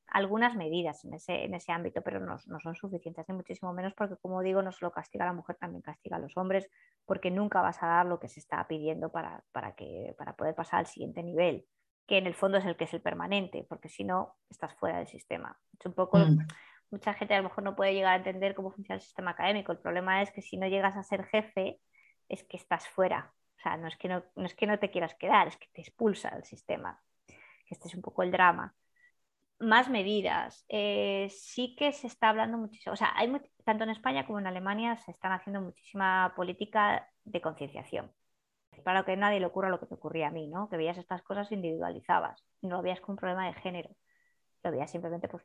algunas 0.08 0.56
medidas 0.56 1.04
en 1.06 1.13
ese, 1.13 1.43
en 1.46 1.54
ese 1.54 1.72
ámbito, 1.72 2.02
pero 2.02 2.20
no, 2.20 2.38
no 2.46 2.60
son 2.60 2.76
suficientes, 2.76 3.26
ni 3.28 3.36
muchísimo 3.36 3.74
menos 3.74 3.93
porque, 3.93 4.15
como 4.17 4.41
digo, 4.41 4.62
no 4.62 4.72
solo 4.72 4.91
castiga 4.91 5.26
a 5.26 5.28
la 5.28 5.34
mujer, 5.34 5.58
también 5.58 5.82
castiga 5.82 6.17
a 6.17 6.20
los 6.20 6.36
hombres, 6.38 6.70
porque 7.06 7.32
nunca 7.32 7.62
vas 7.62 7.82
a 7.84 7.88
dar 7.88 8.06
lo 8.06 8.20
que 8.20 8.30
se 8.30 8.39
está 8.39 8.65
pidiendo 8.67 9.12
para, 9.12 9.43
para, 9.52 9.76
que, 9.76 10.15
para 10.17 10.36
poder 10.36 10.56
pasar 10.56 10.80
al 10.80 10.88
siguiente 10.88 11.24
nivel, 11.24 11.65
que 12.06 12.17
en 12.17 12.26
el 12.26 12.34
fondo 12.34 12.58
es 12.58 12.65
el 12.65 12.78
que 12.78 12.86
es 12.86 12.93
el 12.93 13.02
permanente, 13.02 13.65
porque 13.67 13.89
si 13.89 14.04
no, 14.04 14.36
estás 14.50 14.74
fuera 14.76 14.98
del 14.98 15.08
sistema. 15.08 15.58
Es 15.78 15.86
un 15.86 15.93
poco 15.93 16.20
Mm, 16.20 16.48
mucha 16.91 17.13
gente 17.13 17.34
a 17.34 17.38
lo 17.38 17.43
mejor 17.43 17.63
no 17.63 17.76
puede 17.76 17.93
llegar 17.93 18.13
a 18.13 18.17
entender 18.17 18.56
cómo 18.56 18.71
funciona 18.71 18.95
el 18.95 19.02
sistema 19.02 19.32
académico. 19.32 19.71
El 19.71 19.80
problema 19.80 20.21
es 20.21 20.32
que 20.32 20.41
si 20.41 20.58
no 20.58 20.67
llegas 20.67 20.95
a 20.95 21.04
ser 21.04 21.26
jefe, 21.26 21.80
es 22.30 22.43
que 22.43 22.58
estás 22.58 22.88
fuera. 22.88 23.34
O 23.58 23.60
sea, 23.62 23.78
no 23.78 23.88
es 23.88 23.97
que 23.97 24.67
no, 24.67 24.80
te 24.80 24.91
quieras 24.91 25.15
quedar, 25.15 25.47
es 25.47 25.58
que 25.58 25.67
te 25.73 25.82
expulsa 25.82 26.30
del 26.32 26.43
sistema. 26.45 27.02
Este 27.69 27.88
es 27.88 27.95
un 27.95 28.02
poco 28.02 28.23
el 28.23 28.32
drama. 28.32 28.76
Más 29.60 29.89
medidas. 29.89 30.65
Eh, 30.69 31.28
sí 31.32 31.76
que 31.76 31.91
se 31.91 32.08
está 32.08 32.30
hablando 32.30 32.58
muchísimo. 32.58 32.93
O 32.93 32.95
sea, 32.95 33.13
hay 33.15 33.32
tanto 33.65 33.84
en 33.84 33.89
España 33.89 34.26
como 34.26 34.39
en 34.39 34.47
Alemania 34.47 34.97
se 34.97 35.12
están 35.12 35.32
haciendo 35.32 35.62
muchísima 35.62 36.34
política 36.36 37.10
de 37.23 37.41
concienciación. 37.41 38.12
Para 38.84 39.04
que 39.04 39.17
nadie 39.17 39.39
le 39.39 39.47
ocurra 39.47 39.69
lo 39.69 39.80
que 39.80 39.88
te 39.88 39.95
ocurría 39.95 40.28
a 40.28 40.32
mí, 40.32 40.47
¿no? 40.47 40.69
Que 40.69 40.78
veías 40.78 40.97
estas 41.00 41.23
cosas 41.23 41.52
individualizabas. 41.52 42.45
No 42.62 42.78
lo 42.78 42.84
veías 42.84 43.02
como 43.02 43.13
un 43.13 43.17
problema 43.17 43.47
de 43.47 43.54
género. 43.54 43.89
Lo 44.63 44.71
veías 44.71 44.91
simplemente 44.91 45.28
pues 45.28 45.43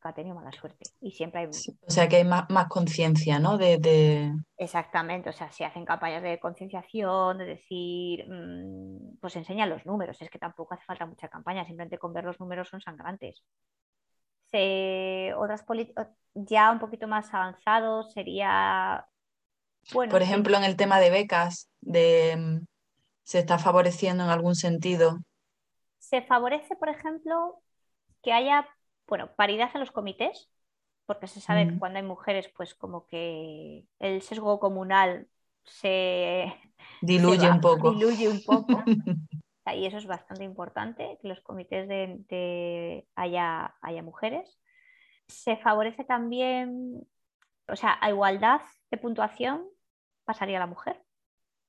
que 0.00 0.08
ha 0.08 0.14
tenido 0.14 0.34
mala 0.36 0.52
suerte. 0.52 0.90
Y 1.00 1.12
siempre 1.12 1.40
hay... 1.42 1.48
sí, 1.50 1.76
O 1.86 1.90
sea 1.90 2.08
que 2.08 2.16
hay 2.16 2.24
más, 2.24 2.48
más 2.50 2.68
conciencia, 2.68 3.38
¿no? 3.38 3.58
De, 3.58 3.78
de- 3.78 4.32
Exactamente, 4.66 5.30
o 5.30 5.32
sea, 5.32 5.50
se 5.52 5.64
hacen 5.64 5.84
campañas 5.84 6.20
de 6.22 6.40
concienciación, 6.40 7.38
de 7.38 7.44
decir, 7.46 8.24
mmm, 8.28 9.16
pues 9.20 9.36
enseña 9.36 9.66
los 9.66 9.86
números, 9.86 10.20
es 10.20 10.30
que 10.30 10.38
tampoco 10.40 10.74
hace 10.74 10.84
falta 10.84 11.06
mucha 11.06 11.28
campaña, 11.28 11.64
simplemente 11.64 11.98
con 11.98 12.12
ver 12.12 12.24
los 12.24 12.40
números 12.40 12.68
son 12.68 12.80
sangrantes. 12.80 13.44
Se, 14.46 15.34
otras 15.36 15.62
ya 16.34 16.70
un 16.72 16.78
poquito 16.78 17.06
más 17.06 17.32
avanzados 17.34 18.12
sería, 18.12 19.06
bueno, 19.92 20.14
Por 20.14 20.22
ejemplo, 20.22 20.56
sí. 20.56 20.58
en 20.58 20.64
el 20.64 20.76
tema 20.76 20.98
de 21.00 21.10
becas, 21.10 21.68
de, 21.80 22.60
¿se 23.24 23.38
está 23.40 23.58
favoreciendo 23.58 24.24
en 24.24 24.30
algún 24.30 24.54
sentido? 24.56 25.18
Se 25.98 26.22
favorece, 26.22 26.76
por 26.76 26.88
ejemplo, 26.88 27.60
que 28.22 28.32
haya 28.32 28.68
bueno, 29.08 29.34
paridad 29.34 29.70
en 29.74 29.80
los 29.80 29.90
comités, 29.90 30.50
porque 31.06 31.26
se 31.26 31.40
sabe 31.40 31.64
mm. 31.64 31.68
que 31.70 31.78
cuando 31.78 31.98
hay 31.98 32.04
mujeres, 32.04 32.50
pues 32.56 32.74
como 32.74 33.06
que 33.06 33.86
el 33.98 34.22
sesgo 34.22 34.60
comunal 34.60 35.28
se 35.64 36.54
diluye 37.02 37.40
se 37.40 37.48
va, 37.48 37.54
un 37.54 37.60
poco. 37.60 37.92
Diluye 37.92 38.28
un 38.28 38.42
poco. 38.44 38.82
y 39.74 39.86
eso 39.86 39.98
es 39.98 40.06
bastante 40.06 40.44
importante, 40.44 41.18
que 41.20 41.28
los 41.28 41.40
comités 41.40 41.88
de, 41.88 42.16
de 42.28 43.06
haya, 43.14 43.74
haya 43.82 44.02
mujeres. 44.02 44.58
Se 45.26 45.56
favorece 45.56 46.04
también, 46.04 47.06
o 47.66 47.76
sea, 47.76 47.98
a 48.00 48.08
igualdad 48.08 48.62
de 48.90 48.96
puntuación 48.96 49.66
pasaría 50.24 50.58
la 50.58 50.66
mujer. 50.66 51.02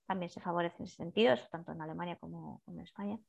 También 0.06 0.30
se 0.30 0.39
favorece 0.39 0.78
en 0.80 0.86
ese 0.86 0.95
sentido, 0.95 1.34
eso 1.34 1.47
tanto 1.52 1.71
en 1.71 1.82
Alemania 1.82 2.17
como, 2.17 2.62
como 2.65 2.80
en 2.80 2.86
España 2.86 3.19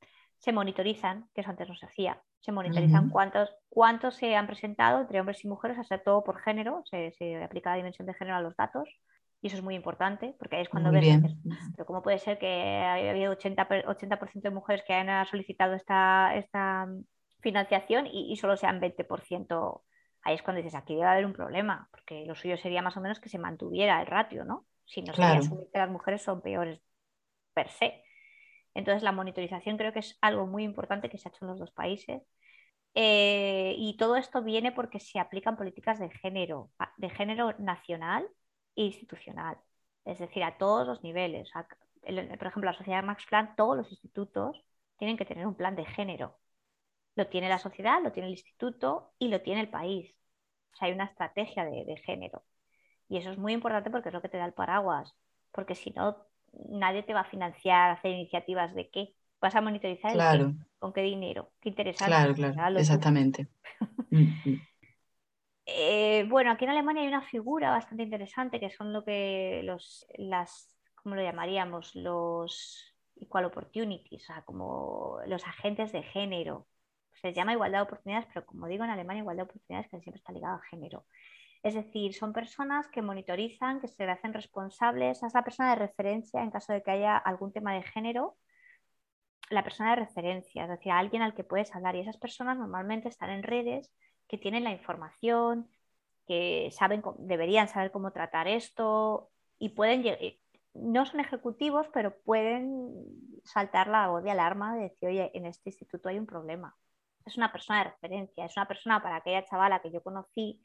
se 0.40 0.52
monitorizan, 0.52 1.28
que 1.34 1.42
eso 1.42 1.50
antes 1.50 1.68
no 1.68 1.76
se 1.76 1.86
hacía, 1.86 2.22
se 2.40 2.52
monitorizan 2.52 3.04
uh 3.04 3.08
-huh. 3.08 3.12
cuántos, 3.12 3.54
cuántos 3.68 4.14
se 4.16 4.34
han 4.34 4.46
presentado 4.46 5.00
entre 5.00 5.20
hombres 5.20 5.44
y 5.44 5.48
mujeres, 5.48 5.78
hacer 5.78 6.02
todo 6.02 6.24
por 6.24 6.40
género, 6.40 6.82
se, 6.86 7.12
se, 7.12 7.42
aplica 7.42 7.70
la 7.70 7.76
dimensión 7.76 8.06
de 8.06 8.14
género 8.14 8.36
a 8.36 8.40
los 8.40 8.56
datos, 8.56 8.88
y 9.42 9.46
eso 9.46 9.56
es 9.56 9.62
muy 9.62 9.74
importante, 9.74 10.34
porque 10.38 10.56
ahí 10.56 10.62
es 10.62 10.68
cuando 10.68 10.90
muy 10.90 11.00
ves, 11.00 11.36
pero 11.74 11.86
¿cómo 11.86 12.02
puede 12.02 12.18
ser 12.18 12.38
que 12.38 12.46
haya 12.46 13.10
habido 13.10 13.32
80%, 13.32 13.84
80 13.86 14.18
de 14.34 14.50
mujeres 14.50 14.84
que 14.86 14.92
hayan 14.92 15.26
solicitado 15.26 15.74
esta, 15.74 16.34
esta 16.34 16.86
financiación 17.40 18.06
y, 18.06 18.32
y 18.32 18.36
solo 18.36 18.56
sean 18.56 18.80
20%? 18.80 19.82
Ahí 20.22 20.34
es 20.34 20.42
cuando 20.42 20.62
dices, 20.62 20.74
aquí 20.74 20.94
debe 20.94 21.06
haber 21.06 21.24
un 21.24 21.32
problema, 21.32 21.88
porque 21.90 22.26
lo 22.26 22.34
suyo 22.34 22.58
sería 22.58 22.82
más 22.82 22.96
o 22.96 23.00
menos 23.00 23.20
que 23.20 23.30
se 23.30 23.38
mantuviera 23.38 24.00
el 24.00 24.06
ratio, 24.06 24.44
¿no? 24.44 24.66
Si 24.84 25.00
no 25.00 25.14
claro. 25.14 25.34
sería 25.34 25.46
asumir 25.46 25.66
que 25.72 25.78
las 25.78 25.90
mujeres 25.90 26.22
son 26.22 26.42
peores 26.42 26.80
per 27.54 27.70
se. 27.70 28.02
Entonces, 28.74 29.02
la 29.02 29.12
monitorización 29.12 29.76
creo 29.76 29.92
que 29.92 30.00
es 30.00 30.18
algo 30.20 30.46
muy 30.46 30.64
importante 30.64 31.08
que 31.10 31.18
se 31.18 31.28
ha 31.28 31.32
hecho 31.32 31.44
en 31.44 31.50
los 31.50 31.58
dos 31.60 31.72
países. 31.72 32.22
Eh, 32.94 33.74
y 33.78 33.96
todo 33.96 34.16
esto 34.16 34.42
viene 34.42 34.72
porque 34.72 35.00
se 35.00 35.18
aplican 35.18 35.56
políticas 35.56 35.98
de 35.98 36.10
género, 36.10 36.70
de 36.96 37.10
género 37.10 37.54
nacional 37.58 38.28
e 38.76 38.84
institucional. 38.84 39.58
Es 40.04 40.18
decir, 40.18 40.42
a 40.44 40.58
todos 40.58 40.86
los 40.86 41.02
niveles. 41.02 41.50
Por 41.52 42.48
ejemplo, 42.48 42.70
la 42.70 42.76
sociedad 42.76 43.04
Max 43.04 43.26
Planck, 43.28 43.56
todos 43.56 43.76
los 43.76 43.90
institutos 43.90 44.64
tienen 44.98 45.16
que 45.16 45.24
tener 45.24 45.46
un 45.46 45.54
plan 45.54 45.76
de 45.76 45.84
género. 45.84 46.38
Lo 47.16 47.28
tiene 47.28 47.48
la 47.48 47.58
sociedad, 47.58 48.02
lo 48.02 48.12
tiene 48.12 48.28
el 48.28 48.34
instituto 48.34 49.12
y 49.18 49.28
lo 49.28 49.42
tiene 49.42 49.60
el 49.62 49.70
país. 49.70 50.14
O 50.72 50.76
sea, 50.76 50.88
hay 50.88 50.94
una 50.94 51.04
estrategia 51.06 51.64
de 51.64 51.96
género. 52.04 52.44
Y 53.10 53.18
eso 53.18 53.30
es 53.30 53.38
muy 53.38 53.52
importante 53.52 53.90
porque 53.90 54.08
es 54.08 54.14
lo 54.14 54.22
que 54.22 54.28
te 54.30 54.38
da 54.38 54.46
el 54.46 54.54
paraguas, 54.54 55.14
porque 55.52 55.74
si 55.74 55.90
no, 55.90 56.16
nadie 56.52 57.02
te 57.02 57.14
va 57.14 57.20
a 57.20 57.30
financiar, 57.30 57.90
hacer 57.90 58.12
iniciativas 58.12 58.74
de 58.74 58.90
qué. 58.90 59.14
Vas 59.40 59.54
a 59.54 59.60
monitorizar 59.60 60.12
el 60.12 60.54
con 60.78 60.92
qué 60.92 61.02
dinero, 61.02 61.52
qué 61.60 61.70
interesante. 61.70 62.34
Claro, 62.34 62.34
claro, 62.34 62.78
exactamente. 62.78 63.48
Mm, 64.12 64.24
mm. 64.44 64.60
Eh, 65.66 66.26
bueno, 66.28 66.50
aquí 66.50 66.64
en 66.64 66.70
Alemania 66.70 67.02
hay 67.02 67.08
una 67.08 67.22
figura 67.22 67.70
bastante 67.70 68.02
interesante 68.02 68.58
que 68.58 68.70
son 68.70 68.92
lo 68.92 69.04
que 69.04 69.62
los, 69.64 70.04
las, 70.18 70.76
¿cómo 70.96 71.14
lo 71.14 71.22
llamaríamos? 71.22 71.94
Los 71.94 72.92
equal 73.16 73.44
opportunities, 73.44 74.22
o 74.22 74.26
sea, 74.26 74.42
como 74.42 75.18
los 75.26 75.46
agentes 75.46 75.92
de 75.92 76.02
género. 76.02 76.66
Se 77.22 77.32
llama 77.32 77.52
igualdad 77.52 77.80
de 77.80 77.82
oportunidades, 77.84 78.26
pero 78.32 78.46
como 78.46 78.66
digo 78.66 78.82
en 78.82 78.90
Alemania, 78.90 79.20
igualdad 79.20 79.44
de 79.44 79.50
oportunidades 79.50 79.88
que 79.90 80.00
siempre 80.00 80.18
está 80.18 80.32
ligada 80.32 80.56
a 80.56 80.62
género. 80.70 81.04
Es 81.62 81.74
decir, 81.74 82.14
son 82.14 82.32
personas 82.32 82.88
que 82.88 83.02
monitorizan, 83.02 83.80
que 83.80 83.88
se 83.88 84.04
hacen 84.04 84.32
responsables, 84.32 85.22
es 85.22 85.34
la 85.34 85.44
persona 85.44 85.70
de 85.70 85.76
referencia 85.76 86.42
en 86.42 86.50
caso 86.50 86.72
de 86.72 86.82
que 86.82 86.90
haya 86.90 87.16
algún 87.18 87.52
tema 87.52 87.74
de 87.74 87.82
género, 87.82 88.36
la 89.50 89.62
persona 89.64 89.90
de 89.90 89.96
referencia, 89.96 90.64
es 90.64 90.70
decir, 90.70 90.92
alguien 90.92 91.22
al 91.22 91.34
que 91.34 91.44
puedes 91.44 91.74
hablar. 91.74 91.96
Y 91.96 92.00
esas 92.00 92.16
personas 92.16 92.56
normalmente 92.56 93.08
están 93.08 93.30
en 93.30 93.42
redes 93.42 93.92
que 94.28 94.38
tienen 94.38 94.64
la 94.64 94.70
información, 94.70 95.68
que 96.26 96.70
saben, 96.72 97.02
deberían 97.18 97.68
saber 97.68 97.90
cómo 97.90 98.12
tratar 98.12 98.46
esto 98.48 99.30
y 99.58 99.70
pueden, 99.70 100.04
no 100.74 101.04
son 101.04 101.20
ejecutivos, 101.20 101.88
pero 101.92 102.16
pueden 102.20 102.94
saltar 103.44 103.88
la 103.88 104.08
voz 104.08 104.22
de 104.22 104.30
alarma 104.30 104.76
de 104.76 104.82
decir, 104.82 105.08
oye, 105.08 105.30
en 105.34 105.46
este 105.46 105.70
instituto 105.70 106.08
hay 106.08 106.18
un 106.18 106.26
problema. 106.26 106.76
Es 107.26 107.36
una 107.36 107.52
persona 107.52 107.80
de 107.84 107.90
referencia, 107.90 108.46
es 108.46 108.56
una 108.56 108.68
persona 108.68 109.02
para 109.02 109.16
aquella 109.16 109.44
chavala 109.44 109.82
que 109.82 109.90
yo 109.90 110.02
conocí 110.02 110.60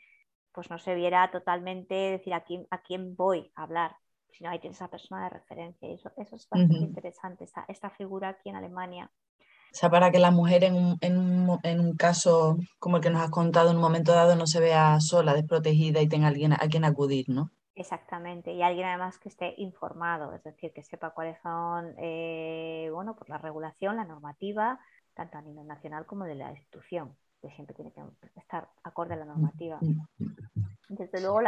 pues 0.56 0.70
no 0.70 0.80
se 0.80 0.96
viera 0.96 1.30
totalmente 1.30 1.94
decir 1.94 2.34
a 2.34 2.46
quién, 2.46 2.66
a 2.72 2.82
quién 2.82 3.16
voy 3.16 3.52
a 3.56 3.64
hablar, 3.64 3.98
sino 4.32 4.50
ahí 4.50 4.60
tienes 4.60 4.78
esa 4.78 4.88
persona 4.88 5.26
de 5.26 5.30
referencia. 5.30 5.90
Y 5.90 5.96
eso, 5.96 6.12
eso 6.16 6.38
es 6.38 6.48
bastante 6.50 6.78
interesante, 6.78 7.44
esta, 7.44 7.66
esta, 7.68 7.90
figura 7.90 8.30
aquí 8.30 8.50
en 8.50 8.56
Alemania. 8.56 9.12
O 9.30 9.78
sea, 9.78 9.90
para 9.90 10.10
que 10.10 10.20
la 10.20 10.32
mujer 10.32 10.64
en 10.64 10.76
un, 10.76 10.98
en, 11.02 11.18
un, 11.18 11.60
en 11.64 11.82
un, 11.82 11.98
caso 11.98 12.58
como 12.80 12.98
el 12.98 13.04
que 13.04 13.10
nos 13.10 13.22
has 13.22 13.30
contado 13.30 13.70
en 13.70 13.76
un 13.76 13.82
momento 13.82 14.14
dado 14.14 14.38
no 14.38 14.48
se 14.48 14.62
vea 14.62 15.00
sola, 15.02 15.34
desprotegida 15.34 16.02
y 16.02 16.08
tenga 16.08 16.30
alguien 16.30 16.54
a 16.54 16.68
quien 16.70 16.86
acudir, 16.86 17.26
¿no? 17.28 17.52
Exactamente, 17.76 18.54
y 18.54 18.62
alguien 18.62 18.88
además 18.88 19.20
que 19.20 19.28
esté 19.28 19.54
informado, 19.58 20.34
es 20.34 20.42
decir, 20.46 20.72
que 20.72 20.82
sepa 20.82 21.10
cuáles 21.10 21.38
son, 21.42 21.94
eh, 21.98 22.90
bueno, 22.94 23.18
pues 23.18 23.28
la 23.28 23.38
regulación, 23.38 23.98
la 23.98 24.06
normativa, 24.06 24.80
tanto 25.14 25.38
a 25.38 25.42
nivel 25.42 25.68
nacional 25.68 26.06
como 26.06 26.24
de 26.24 26.36
la 26.36 26.52
institución 26.52 27.18
siempre 27.52 27.76
tiene 27.76 27.92
que 27.92 28.02
estar 28.40 28.70
acorde 28.84 29.14
a 29.14 29.18
la 29.18 29.26
normativa. 29.26 29.80
Desde 30.90 31.22
luego, 31.22 31.40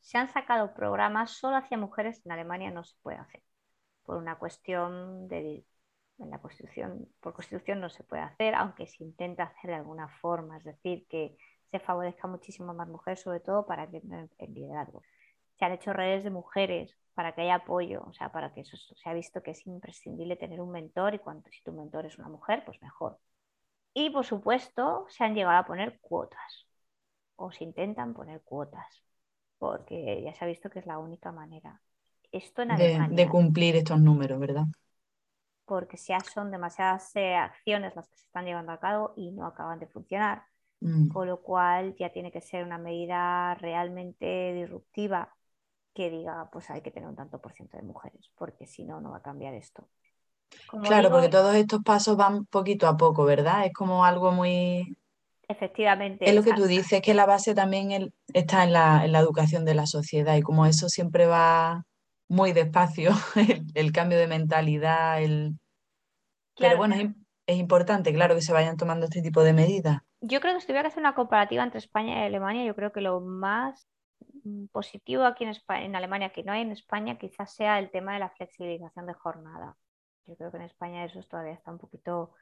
se 0.00 0.18
han 0.18 0.28
sacado 0.28 0.74
programas 0.74 1.30
solo 1.30 1.56
hacia 1.56 1.78
mujeres 1.78 2.24
en 2.24 2.32
Alemania 2.32 2.70
no 2.70 2.84
se 2.84 2.96
puede 3.02 3.18
hacer, 3.18 3.42
por 4.04 4.16
una 4.16 4.36
cuestión 4.36 5.28
de 5.28 5.64
en 6.18 6.30
la 6.30 6.38
constitución, 6.38 7.06
por 7.20 7.34
constitución 7.34 7.80
no 7.80 7.90
se 7.90 8.02
puede 8.02 8.22
hacer, 8.22 8.54
aunque 8.54 8.86
se 8.86 9.04
intenta 9.04 9.44
hacer 9.44 9.70
de 9.70 9.76
alguna 9.76 10.08
forma, 10.08 10.56
es 10.56 10.64
decir, 10.64 11.06
que 11.08 11.36
se 11.70 11.78
favorezca 11.78 12.26
muchísimo 12.26 12.72
más 12.72 12.88
mujeres, 12.88 13.20
sobre 13.20 13.40
todo 13.40 13.66
para 13.66 13.86
que 13.88 13.98
el 14.38 14.54
liderazgo. 14.54 15.02
Se 15.58 15.64
han 15.64 15.72
hecho 15.72 15.92
redes 15.92 16.24
de 16.24 16.30
mujeres 16.30 16.96
para 17.14 17.34
que 17.34 17.42
haya 17.42 17.56
apoyo, 17.56 18.02
o 18.06 18.12
sea, 18.12 18.30
para 18.30 18.52
que 18.52 18.60
eso 18.60 18.76
se 18.76 19.08
ha 19.08 19.14
visto 19.14 19.42
que 19.42 19.52
es 19.52 19.66
imprescindible 19.66 20.36
tener 20.36 20.60
un 20.60 20.70
mentor 20.70 21.14
y 21.14 21.18
cuando 21.18 21.48
si 21.50 21.62
tu 21.62 21.72
mentor 21.72 22.06
es 22.06 22.18
una 22.18 22.28
mujer, 22.28 22.62
pues 22.64 22.80
mejor. 22.82 23.18
Y 23.98 24.10
por 24.10 24.26
supuesto, 24.26 25.06
se 25.08 25.24
han 25.24 25.34
llegado 25.34 25.56
a 25.56 25.64
poner 25.64 25.98
cuotas, 26.02 26.66
o 27.34 27.50
se 27.50 27.64
intentan 27.64 28.12
poner 28.12 28.42
cuotas, 28.42 29.02
porque 29.56 30.22
ya 30.22 30.34
se 30.34 30.44
ha 30.44 30.48
visto 30.48 30.68
que 30.68 30.80
es 30.80 30.86
la 30.86 30.98
única 30.98 31.32
manera. 31.32 31.80
Esto 32.30 32.60
en 32.60 32.76
de, 32.76 33.06
de 33.10 33.26
cumplir 33.26 33.74
estos 33.74 33.98
números, 33.98 34.38
¿verdad? 34.38 34.66
Porque 35.64 35.96
ya 35.96 36.20
son 36.20 36.50
demasiadas 36.50 37.16
eh, 37.16 37.36
acciones 37.36 37.96
las 37.96 38.06
que 38.10 38.18
se 38.18 38.26
están 38.26 38.44
llevando 38.44 38.72
a 38.72 38.80
cabo 38.80 39.14
y 39.16 39.30
no 39.30 39.46
acaban 39.46 39.78
de 39.78 39.86
funcionar. 39.86 40.42
Mm. 40.80 41.08
Con 41.08 41.28
lo 41.28 41.40
cual 41.40 41.96
ya 41.96 42.12
tiene 42.12 42.30
que 42.30 42.42
ser 42.42 42.64
una 42.64 42.76
medida 42.76 43.54
realmente 43.54 44.52
disruptiva 44.52 45.34
que 45.94 46.10
diga, 46.10 46.50
pues 46.52 46.68
hay 46.68 46.82
que 46.82 46.90
tener 46.90 47.08
un 47.08 47.16
tanto 47.16 47.40
por 47.40 47.54
ciento 47.54 47.78
de 47.78 47.82
mujeres, 47.82 48.30
porque 48.36 48.66
si 48.66 48.84
no, 48.84 49.00
no 49.00 49.12
va 49.12 49.16
a 49.16 49.22
cambiar 49.22 49.54
esto 49.54 49.88
claro, 50.82 51.10
porque 51.10 51.28
todos 51.28 51.54
estos 51.54 51.82
pasos 51.82 52.16
van 52.16 52.46
poquito 52.46 52.86
a 52.86 52.96
poco, 52.96 53.24
¿verdad? 53.24 53.66
Es 53.66 53.72
como 53.72 54.04
algo 54.04 54.32
muy... 54.32 54.96
Efectivamente. 55.48 56.28
Es 56.28 56.34
lo 56.34 56.42
que 56.42 56.54
tú 56.54 56.66
dices, 56.66 57.00
que 57.00 57.14
la 57.14 57.24
base 57.24 57.54
también 57.54 58.12
está 58.32 58.64
en 58.64 58.72
la, 58.72 59.04
educación 59.04 59.64
de 59.64 59.74
la 59.74 59.86
sociedad 59.86 60.36
y 60.36 60.42
como 60.42 60.66
eso 60.66 60.88
siempre 60.88 61.26
va 61.26 61.84
muy 62.28 62.52
despacio, 62.52 63.12
el, 63.74 63.92
cambio 63.92 64.18
de 64.18 64.26
mentalidad, 64.26 65.22
el... 65.22 65.54
Pero 66.58 66.76
bueno, 66.78 66.96
es, 67.46 67.56
importante, 67.56 68.12
claro, 68.12 68.34
que 68.34 68.40
se 68.40 68.52
vayan 68.52 68.76
tomando 68.76 69.04
este 69.04 69.22
tipo 69.22 69.44
de 69.44 69.52
medidas. 69.52 69.98
Yo 70.20 70.40
creo 70.40 70.54
que 70.54 70.60
si 70.60 70.66
tuviera 70.66 70.82
que 70.82 70.88
hacer 70.88 71.02
una 71.02 71.14
comparativa 71.14 71.62
entre 71.62 71.78
España 71.78 72.18
y 72.18 72.26
Alemania, 72.26 72.64
yo 72.64 72.74
creo 72.74 72.92
que 72.92 73.02
lo 73.02 73.20
más 73.20 73.86
mm, 74.42 74.66
positivo 74.72 75.24
aquí 75.24 75.44
en, 75.44 75.52
en 75.68 75.94
Alemania 75.94 76.30
que 76.30 76.42
no 76.42 76.52
hay 76.52 76.62
en 76.62 76.72
España 76.72 77.18
quizás 77.18 77.54
sea 77.54 77.78
el 77.78 77.90
tema 77.90 78.14
de 78.14 78.20
la 78.20 78.30
flexibilización 78.30 79.06
de 79.06 79.12
jornada. 79.12 79.76
Yo 80.26 80.36
creo 80.36 80.50
que 80.50 80.56
en 80.56 80.64
España 80.64 81.04
eso 81.04 81.22
todavía 81.22 81.52
está 81.52 81.70
un 81.70 81.78
poquito, 81.78 82.34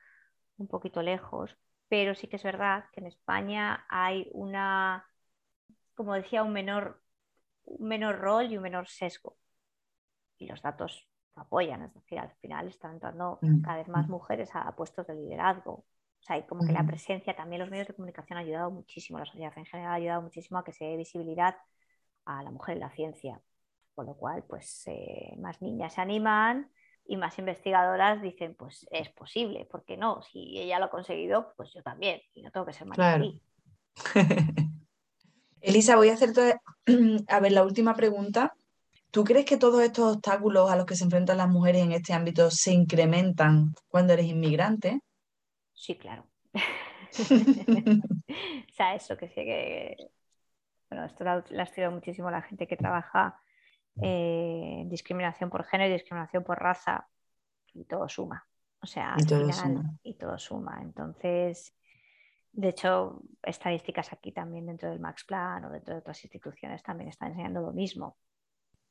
un 0.58 0.66
poquito 0.68 1.02
lejos, 1.02 1.56
pero 1.88 2.14
sí 2.14 2.26
que 2.26 2.36
es 2.36 2.42
verdad 2.42 2.84
que 2.92 3.00
en 3.00 3.06
España 3.06 3.86
hay 3.88 4.28
una, 4.32 5.06
como 5.94 6.14
decía, 6.14 6.42
un 6.42 6.52
menor, 6.52 7.02
un 7.64 7.88
menor 7.88 8.18
rol 8.18 8.50
y 8.50 8.56
un 8.56 8.62
menor 8.62 8.88
sesgo. 8.88 9.36
Y 10.38 10.46
los 10.46 10.62
datos 10.62 11.08
apoyan, 11.36 11.82
es 11.82 11.94
decir, 11.94 12.18
al 12.18 12.32
final 12.40 12.68
están 12.68 12.94
entrando 12.94 13.38
mm, 13.42 13.62
cada 13.62 13.78
vez 13.78 13.88
más 13.88 14.08
mm. 14.08 14.10
mujeres 14.10 14.50
a, 14.54 14.74
puestos 14.74 15.06
de 15.06 15.14
liderazgo. 15.14 15.72
O 15.72 16.26
sea, 16.26 16.36
hay 16.36 16.44
como 16.44 16.66
que 16.66 16.72
la 16.72 16.86
presencia, 16.86 17.36
también 17.36 17.60
los 17.60 17.70
medios 17.70 17.86
de 17.86 17.94
comunicación 17.94 18.38
han 18.38 18.44
ayudado 18.44 18.70
muchísimo, 18.70 19.18
la 19.18 19.26
sociedad 19.26 19.52
en 19.56 19.66
general 19.66 19.92
ha 19.92 19.96
ayudado 19.96 20.22
muchísimo 20.22 20.58
a 20.58 20.64
que 20.64 20.72
se 20.72 20.84
dé 20.84 20.96
visibilidad 20.96 21.56
a 22.24 22.42
la 22.42 22.50
mujer 22.50 22.76
en 22.76 22.80
la 22.80 22.90
ciencia. 22.90 23.42
Con 23.94 24.06
lo 24.06 24.16
cual, 24.16 24.42
pues 24.44 24.84
eh, 24.86 25.34
más 25.38 25.60
niñas 25.60 25.94
se 25.94 26.00
animan, 26.00 26.70
y 27.06 27.16
más 27.16 27.38
investigadoras 27.38 28.22
dicen, 28.22 28.54
pues 28.54 28.86
es 28.90 29.08
posible, 29.10 29.66
¿por 29.66 29.84
qué 29.84 29.96
no? 29.96 30.22
Si 30.22 30.58
ella 30.58 30.78
lo 30.78 30.86
ha 30.86 30.90
conseguido, 30.90 31.52
pues 31.56 31.72
yo 31.74 31.82
también, 31.82 32.20
y 32.32 32.42
no 32.42 32.50
tengo 32.50 32.66
que 32.66 32.72
ser 32.72 32.86
más 32.86 32.96
claro. 32.96 33.32
Elisa, 35.60 35.96
voy 35.96 36.10
a 36.10 36.14
hacerte, 36.14 36.56
a 37.28 37.40
ver, 37.40 37.52
la 37.52 37.62
última 37.62 37.94
pregunta. 37.94 38.54
¿Tú 39.10 39.24
crees 39.24 39.44
que 39.44 39.56
todos 39.56 39.82
estos 39.82 40.16
obstáculos 40.16 40.70
a 40.70 40.76
los 40.76 40.86
que 40.86 40.96
se 40.96 41.04
enfrentan 41.04 41.36
las 41.36 41.48
mujeres 41.48 41.82
en 41.82 41.92
este 41.92 42.12
ámbito 42.12 42.50
se 42.50 42.72
incrementan 42.72 43.72
cuando 43.88 44.12
eres 44.12 44.26
inmigrante? 44.26 45.00
Sí, 45.72 45.96
claro. 45.96 46.26
o 46.52 48.74
sea, 48.74 48.94
eso 48.94 49.16
que 49.16 49.28
sí 49.28 49.44
que... 49.44 49.96
Bueno, 50.90 51.06
esto 51.06 51.24
lo 51.24 51.30
ha 51.30 51.62
estudiado 51.62 51.92
muchísimo 51.92 52.30
la 52.30 52.42
gente 52.42 52.66
que 52.66 52.76
trabaja 52.76 53.40
eh, 54.02 54.84
discriminación 54.86 55.50
por 55.50 55.64
género 55.64 55.90
y 55.90 55.94
discriminación 55.94 56.44
por 56.44 56.58
raza, 56.58 57.08
y 57.72 57.84
todo 57.84 58.08
suma. 58.08 58.46
O 58.80 58.86
sea, 58.86 59.14
y 59.18 59.24
todo, 59.24 59.52
suma. 59.52 59.98
y 60.02 60.14
todo 60.14 60.38
suma. 60.38 60.78
Entonces, 60.82 61.74
de 62.52 62.68
hecho, 62.68 63.22
estadísticas 63.42 64.12
aquí 64.12 64.30
también 64.30 64.66
dentro 64.66 64.90
del 64.90 65.00
Max 65.00 65.24
Plan 65.24 65.64
o 65.64 65.70
dentro 65.70 65.94
de 65.94 66.00
otras 66.00 66.22
instituciones 66.22 66.82
también 66.82 67.08
están 67.08 67.30
enseñando 67.30 67.60
lo 67.60 67.72
mismo. 67.72 68.16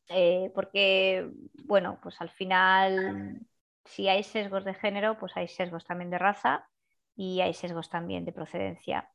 Eh, 0.09 0.51
porque, 0.53 1.29
bueno, 1.63 1.99
pues 2.01 2.19
al 2.19 2.29
final, 2.29 3.39
si 3.85 4.09
hay 4.09 4.23
sesgos 4.23 4.65
de 4.65 4.73
género, 4.73 5.17
pues 5.17 5.37
hay 5.37 5.47
sesgos 5.47 5.85
también 5.85 6.09
de 6.09 6.17
raza 6.17 6.67
y 7.15 7.41
hay 7.41 7.53
sesgos 7.53 7.89
también 7.89 8.25
de 8.25 8.33
procedencia. 8.33 9.09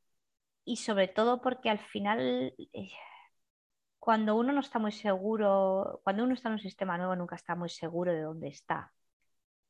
Y 0.64 0.76
sobre 0.76 1.08
todo 1.08 1.40
porque 1.40 1.70
al 1.70 1.78
final 1.78 2.54
eh, 2.72 2.88
cuando 3.98 4.36
uno 4.36 4.52
no 4.52 4.60
está 4.60 4.78
muy 4.78 4.92
seguro, 4.92 6.00
cuando 6.04 6.24
uno 6.24 6.34
está 6.34 6.48
en 6.48 6.54
un 6.54 6.60
sistema 6.60 6.96
nuevo, 6.96 7.16
nunca 7.16 7.36
está 7.36 7.54
muy 7.54 7.68
seguro 7.68 8.12
de 8.12 8.22
dónde 8.22 8.48
está. 8.48 8.92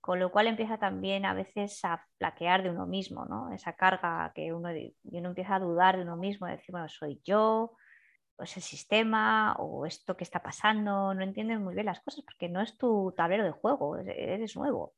Con 0.01 0.21
lo 0.21 0.31
cual 0.31 0.47
empieza 0.47 0.79
también 0.79 1.25
a 1.27 1.35
veces 1.35 1.85
a 1.85 2.05
flaquear 2.19 2.63
de 2.63 2.71
uno 2.71 2.87
mismo, 2.87 3.27
¿no? 3.27 3.53
Esa 3.53 3.75
carga 3.75 4.33
que 4.35 4.53
uno, 4.53 4.71
uno 5.05 5.29
empieza 5.29 5.57
a 5.57 5.61
dudar 5.61 5.97
de 5.97 6.03
uno 6.03 6.17
mismo, 6.17 6.47
de 6.47 6.55
decir, 6.57 6.73
bueno, 6.73 6.89
soy 6.89 7.21
yo, 7.25 7.77
o 8.37 8.43
es 8.43 8.57
el 8.57 8.63
sistema, 8.63 9.55
o 9.59 9.87
esto 9.87 10.17
que 10.17 10.25
está 10.25 10.41
pasando, 10.43 11.15
no 11.15 11.23
entiendes 11.23 11.59
muy 11.61 11.75
bien 11.75 11.87
las 11.87 12.01
cosas 12.01 12.25
porque 12.25 12.49
no 12.49 12.61
es 12.63 12.79
tu 12.79 13.13
tablero 13.17 13.45
de 13.45 13.51
juego, 13.51 13.97
eres 13.97 14.57
nuevo. 14.57 14.95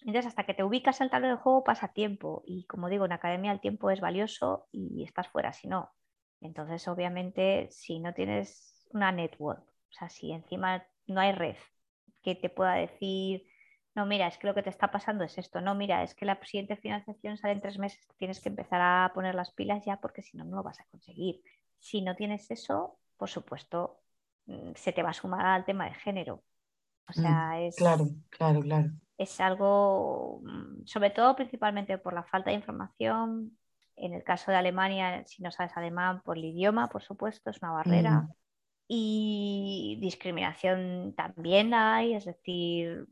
Entonces, 0.00 0.26
hasta 0.26 0.44
que 0.44 0.54
te 0.54 0.62
ubicas 0.62 1.00
el 1.00 1.10
tablero 1.10 1.36
de 1.36 1.42
juego 1.42 1.64
pasa 1.64 1.88
tiempo 1.88 2.42
y 2.46 2.66
como 2.66 2.88
digo, 2.88 3.06
en 3.06 3.12
academia 3.12 3.52
el 3.52 3.60
tiempo 3.60 3.90
es 3.90 4.00
valioso 4.00 4.68
y 4.70 5.02
estás 5.02 5.28
fuera, 5.28 5.52
si 5.52 5.68
no, 5.68 5.92
entonces, 6.40 6.86
obviamente, 6.88 7.68
si 7.70 8.00
no 8.00 8.14
tienes 8.14 8.86
una 8.92 9.12
network, 9.12 9.60
o 9.68 9.92
sea, 9.92 10.08
si 10.08 10.32
encima 10.32 10.86
no 11.06 11.20
hay 11.20 11.32
red 11.32 11.56
que 12.22 12.34
te 12.34 12.50
pueda 12.50 12.74
decir, 12.74 13.46
no, 13.94 14.06
mira, 14.06 14.26
es 14.28 14.38
que 14.38 14.46
lo 14.46 14.54
que 14.54 14.62
te 14.62 14.70
está 14.70 14.90
pasando 14.90 15.24
es 15.24 15.38
esto, 15.38 15.60
no, 15.60 15.74
mira, 15.74 16.02
es 16.02 16.14
que 16.14 16.24
la 16.26 16.38
siguiente 16.44 16.76
financiación 16.76 17.36
sale 17.38 17.54
en 17.54 17.60
tres 17.60 17.78
meses, 17.78 18.06
tienes 18.18 18.40
que 18.40 18.48
empezar 18.50 18.80
a 18.82 19.12
poner 19.14 19.34
las 19.34 19.52
pilas 19.52 19.84
ya 19.84 20.00
porque 20.00 20.22
si 20.22 20.36
no, 20.36 20.44
no 20.44 20.56
lo 20.56 20.62
vas 20.62 20.80
a 20.80 20.84
conseguir. 20.86 21.42
Si 21.78 22.02
no 22.02 22.16
tienes 22.16 22.50
eso, 22.50 22.98
por 23.16 23.28
supuesto, 23.28 24.00
mm, 24.46 24.72
se 24.74 24.92
te 24.92 25.02
va 25.02 25.10
a 25.10 25.12
sumar 25.14 25.46
al 25.46 25.64
tema 25.64 25.86
de 25.86 25.94
género. 25.94 26.44
O 27.08 27.12
Mm, 27.14 27.14
sea, 27.14 27.60
es, 27.62 27.76
Claro, 27.76 28.04
claro, 28.30 28.60
claro. 28.62 28.90
es 29.16 29.40
algo, 29.40 30.40
mm, 30.44 30.84
sobre 30.86 31.10
todo 31.10 31.34
principalmente 31.36 31.98
por 31.98 32.14
la 32.14 32.24
falta 32.24 32.50
de 32.50 32.56
información. 32.56 33.57
En 34.00 34.14
el 34.14 34.24
caso 34.24 34.50
de 34.50 34.56
Alemania, 34.58 35.24
si 35.26 35.42
no 35.42 35.50
sabes 35.52 35.76
alemán, 35.76 36.22
por 36.24 36.38
el 36.38 36.44
idioma, 36.46 36.88
por 36.88 37.02
supuesto, 37.02 37.50
es 37.50 37.62
una 37.62 37.72
barrera. 37.72 38.26
Mm, 38.26 38.34
Y 38.88 39.98
discriminación 40.00 41.14
también 41.16 41.74
hay, 41.74 42.14
es 42.14 42.24
decir, 42.26 43.06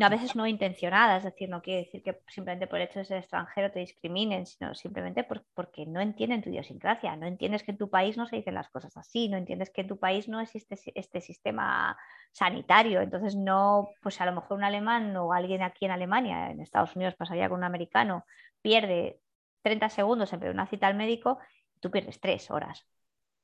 a 0.00 0.08
veces 0.10 0.36
no 0.36 0.46
intencionada, 0.46 1.16
es 1.18 1.24
decir, 1.24 1.48
no 1.48 1.62
quiere 1.62 1.80
decir 1.84 2.02
que 2.02 2.20
simplemente 2.28 2.66
por 2.66 2.78
el 2.80 2.86
hecho 2.88 2.98
de 3.00 3.04
ser 3.06 3.18
extranjero 3.18 3.70
te 3.72 3.80
discriminen, 3.80 4.46
sino 4.46 4.74
simplemente 4.74 5.24
por- 5.24 5.44
porque 5.54 5.86
no 5.86 6.00
entienden 6.00 6.42
tu 6.42 6.50
idiosincrasia, 6.50 7.16
no 7.16 7.26
entiendes 7.26 7.62
que 7.62 7.72
en 7.72 7.78
tu 7.78 7.90
país 7.90 8.16
no 8.16 8.26
se 8.26 8.36
dicen 8.36 8.54
las 8.54 8.68
cosas 8.70 8.96
así, 8.96 9.28
no 9.28 9.36
entiendes 9.38 9.70
que 9.70 9.82
en 9.82 9.88
tu 9.88 9.98
país 9.98 10.28
no 10.28 10.40
existe 10.40 10.76
este 10.94 11.20
sistema 11.20 11.96
sanitario, 12.32 13.00
entonces 13.00 13.34
no, 13.36 13.96
pues 14.02 14.20
a 14.20 14.26
lo 14.26 14.32
mejor 14.32 14.56
un 14.58 14.64
alemán 14.64 15.16
o 15.16 15.32
alguien 15.32 15.62
aquí 15.62 15.84
en 15.86 15.90
Alemania, 15.92 16.50
en 16.50 16.60
Estados 16.60 16.94
Unidos 16.96 17.14
pasaría 17.16 17.48
con 17.48 17.58
un 17.58 17.64
americano, 17.64 18.24
pierde 18.62 19.20
30 19.68 19.88
segundos 19.90 20.32
en 20.32 20.40
pedir 20.40 20.54
una 20.54 20.66
cita 20.68 20.86
al 20.88 20.96
médico, 20.96 21.38
tú 21.80 21.90
pierdes 21.90 22.20
3 22.20 22.50
horas. 22.50 22.86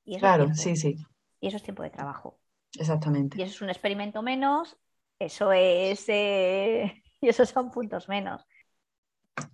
Y 0.04 0.16
eso 0.16 0.26
es 0.26 0.34
Claro, 0.34 0.44
tiempo, 0.44 0.62
sí, 0.62 0.76
sí, 0.76 0.96
y 1.40 1.48
eso 1.48 1.58
es 1.58 1.62
tiempo 1.64 1.82
de 1.84 1.90
trabajo. 1.90 2.40
exactamente. 2.78 3.36
Y 3.36 3.42
eso 3.42 3.52
es 3.54 3.62
un 3.62 3.70
experimento 3.70 4.22
menos, 4.22 4.78
eso 5.18 5.52
es, 5.52 6.04
eh, 6.08 7.02
y 7.20 7.28
esos 7.28 7.48
son 7.50 7.70
puntos 7.70 8.08
menos. 8.08 8.46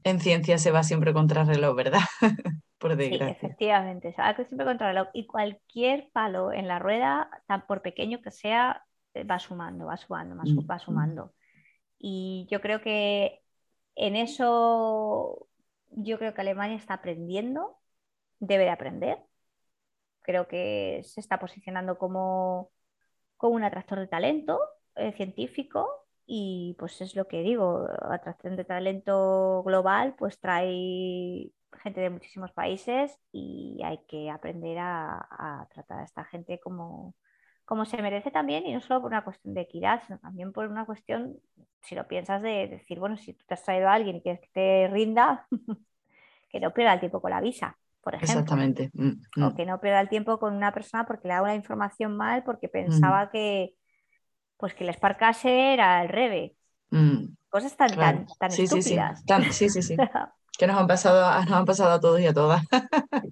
En 0.04 0.20
ciencia 0.20 0.58
se 0.58 0.70
va 0.72 0.82
siempre 0.82 1.14
contra 1.14 1.44
reloj, 1.44 1.74
¿verdad? 1.74 2.00
Por 2.78 2.96
Sí, 3.08 3.24
desgracia. 3.24 3.28
efectivamente. 3.28 4.12
se 4.12 4.22
va 4.22 4.34
siempre 4.34 4.64
contra 4.66 4.90
el 4.90 4.96
reloj. 4.96 5.08
Y 5.14 5.26
cualquier 5.26 6.10
palo 6.12 6.52
en 6.52 6.68
la 6.68 6.78
rueda, 6.78 7.30
tan 7.46 7.66
por 7.66 7.82
pequeño 7.82 8.20
que 8.22 8.30
sea, 8.30 8.84
eh, 9.14 9.24
va 9.24 9.38
sumando, 9.38 9.86
va 9.86 9.96
sumando, 9.96 10.36
va 10.36 10.46
su- 10.46 10.62
Mm, 10.62 10.70
va 10.70 10.78
sumando. 10.78 11.34
Y 11.98 12.48
yo 12.50 12.60
creo 12.62 12.82
que 12.82 13.42
en 13.96 14.16
eso, 14.16 15.48
yo 15.90 16.18
creo 16.18 16.34
que 16.34 16.40
Alemania 16.40 16.76
está 16.76 16.94
aprendiendo, 16.94 17.78
debe 18.38 18.64
de 18.64 18.70
aprender. 18.70 19.18
Creo 20.22 20.48
que 20.48 21.02
se 21.04 21.20
está 21.20 21.38
posicionando 21.38 21.98
como, 21.98 22.70
como 23.36 23.56
un 23.56 23.64
atractor 23.64 24.00
de 24.00 24.06
talento 24.08 24.60
eh, 24.96 25.12
científico 25.12 25.88
y 26.26 26.76
pues 26.78 27.00
es 27.00 27.16
lo 27.16 27.26
que 27.28 27.42
digo, 27.42 27.88
atracción 28.10 28.56
de 28.56 28.64
talento 28.64 29.62
global 29.64 30.14
pues 30.18 30.38
trae 30.40 31.50
gente 31.82 32.00
de 32.00 32.10
muchísimos 32.10 32.52
países 32.52 33.18
y 33.32 33.80
hay 33.84 33.98
que 34.06 34.30
aprender 34.30 34.78
a, 34.78 35.18
a 35.62 35.68
tratar 35.72 36.00
a 36.00 36.04
esta 36.04 36.24
gente 36.24 36.60
como, 36.60 37.14
como 37.70 37.84
se 37.84 38.02
merece 38.02 38.32
también 38.32 38.66
y 38.66 38.74
no 38.74 38.80
solo 38.80 39.00
por 39.00 39.12
una 39.12 39.22
cuestión 39.22 39.54
de 39.54 39.60
equidad, 39.60 40.02
sino 40.04 40.18
también 40.18 40.52
por 40.52 40.66
una 40.66 40.84
cuestión, 40.84 41.36
si 41.82 41.94
lo 41.94 42.08
piensas, 42.08 42.42
de 42.42 42.66
decir, 42.66 42.98
bueno, 42.98 43.16
si 43.16 43.32
tú 43.32 43.44
te 43.46 43.54
has 43.54 43.62
traído 43.62 43.88
a 43.88 43.94
alguien 43.94 44.16
y 44.16 44.22
quieres 44.22 44.40
que 44.40 44.48
te 44.52 44.88
rinda, 44.92 45.46
que 46.50 46.58
no 46.58 46.74
pierda 46.74 46.94
el 46.94 46.98
tiempo 46.98 47.22
con 47.22 47.30
la 47.30 47.40
visa, 47.40 47.78
por 48.00 48.16
ejemplo. 48.16 48.34
Exactamente. 48.34 48.90
Mm, 48.92 49.10
O 49.40 49.50
mm. 49.52 49.54
que 49.54 49.66
no 49.66 49.80
pierda 49.80 50.00
el 50.00 50.08
tiempo 50.08 50.40
con 50.40 50.56
una 50.56 50.72
persona 50.72 51.06
porque 51.06 51.28
le 51.28 51.34
da 51.34 51.42
una 51.42 51.54
información 51.54 52.16
mal, 52.16 52.42
porque 52.42 52.68
pensaba 52.68 53.30
que 53.30 53.74
pues 54.56 54.74
que 54.74 54.82
el 54.82 54.92
Sparkase 54.92 55.74
era 55.74 56.02
el 56.02 56.08
Rebe. 56.08 56.56
Mm, 56.90 57.26
Cosas 57.50 57.76
tan, 57.76 57.90
claro. 57.92 58.18
tan, 58.18 58.26
tan 58.36 58.50
Sí, 58.50 58.66
sí, 58.66 58.82
sí. 58.82 58.94
estúpidas. 58.94 59.24
Tan- 59.26 59.52
sí, 59.52 59.68
sí, 59.68 59.80
sí. 59.80 59.96
Que 60.58 60.66
nos 60.66 60.76
han 60.76 60.88
pasado, 60.88 61.22
nos 61.44 61.52
han 61.52 61.64
pasado 61.64 61.92
a 61.92 62.00
todos 62.00 62.20
y 62.20 62.26
a 62.26 62.34
todas. 62.34 62.62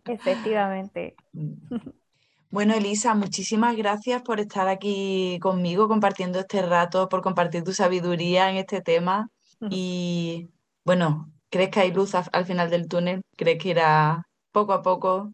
Efectivamente. 0.06 1.16
Bueno, 2.50 2.74
Elisa, 2.74 3.14
muchísimas 3.14 3.76
gracias 3.76 4.22
por 4.22 4.40
estar 4.40 4.68
aquí 4.68 5.38
conmigo 5.40 5.86
compartiendo 5.86 6.38
este 6.38 6.62
rato, 6.62 7.08
por 7.08 7.20
compartir 7.20 7.62
tu 7.62 7.72
sabiduría 7.72 8.48
en 8.50 8.56
este 8.56 8.80
tema. 8.80 9.28
Y 9.70 10.48
bueno, 10.84 11.30
¿crees 11.50 11.68
que 11.70 11.80
hay 11.80 11.92
luz 11.92 12.14
al 12.14 12.46
final 12.46 12.70
del 12.70 12.88
túnel? 12.88 13.20
¿Crees 13.36 13.62
que 13.62 13.70
irá 13.70 14.26
poco 14.50 14.72
a 14.72 14.80
poco 14.80 15.32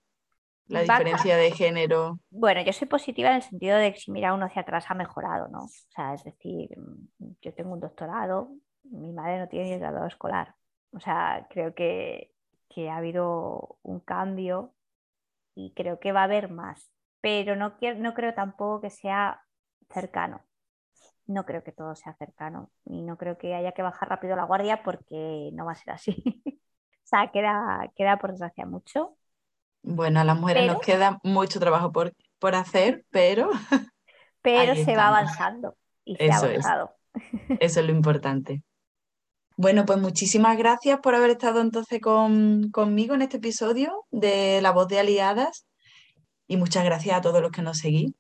la 0.67 0.81
diferencia 0.81 1.37
de 1.37 1.53
género? 1.53 2.19
Bueno, 2.31 2.63
yo 2.63 2.73
soy 2.73 2.89
positiva 2.89 3.29
en 3.29 3.37
el 3.37 3.43
sentido 3.43 3.77
de 3.77 3.93
que 3.93 4.01
si 4.01 4.11
mira 4.11 4.35
uno 4.35 4.47
hacia 4.47 4.63
atrás 4.63 4.87
ha 4.89 4.95
mejorado, 4.95 5.47
¿no? 5.49 5.65
O 5.65 5.71
sea, 5.91 6.15
es 6.15 6.25
decir, 6.25 6.71
yo 7.41 7.55
tengo 7.55 7.75
un 7.75 7.81
doctorado, 7.81 8.51
mi 8.83 9.13
madre 9.13 9.39
no 9.39 9.49
tiene 9.49 9.67
ni 9.67 9.73
el 9.75 9.81
graduado 9.81 10.09
escolar. 10.09 10.57
O 10.91 10.99
sea, 10.99 11.47
creo 11.49 11.75
que, 11.75 12.33
que 12.69 12.91
ha 12.91 12.97
habido 12.97 13.79
un 13.83 14.01
cambio 14.01 14.75
y 15.55 15.73
creo 15.75 16.01
que 16.01 16.11
va 16.11 16.23
a 16.23 16.25
haber 16.25 16.51
más. 16.51 16.94
Pero 17.25 17.57
no, 17.57 17.77
quiero, 17.79 17.99
no 18.01 18.15
creo 18.15 18.35
tampoco 18.35 18.83
que 18.83 18.91
sea 18.91 19.43
cercano. 19.91 20.43
No 21.27 21.47
creo 21.47 21.65
que 21.65 21.73
todo 21.73 21.95
sea 21.97 22.15
cercano 22.17 22.71
y 22.87 23.03
no 23.03 23.19
creo 23.19 23.39
que 23.39 23.55
haya 23.55 23.73
que 23.73 23.83
bajar 23.83 24.09
rápido 24.11 24.37
la 24.37 24.45
guardia 24.45 24.83
porque 24.85 25.51
no 25.55 25.67
va 25.67 25.73
a 25.73 25.77
ser 25.77 25.93
así. 25.95 26.15
O 27.05 27.07
sea, 27.09 27.31
queda, 27.33 27.93
queda 27.97 28.19
por 28.19 28.31
desgracia 28.33 28.67
mucho. 28.67 29.17
Bueno, 29.83 30.21
a 30.21 30.25
las 30.25 30.39
mujeres 30.39 30.65
nos 30.65 30.81
queda 30.81 31.19
mucho 31.23 31.61
trabajo 31.61 31.93
por, 31.93 32.15
por 32.39 32.55
hacer, 32.55 33.05
pero 33.11 33.51
pero 34.43 34.77
se 34.77 34.97
va 34.97 35.09
avanzando 35.09 35.77
y 36.05 36.17
se 36.19 36.33
ha 36.33 36.37
es. 36.37 36.39
avanzado. 36.39 36.97
Eso 37.59 37.81
es 37.81 37.87
lo 37.87 37.93
importante. 37.93 38.63
Bueno, 39.57 39.87
pues 39.87 39.99
muchísimas 40.01 40.59
gracias 40.59 41.01
por 41.01 41.15
haber 41.15 41.31
estado 41.31 41.61
entonces 41.61 42.01
con- 42.01 42.71
conmigo 42.73 43.15
en 43.15 43.23
este 43.23 43.39
episodio 43.39 44.05
de 44.11 44.61
La 44.63 44.73
Voz 44.73 44.89
de 44.89 44.99
Aliadas 45.01 45.67
y 46.47 46.57
muchas 46.57 46.85
gracias 46.85 47.17
a 47.19 47.21
todos 47.23 47.43
los 47.43 47.51
que 47.53 47.63
nos 47.63 47.79
seguís. 47.79 48.13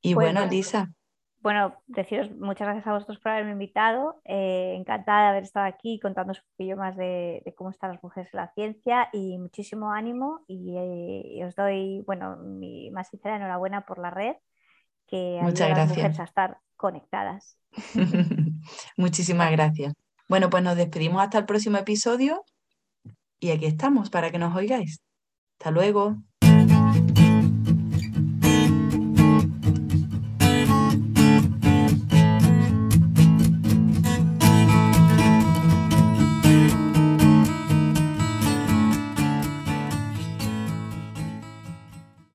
Y 0.00 0.14
Pues 0.14 0.24
bueno. 0.26 0.42
Elisa, 0.42 0.92
Bueno, 1.40 1.74
deciros 1.86 2.30
muchas 2.36 2.66
gracias 2.66 2.86
a 2.88 2.92
vosotros 2.94 3.18
por 3.20 3.32
haberme 3.32 3.52
invitado. 3.52 4.20
eh, 4.24 4.74
encantada 4.76 5.22
de 5.24 5.28
haber 5.30 5.42
estado 5.44 5.66
aquí 5.66 6.00
contándoos 6.00 6.38
un 6.40 6.44
poquillo 6.56 6.76
más 6.76 6.96
de, 6.96 7.42
de 7.44 7.54
cómo 7.54 7.70
están 7.70 7.92
las 7.92 8.02
mujeres 8.02 8.28
en 8.34 8.38
la 8.40 8.52
ciencia 8.54 9.08
y 9.12 9.38
muchísimo 9.38 9.92
ánimo. 9.92 10.44
Y, 10.48 10.76
eh, 10.76 11.22
y 11.36 11.42
os 11.44 11.54
doy, 11.54 12.02
bueno, 12.06 12.36
mi 12.38 12.90
más 12.90 13.08
sincera 13.08 13.36
enhorabuena 13.36 13.86
por 13.86 13.98
la 13.98 14.10
red 14.10 14.36
que 15.06 15.40
Muchas 15.40 15.62
ayuda 15.62 15.66
a 15.66 15.68
las 15.70 15.88
gracias. 15.88 15.88
mujeres 15.88 16.20
a 16.20 16.24
estar 16.24 16.58
conectadas. 16.76 17.58
muchísimas 18.96 19.50
gracias. 19.52 19.94
Bueno, 20.28 20.50
pues 20.50 20.62
nos 20.62 20.76
despedimos 20.76 21.22
hasta 21.22 21.38
el 21.38 21.46
próximo 21.46 21.78
episodio 21.78 22.44
y 23.40 23.50
aquí 23.50 23.66
estamos 23.66 24.10
para 24.10 24.30
que 24.30 24.38
nos 24.38 24.54
oigáis. 24.56 25.02
Hasta 25.58 25.70
luego. 25.70 26.27